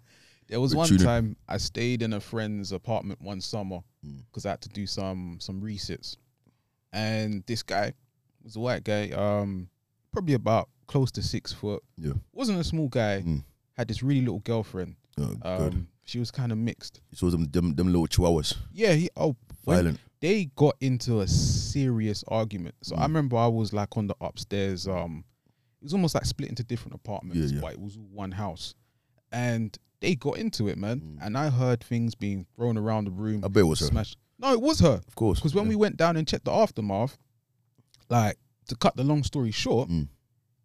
[0.51, 1.03] There was one tuning.
[1.05, 4.23] time I stayed in a friend's apartment one summer Mm.
[4.27, 6.17] because I had to do some some resits,
[6.93, 7.93] and this guy
[8.43, 9.69] was a white guy, um,
[10.11, 11.81] probably about close to six foot.
[11.97, 12.13] Yeah.
[12.33, 13.21] wasn't a small guy.
[13.25, 13.43] Mm.
[13.77, 14.95] Had this really little girlfriend.
[15.17, 15.35] Oh.
[15.43, 16.99] Um, she was kind of mixed.
[17.11, 19.99] You saw them, them, them little chihuahuas, Yeah, he oh violent.
[20.19, 22.75] they got into a serious argument.
[22.81, 23.07] So I Mm.
[23.07, 24.87] remember I was like on the upstairs.
[24.87, 25.23] Um,
[25.79, 27.61] it was almost like split into different apartments, Yeah, yeah.
[27.61, 28.75] but it was one house,
[29.31, 30.99] and they got into it, man.
[30.99, 31.25] Mm.
[31.25, 33.43] And I heard things being thrown around the room.
[33.45, 33.85] I bet it was her.
[33.87, 34.17] smashed.
[34.39, 34.99] No, it was her.
[35.07, 35.39] Of course.
[35.39, 35.69] Because when yeah.
[35.69, 37.17] we went down and checked the aftermath,
[38.09, 38.37] like
[38.67, 40.07] to cut the long story short, Mm.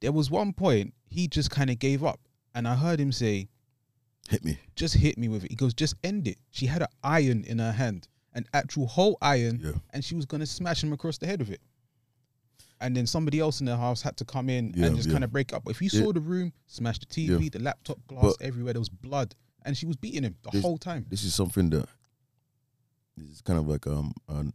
[0.00, 2.20] there was one point he just kind of gave up,
[2.54, 3.48] and I heard him say,
[4.28, 4.58] hit me.
[4.74, 7.58] "Just hit me with it." He goes, "Just end it." She had an iron in
[7.58, 9.72] her hand, an actual whole iron, Yeah.
[9.90, 11.60] and she was gonna smash him across the head with it.
[12.81, 15.12] And then somebody else in the house had to come in Yeah, and just yeah.
[15.15, 15.65] kind of break up.
[15.65, 16.03] But if you Yeah.
[16.03, 17.48] saw the room, smash the TV, Yeah.
[17.51, 19.35] the laptop, glass But- everywhere, there was blood,
[19.65, 21.07] and she was beating him the This- whole time.
[21.09, 21.89] This is something that
[23.16, 24.53] this is kind of like um an,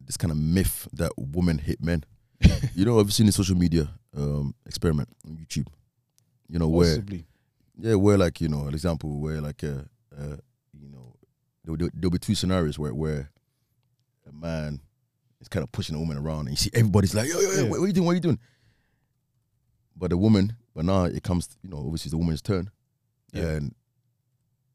[0.00, 2.04] this kind of myth that women hit men.
[2.74, 5.66] you know, I've seen the social media um experiment on YouTube.
[6.48, 7.02] You know where
[7.76, 9.82] yeah, where like you know, an example where like uh,
[10.16, 10.36] uh
[10.72, 11.16] you know
[11.64, 13.30] there'll, there'll be two scenarios where where
[14.28, 14.80] a man
[15.40, 17.62] is kind of pushing a woman around and you see everybody's like yo yo yo
[17.64, 17.68] Yeah.
[17.70, 18.38] what, what are you doing what are you doing?
[19.96, 22.70] But the woman but now it comes you know obviously it's the woman's turn.
[23.32, 23.44] Yeah.
[23.44, 23.74] and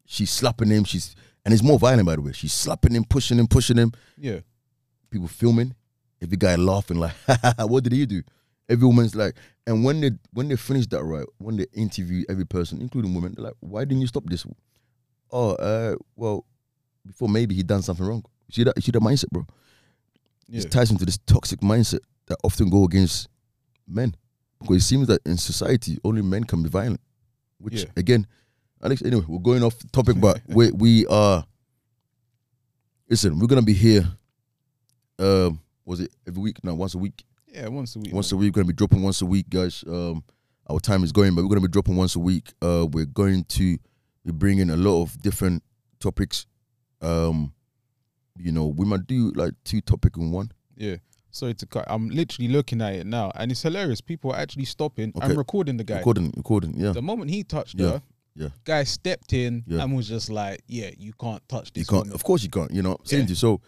[0.06, 1.16] she's slapping him she's
[1.46, 2.32] and it's more violent by the way.
[2.34, 3.92] She's slapping him pushing him pushing him.
[4.18, 4.40] Yeah.
[5.10, 5.76] people filming
[6.22, 7.14] every guy laughing like
[7.60, 8.22] what did he do?
[8.70, 9.36] Every woman's like
[9.68, 13.34] and when they when they finish that right when they interview every person including women
[13.36, 14.46] they're like why didn't you stop this?
[15.32, 16.46] Oh uh well
[17.06, 18.24] before maybe he done something wrong.
[18.52, 19.46] See that you see that mindset bro
[20.52, 23.28] It ties into this toxic mindset that often go against
[23.88, 24.16] men
[24.60, 27.02] because it seems that in society only men can be violent
[27.58, 28.26] which again
[28.82, 31.46] alex anyway we're going off topic but we we are
[33.10, 34.08] listen we're gonna be here
[35.20, 38.14] um was it every week no once a week Yeah, once a week.
[38.14, 38.56] once a week.
[38.56, 39.84] We're gonna be dropping once a week, guys.
[39.88, 40.24] Um,
[40.70, 42.54] our time is going, but we're gonna be dropping once a week.
[42.62, 43.78] Uh, we're going to
[44.26, 45.62] be bringing a lot of different
[46.00, 46.48] topics.
[47.02, 47.54] Um,
[48.38, 50.52] you know, we might do like two topic in one.
[50.76, 50.98] Yeah.
[51.32, 51.86] Sorry to cut.
[51.88, 54.02] I'm literally looking at it now, and it's hilarious.
[54.02, 55.26] People are actually stopping Okay.
[55.28, 55.98] and recording the guy.
[55.98, 56.76] Recording, recording.
[56.78, 57.90] Yeah, The moment he touched Yeah.
[57.90, 58.02] her,
[58.36, 58.50] Yeah.
[58.66, 59.84] guy stepped in Yeah.
[59.84, 62.04] and was just like, "Yeah, you can't touch this." you can't.
[62.04, 62.72] woman." Of course, you can't.
[62.72, 63.28] You know, saying Yeah.
[63.28, 63.36] to you.
[63.36, 63.62] So,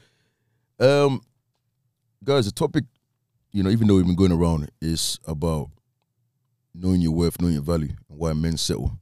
[0.80, 1.22] um,
[2.24, 2.86] guys, the topic,
[3.52, 5.70] you know, even though we've been going around, is about
[6.74, 9.00] knowing your worth, knowing your value, and why men settle.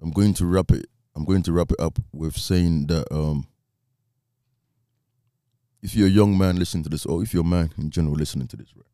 [0.00, 0.86] I'm going to wrap it.
[1.14, 3.46] I'm going to wrap it up with saying that um,
[5.84, 8.14] if you're a young man listening to this, or if you're a man in general
[8.14, 8.86] listening to this, right,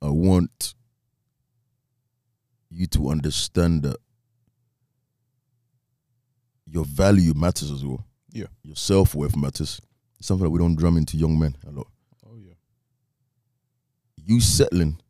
[0.00, 0.74] I want
[2.70, 3.96] you to understand that
[6.66, 8.06] your value matters as well.
[8.32, 8.46] Yeah.
[8.62, 9.80] Your self worth matters.
[10.20, 11.88] It's something that we don't drum into young men a lot.
[12.24, 12.54] Oh yeah.
[14.16, 15.00] You settling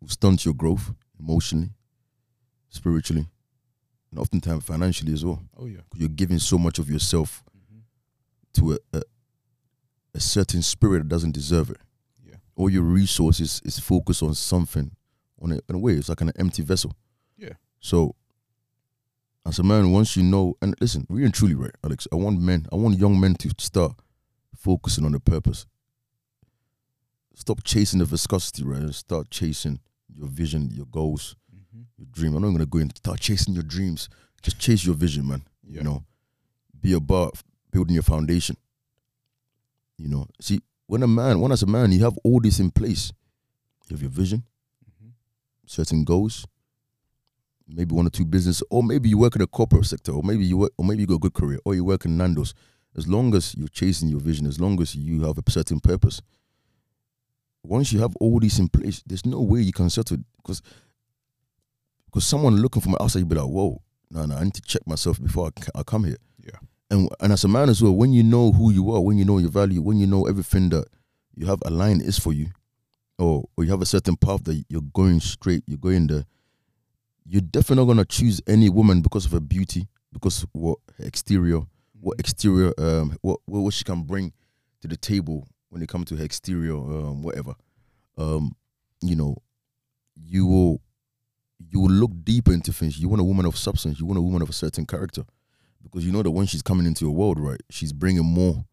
[0.00, 0.90] will stunt your growth
[1.20, 1.70] emotionally,
[2.68, 3.28] spiritually,
[4.10, 5.40] and oftentimes financially as well.
[5.56, 5.82] Oh yeah.
[5.94, 7.78] You're giving so much of yourself hmm
[8.54, 9.02] to a, a
[10.18, 11.76] a certain spirit that doesn't deserve it.
[12.28, 12.34] Yeah.
[12.56, 14.90] All your resources is focused on something.
[15.40, 16.92] On a, in a way, it's like an empty vessel.
[17.36, 17.52] Yeah.
[17.78, 18.16] So,
[19.46, 22.40] as a man, once you know, and listen, really and truly, right, Alex, I want
[22.40, 23.92] men, I want young men to start
[24.56, 25.66] focusing on the purpose.
[27.36, 29.78] Stop chasing the viscosity, right, and start chasing
[30.12, 32.34] your vision, your goals, hmm your dream.
[32.34, 34.08] I'm not gonna go into start chasing your dreams.
[34.42, 35.44] Just chase your vision, man.
[35.62, 35.78] Yeah.
[35.78, 36.04] You know,
[36.80, 37.40] be about
[37.70, 38.56] building your foundation.
[39.98, 42.70] You know, see, when a man, when as a man, you have all this in
[42.70, 43.12] place.
[43.88, 44.44] You have your vision,
[45.00, 45.08] hmm
[45.66, 46.46] certain goals,
[47.66, 50.44] maybe one or two business, or maybe you work in the corporate sector, or maybe
[50.44, 52.54] you work, or maybe you got a good career, or you work in Nando's.
[52.96, 56.22] As long as you're chasing your vision, as long as you have a certain purpose,
[57.62, 60.62] once you have all this in place, there's no way you can settle because
[62.06, 64.86] because someone looking from outside, you'll be like, whoa, no, no, I need to check
[64.86, 66.16] myself before I come here.
[66.42, 66.58] Yeah.
[66.90, 69.24] And and as a man as well, when you know who you are, when you
[69.24, 70.86] know your value, when you know everything that
[71.34, 72.48] you have aligned is for you,
[73.18, 76.24] or or you have a certain path that you're going straight, you're going there,
[77.26, 81.60] you're definitely not gonna choose any woman because of her beauty, because what her exterior,
[82.00, 84.32] what exterior, um, what what what she can bring
[84.80, 87.54] to the table when it comes to her exterior, um, whatever.
[88.16, 88.56] Um,
[89.02, 89.36] you know,
[90.16, 90.80] you will
[91.58, 92.98] you will look deeper into things.
[92.98, 94.00] You want a woman of substance.
[94.00, 95.24] You want a woman of a certain character,
[95.82, 98.64] because you know that when she's coming into your world, right, she's bringing more.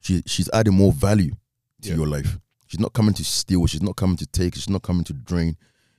[0.00, 1.32] She she's adding more value
[1.82, 1.96] to Yeah.
[1.96, 2.38] your life.
[2.66, 3.66] She's not coming to steal.
[3.66, 4.54] She's not coming to take.
[4.54, 5.56] She's not coming to drain.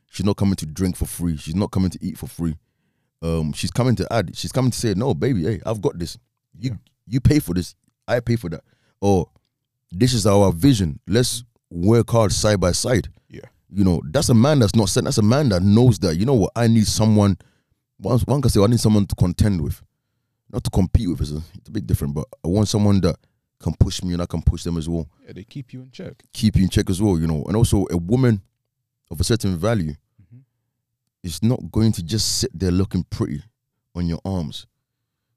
[0.09, 1.37] She's not coming to drink for free.
[1.37, 2.55] She's not coming to eat for free.
[3.21, 4.35] Um, she's coming to add.
[4.37, 6.17] She's coming to say, "No, baby, hey, I've got this.
[6.59, 6.77] You Yeah.
[7.07, 7.75] you pay for this.
[8.07, 8.63] I pay for that.
[9.01, 9.29] Or
[9.91, 10.99] this is our vision.
[11.07, 13.09] Let's work hard side by side.
[13.29, 13.41] Yeah.
[13.69, 15.03] You know, that's a man that's not set.
[15.03, 16.15] That's a man that knows that.
[16.17, 16.51] You know what?
[16.55, 17.37] I need someone.
[17.99, 19.81] One, one can say, I need someone to contend with,
[20.51, 21.21] not to compete with.
[21.21, 23.15] It's a, it's a bit different, but I want someone that
[23.59, 25.07] can push me and I can push them as well.
[25.25, 25.33] Yeah.
[25.33, 26.23] They keep you in check.
[26.33, 27.19] Keep you in check as well.
[27.19, 28.41] You know, and also a woman
[29.09, 30.41] of a certain value Mhm.
[31.23, 33.41] is not going to just sit there looking pretty
[33.95, 34.67] on your arms.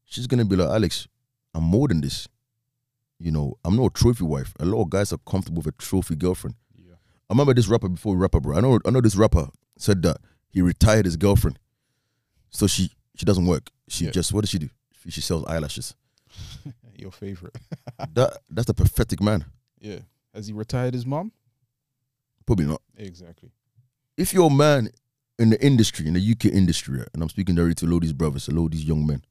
[0.05, 1.07] She's gonna be like, Alex,
[1.55, 2.29] I'm more than this.
[3.19, 4.53] You know, I'm not a trophy wife.
[4.61, 6.57] A lot of guys are comfortable with a trophy girlfriend.
[6.77, 6.95] Yeah.
[7.29, 8.57] I remember this rapper before we wrap up, bro.
[8.57, 10.19] I know I know this rapper said that
[10.49, 11.59] he retired his girlfriend.
[12.51, 13.71] So she she doesn't work.
[13.89, 14.11] She Yeah.
[14.11, 14.69] just what does she do?
[15.09, 15.95] She, sells eyelashes.
[16.97, 17.57] Your favorite.
[18.15, 19.45] that that's the pathetic man.
[19.81, 20.01] yeah.
[20.35, 21.33] Has he retired his mom?
[22.47, 22.81] Probably not.
[22.97, 23.51] Exactly.
[24.17, 24.91] If you're a man
[25.41, 28.47] in the industry, in the UK industry, and I'm speaking directly to all these brothers,
[28.47, 29.25] a lot of these young men,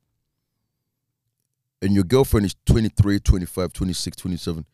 [1.81, 4.65] and your girlfriend is 23, 25, 26, 27,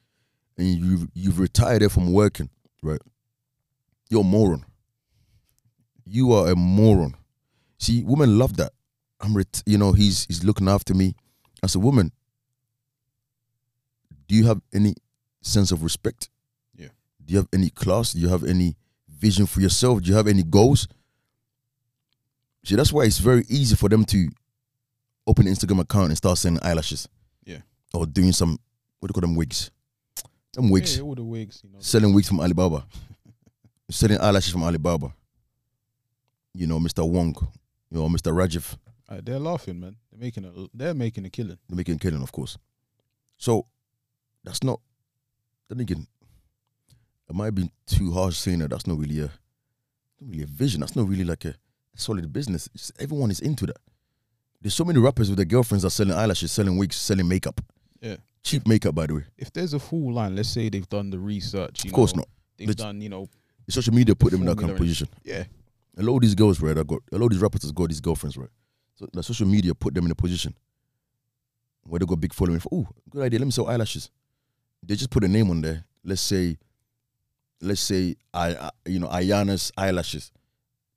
[0.58, 2.50] and you've, you've retired her from working,
[2.82, 3.02] right?
[4.10, 4.66] You're a moron.
[6.06, 7.16] You are a moron.
[7.78, 8.72] See, women love that.
[9.22, 11.16] I'm, ret- you know, he's he's looking after me.
[11.64, 12.12] As a woman,
[14.28, 14.96] do you have any
[15.42, 16.30] sense of respect?
[16.76, 16.90] Yeah.
[17.24, 18.14] Do you have any class?
[18.14, 18.76] Do you have any
[19.08, 20.02] vision for yourself?
[20.02, 20.88] Do you have any goals?
[22.64, 24.28] See, that's why it's very easy for them to
[25.28, 27.08] open an Instagram account and start selling eyelashes.
[27.46, 27.60] Yeah.
[27.94, 28.60] Or doing some
[29.00, 29.72] what do you call them wigs?
[30.54, 30.98] Them wigs.
[30.98, 31.62] Yeah, all the wigs.
[31.64, 31.80] You know.
[31.80, 32.86] Selling wigs from Alibaba.
[33.92, 35.14] selling eyelashes from Alibaba.
[36.54, 37.08] You know, Mr.
[37.08, 37.36] Wong,
[37.92, 38.34] you know, Mr.
[38.34, 38.78] Rajiv.
[39.08, 39.96] Uh, they're laughing, man.
[40.12, 40.52] They're making a.
[40.74, 41.58] They're making a killing.
[41.70, 42.58] They're making a killing, of course.
[43.38, 43.66] So
[44.44, 44.80] that's not
[45.70, 46.08] then again,
[47.30, 50.82] it might be too harsh saying that that's not really a not really a vision.
[50.82, 51.56] That's not really like a,
[51.98, 52.68] solid business.
[52.74, 53.78] It's, everyone is into that.
[54.62, 57.62] There's so many rappers with their girlfriends that are selling eyelashes, selling wigs, selling makeup.
[58.02, 58.18] Yeah.
[58.44, 59.24] Cheap makeup, by the way.
[59.38, 61.84] If there's a full line, let's say they've done the research.
[61.86, 62.28] You Of course know, not.
[62.58, 63.28] They've Let's- done, you know,
[63.66, 65.08] The social media put them in that kind of position.
[65.24, 65.46] yeah,
[65.98, 67.88] A lot of these girls, right, I got a lot of these rappers has got
[67.90, 68.50] these girlfriends, right?
[68.96, 70.56] So the social media put them in a position
[71.84, 72.62] where they got big following.
[72.72, 73.40] Oh, good idea.
[73.40, 74.10] Let me sell eyelashes.
[74.82, 75.84] They just put a name on there.
[76.04, 76.58] Let's say,
[77.62, 80.32] let's say, I, I you know, Ayana's eyelashes.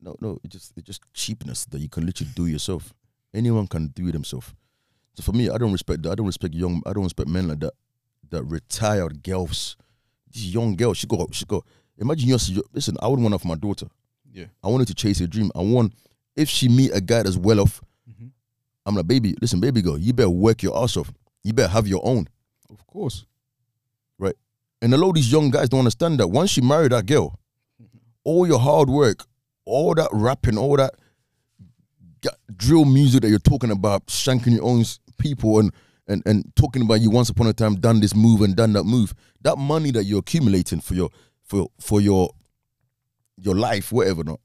[0.01, 2.95] No, no, it's just it's just cheapness that you can literally do yourself.
[3.35, 4.55] Anyone can do it themselves.
[5.15, 6.13] So for me, I don't respect that.
[6.13, 6.83] I don't respect young.
[6.87, 7.73] I don't respect men like that.
[8.31, 9.77] That retired girls,
[10.31, 10.99] these young girls.
[10.99, 11.65] She got, she got.
[11.99, 12.53] Imagine yours.
[12.73, 13.89] Listen, I wouldn't want that for my daughter.
[14.33, 14.45] Yeah.
[14.63, 15.51] I want her to chase her dream.
[15.57, 15.95] I want
[16.37, 17.83] if she meet a guy that's well off.
[18.89, 21.13] I'm like, baby, listen, baby girl, you better work your ass off.
[21.45, 22.27] You better have your own.
[22.71, 23.27] Of course.
[24.19, 24.35] Right.
[24.81, 27.39] And a lot of these young guys don't understand that once you marry that girl,
[27.81, 27.99] mm-hmm.
[28.25, 29.27] all your hard work,
[29.67, 30.95] all that rapping, all that
[32.57, 34.85] drill music that you're talking about, shanking your own
[35.19, 35.73] people and,
[36.07, 38.85] and, and talking about you once upon a time done this move and done that
[38.85, 41.11] move, that money that you're accumulating for your
[41.45, 42.31] for for your
[43.37, 44.41] your life, whatever not,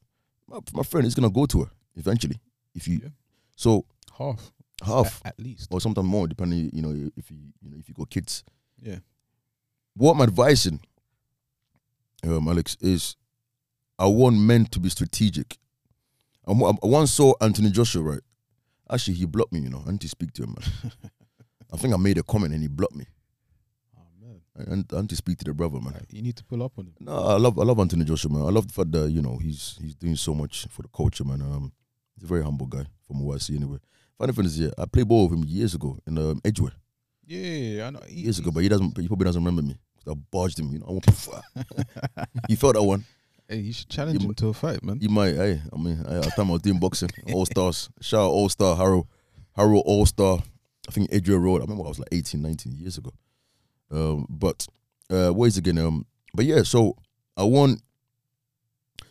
[0.48, 2.40] my, my friend is gonna go to her eventually.
[2.76, 3.10] If you Yeah.
[3.56, 3.86] so
[4.18, 4.52] Half.
[4.86, 5.68] half At, at least.
[5.72, 8.44] or sometimes more, depending, you know, if you you know if you got kids.
[8.82, 8.98] Yeah.
[9.96, 10.80] What I'm advising,
[12.24, 13.16] um, Alex, is
[14.00, 15.58] I want men to be strategic.
[16.48, 18.22] I, I once saw Anthony Joshua, right?
[18.92, 19.84] Actually, he blocked me, you know.
[19.88, 20.92] I need to speak to him, man.
[21.74, 23.06] I think I made a comment and he blocked me.
[23.98, 24.42] Oh man.
[24.58, 26.06] I, I need- to speak to the brother, man.
[26.12, 26.94] You need to pull up on him.
[27.00, 28.42] No, I love I love Anthony Joshua, man.
[28.44, 31.24] I love the fact that you know he's he's doing so much for the culture,
[31.24, 31.42] man.
[31.42, 31.72] Um,
[32.16, 33.78] he's a very humble guy from what I see, anyway.
[34.18, 36.74] Funny thing is, yeah, I played ball with him years ago in um, Edgware.
[37.26, 38.00] Yeah, I know.
[38.08, 38.98] He- years ago, but he doesn't.
[38.98, 39.76] He probably doesn't remember me.
[40.04, 40.72] 'Cause I barged him.
[40.72, 41.06] You know, I went.
[42.48, 43.06] he felt that one.
[43.48, 45.00] Hey, you should challenge You him to a fight, man.
[45.02, 45.36] You might.
[45.36, 47.90] Hey, I mean, I, at the time I was doing boxing, All Stars.
[48.02, 49.08] Shout out All Star Harrow,
[49.56, 50.40] Harrow All Star.
[50.88, 51.62] I think Edgware Road.
[51.62, 53.12] I remember I was like 18, 19 years ago.
[53.92, 54.68] Um, but
[55.10, 55.78] uh, what is it again?
[55.86, 56.64] Um, but yeah.
[56.64, 56.96] So
[57.38, 57.82] I want.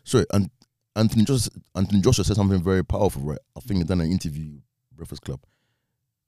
[0.05, 0.51] Sorry, and
[0.97, 1.53] Anthony Joshua.
[1.74, 3.39] Anthony Joshua said something very powerful, right?
[3.57, 4.59] I think he done an interview,
[5.03, 5.41] Breakfast Club.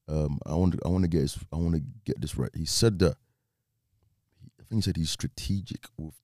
[0.09, 0.75] Um, I want.
[0.85, 1.23] I want to get.
[1.23, 2.51] His, I want to get this right.
[2.55, 3.15] He said that.
[4.61, 6.15] I think he said he's strategic with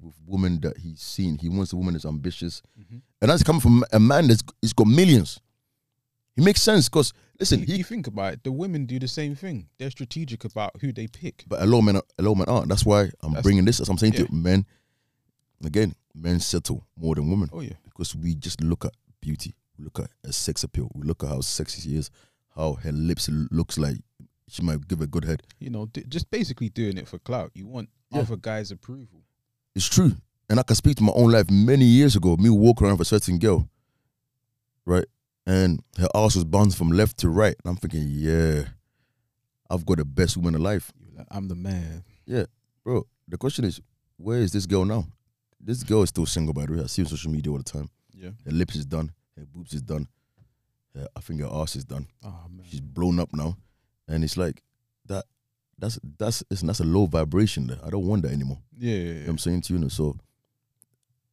[0.00, 1.38] with women that he's seen.
[1.38, 3.00] He wants a woman that's ambitious, Mhm.
[3.22, 5.40] and that's coming from a man that's he's got millions.
[6.36, 9.06] He makes sense because listen, you, he you think about it, the women do the
[9.08, 9.68] same thing.
[9.78, 11.44] They're strategic about who they pick.
[11.46, 12.68] but a lot of men, are- a lot of men aren't.
[12.68, 13.80] That's why I'm That's- bringing this.
[13.80, 14.24] As I'm saying yeah.
[14.26, 14.66] to you, men,
[15.64, 19.84] again, men settle more than women Oh yeah, because we just look at beauty, we
[19.84, 22.10] look at her sex appeal, we look at how sexy she is,
[22.54, 23.96] how her lips looks like
[24.48, 25.42] she might give a good head.
[25.58, 27.50] you know, d- just basically doing it for clout.
[27.54, 28.20] You want Yeah.
[28.20, 29.22] other guys' approval.
[29.74, 30.12] It's true.
[30.50, 33.08] And I can speak to my own life many years ago, me walking around with
[33.08, 33.68] a certain girl,
[34.84, 35.06] right?
[35.46, 37.54] And her ass was bouncing from left to right.
[37.64, 38.64] And I'm thinking, yeah,
[39.70, 40.92] I've got the best woman alive.
[41.16, 42.04] Like, I'm the man.
[42.26, 42.44] Yeah,
[42.84, 43.80] bro, the question is,
[44.16, 45.06] where is this girl now?
[45.60, 46.82] This girl is still single, by the way.
[46.82, 47.88] I see her on social media all the time.
[48.12, 48.30] Yeah.
[48.44, 50.08] Her lips is done, her boobs is done,
[50.94, 52.06] her, I think her ass is done.
[52.24, 52.66] Oh man.
[52.68, 53.56] She's blown up now.
[54.08, 54.62] And it's like,
[55.06, 55.24] that.
[55.76, 57.78] That's that's listen, that's a low vibration there.
[57.84, 58.58] I don't want that anymore.
[58.78, 59.78] Yeah, yeah, You know what I'm saying to you.
[59.80, 60.16] know, So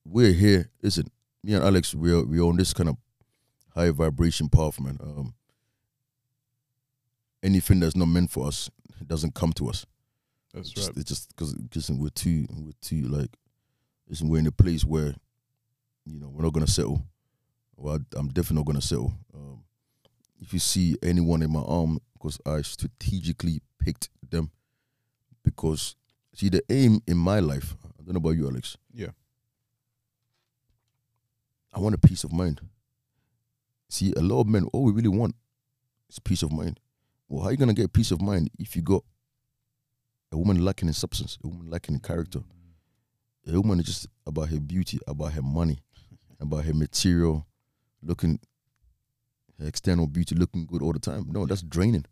[0.03, 0.67] we're here.
[0.81, 1.11] Listen,
[1.43, 2.97] me and Alex, we're we're on this kind of
[3.75, 4.97] high vibration path, man.
[4.99, 5.35] Um,
[7.43, 8.69] anything that's not meant for us
[8.99, 9.85] it doesn't come to us.
[10.53, 10.97] That's It's just, right.
[10.97, 13.29] it's just because listen, we're too we're too like
[14.09, 15.13] listen, we're in a place where
[16.05, 17.05] you know we're not gonna settle.
[17.81, 19.11] Well, I, I'm definitely not gonna settle.
[19.33, 19.63] Um,
[20.39, 24.51] if you see anyone in my arm, because I strategically picked them,
[25.43, 25.95] because
[26.35, 27.75] see the aim in my life.
[27.83, 28.77] I don't know about you, Alex.
[28.93, 29.09] Yeah.
[31.73, 32.61] I want a peace of mind.
[33.89, 35.35] See, a lot of men, all we really want
[36.07, 36.79] is peace of mind.
[37.27, 39.03] Well, how you gonna get peace of mind if you got
[40.31, 42.41] a woman lacking in substance, a woman lacking in character,
[43.47, 45.79] a woman is just about her beauty, about her money,
[46.39, 47.47] about her material,
[48.03, 48.39] looking,
[49.59, 51.25] her external beauty looking good all the time.
[51.29, 52.05] No, that's draining.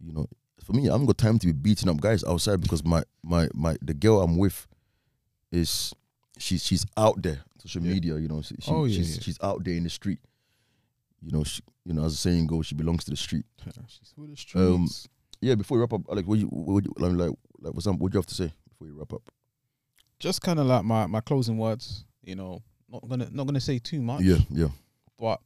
[0.00, 0.26] You know,
[0.64, 3.48] for me, I haven't got time to be beating up guys outside because my my
[3.54, 4.66] my the girl I'm with
[5.50, 5.92] is
[6.38, 7.92] she's she's out there social Yeah.
[7.94, 8.18] media.
[8.18, 9.22] You know, she, Oh, yeah, she's yeah.
[9.22, 10.18] she's out there in the street.
[11.20, 13.44] You know, she, you know, as the saying goes, she belongs to the street.
[13.88, 14.56] She's the streets.
[14.56, 14.88] Um,
[15.40, 17.30] Yeah, before we wrap up, like, what you, what you like, like,
[17.60, 19.22] like, what's up, what do you have to say before you wrap up?
[20.18, 22.04] just kind of like my my closing words.
[22.24, 24.20] You know, not gonna not gonna say too much.
[24.22, 24.68] Yeah, yeah,
[25.22, 25.40] but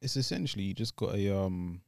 [0.00, 1.82] it's essentially you just got a um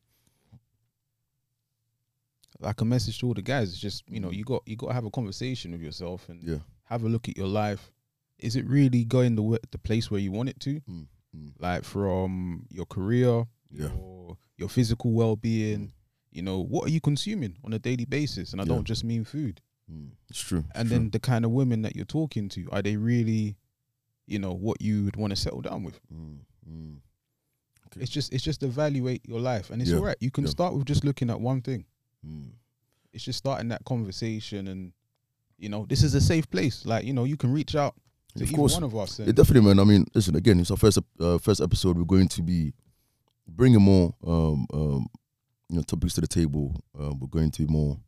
[2.60, 3.70] like a message to all the guys.
[3.70, 6.42] It's just you know you got you got to have a conversation with yourself and
[6.42, 6.59] yeah.
[6.84, 7.90] have a look at your life.
[8.38, 10.74] Is it really going the the place where you want it to?
[10.80, 11.52] Mm, mm.
[11.59, 13.88] Like from your career, Yeah.
[13.88, 15.92] your your physical well being.
[16.30, 18.52] You know what are you consuming on a daily basis?
[18.52, 18.74] And I Yeah.
[18.74, 19.60] don't just mean food.
[19.90, 20.64] Mm, it's true.
[20.68, 20.98] it's And true.
[20.98, 23.56] then the kind of women that you're talking to are they really,
[24.26, 25.98] you know, what you would want to settle down with?
[27.97, 30.16] It's just it's just evaluate your life, and it's Yeah, all right.
[30.20, 30.51] You can yeah.
[30.51, 31.85] start with just looking at one thing.
[32.27, 32.51] Mm.
[33.12, 34.93] It's just starting that conversation, and
[35.59, 36.85] you know, this is a safe place.
[36.86, 37.94] Like you know, you can reach out
[38.36, 38.74] to Of course.
[38.74, 39.19] one of us.
[39.19, 39.78] Yeah, definitely, man.
[39.78, 40.60] I mean, listen again.
[40.60, 41.97] It's our first uh, first episode.
[41.98, 42.73] We're going to be
[43.47, 45.06] bringing more, um, um,
[45.69, 46.74] you know, topics to the table.
[46.98, 47.98] Uh, we're going to be more,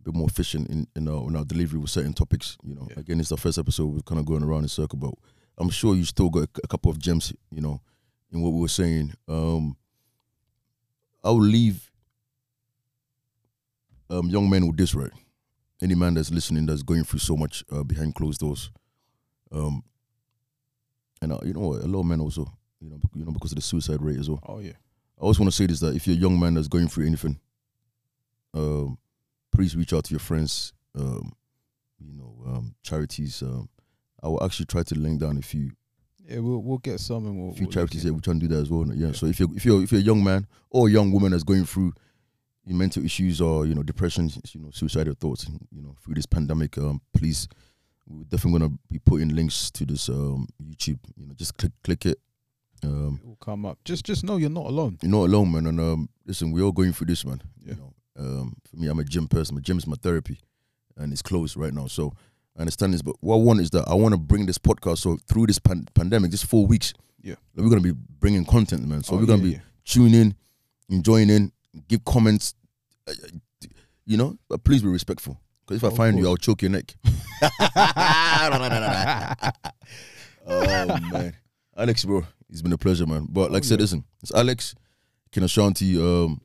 [0.00, 2.56] a bit more efficient in in our, in our delivery with certain topics.
[2.64, 3.00] You know, Yeah.
[3.00, 3.86] again, it's our first episode.
[3.92, 5.12] We're kind of going around in circle, but
[5.58, 7.82] I'm sure you still got a, a couple of gems, you know,
[8.32, 9.14] in what we were saying.
[9.28, 9.76] Um,
[11.22, 11.90] I will leave
[14.08, 15.12] um, young men with this, right?
[15.82, 18.70] Any man that's listening that's going through so much uh, behind closed doors,
[19.52, 19.82] um,
[21.22, 22.46] and uh, you know what, a lot of men also,
[22.80, 24.40] you know, you know, because of the suicide rate as well.
[24.46, 24.72] Oh yeah.
[25.18, 27.06] I always want to say this that if you're a young man that's going through
[27.06, 27.38] anything,
[28.54, 28.96] um,
[29.52, 31.32] please reach out to your friends, um,
[31.98, 33.42] you know, um, charities.
[33.42, 33.68] Um,
[34.22, 35.72] I will actually try to link down a few
[36.30, 37.52] Yeah, we'll we'll get some and we'll.
[37.54, 38.10] few we'll charities here.
[38.10, 38.16] in.
[38.16, 38.86] We try and do that as well.
[38.86, 39.06] Yeah.
[39.08, 39.12] Yeah.
[39.12, 41.42] So if you're if you're if you're a young man or a young woman that's
[41.42, 41.92] going through
[42.66, 46.78] mental issues or you know depression, you know suicidal thoughts, you know through this pandemic,
[46.78, 47.48] um, please,
[48.06, 51.00] we're definitely gonna be putting links to this um YouTube.
[51.16, 52.18] You know, just click click it.
[52.84, 53.78] Um, It will come up.
[53.84, 54.98] Just just know you're not alone.
[55.02, 55.66] you're not alone, man.
[55.66, 57.42] And um, listen, we're all going through this, man.
[57.58, 57.74] Yeah.
[57.74, 59.56] You know, um, for me, I'm a gym person.
[59.56, 60.38] My gym is my therapy,
[60.96, 61.88] and it's closed right now.
[61.88, 62.14] So
[62.58, 64.98] understand this, but what I want is that I want to bring this podcast.
[64.98, 67.36] So through this pan- pandemic, this four weeks, Yeah.
[67.54, 69.02] we're gonna be bringing content, man.
[69.02, 69.60] So Oh, we're gonna yeah, be yeah.
[69.84, 70.34] tune in,
[70.88, 71.52] enjoying in,
[71.88, 72.54] give comments,
[73.08, 73.66] uh, uh,
[74.04, 75.38] you know, but please be respectful.
[75.66, 76.26] Because if I find you.
[76.26, 76.94] I'll choke your neck.
[80.46, 81.34] oh man,
[81.76, 83.26] Alex, bro, it's been a pleasure, man.
[83.30, 83.82] But like Oh, I said, yeah.
[83.82, 84.74] listen, it's Alex,
[85.32, 86.40] Ken Ashanti, um,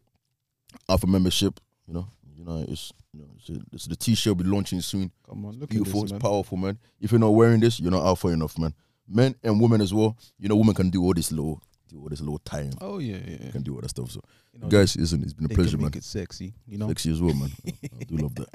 [0.88, 1.60] Alpha membership.
[1.88, 5.10] You know, you know, it's you know, it's, it's the T-shirt will be launching soon.
[5.28, 6.32] Come on, look Beautiful, at it's this, man.
[6.32, 6.78] powerful, man.
[7.00, 8.74] If you're not wearing this, you're not alpha enough, man.
[9.08, 10.18] Men and women as well.
[10.38, 12.72] You know, women can do all this low, do all this little time.
[12.82, 13.52] Oh yeah, yeah.
[13.52, 14.12] Can do all that stuff.
[14.12, 14.22] So,
[14.54, 15.86] You know, guys, listen, it's been a pleasure, man.
[15.86, 16.54] make it sexy.
[16.68, 16.88] You know.
[16.90, 17.52] Sexy as well, man.
[17.66, 17.72] I,
[18.02, 18.50] I do love that.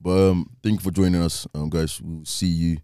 [0.00, 2.00] But um, thank you for joining us, um, guys.
[2.00, 2.78] We'll see you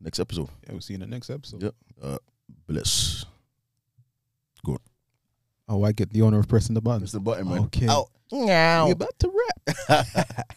[0.00, 0.48] next episode.
[0.64, 1.62] Yeah, we'll see you in the next episode.
[1.62, 1.70] Yeah.
[2.02, 2.18] Uh,
[2.66, 3.26] bless.
[5.70, 7.00] Oh, I get the honor of pressing the button.
[7.02, 7.60] Press the button, man.
[7.60, 7.86] Okay.
[7.86, 8.08] Out.
[8.86, 9.32] We're about to
[9.88, 10.46] wrap.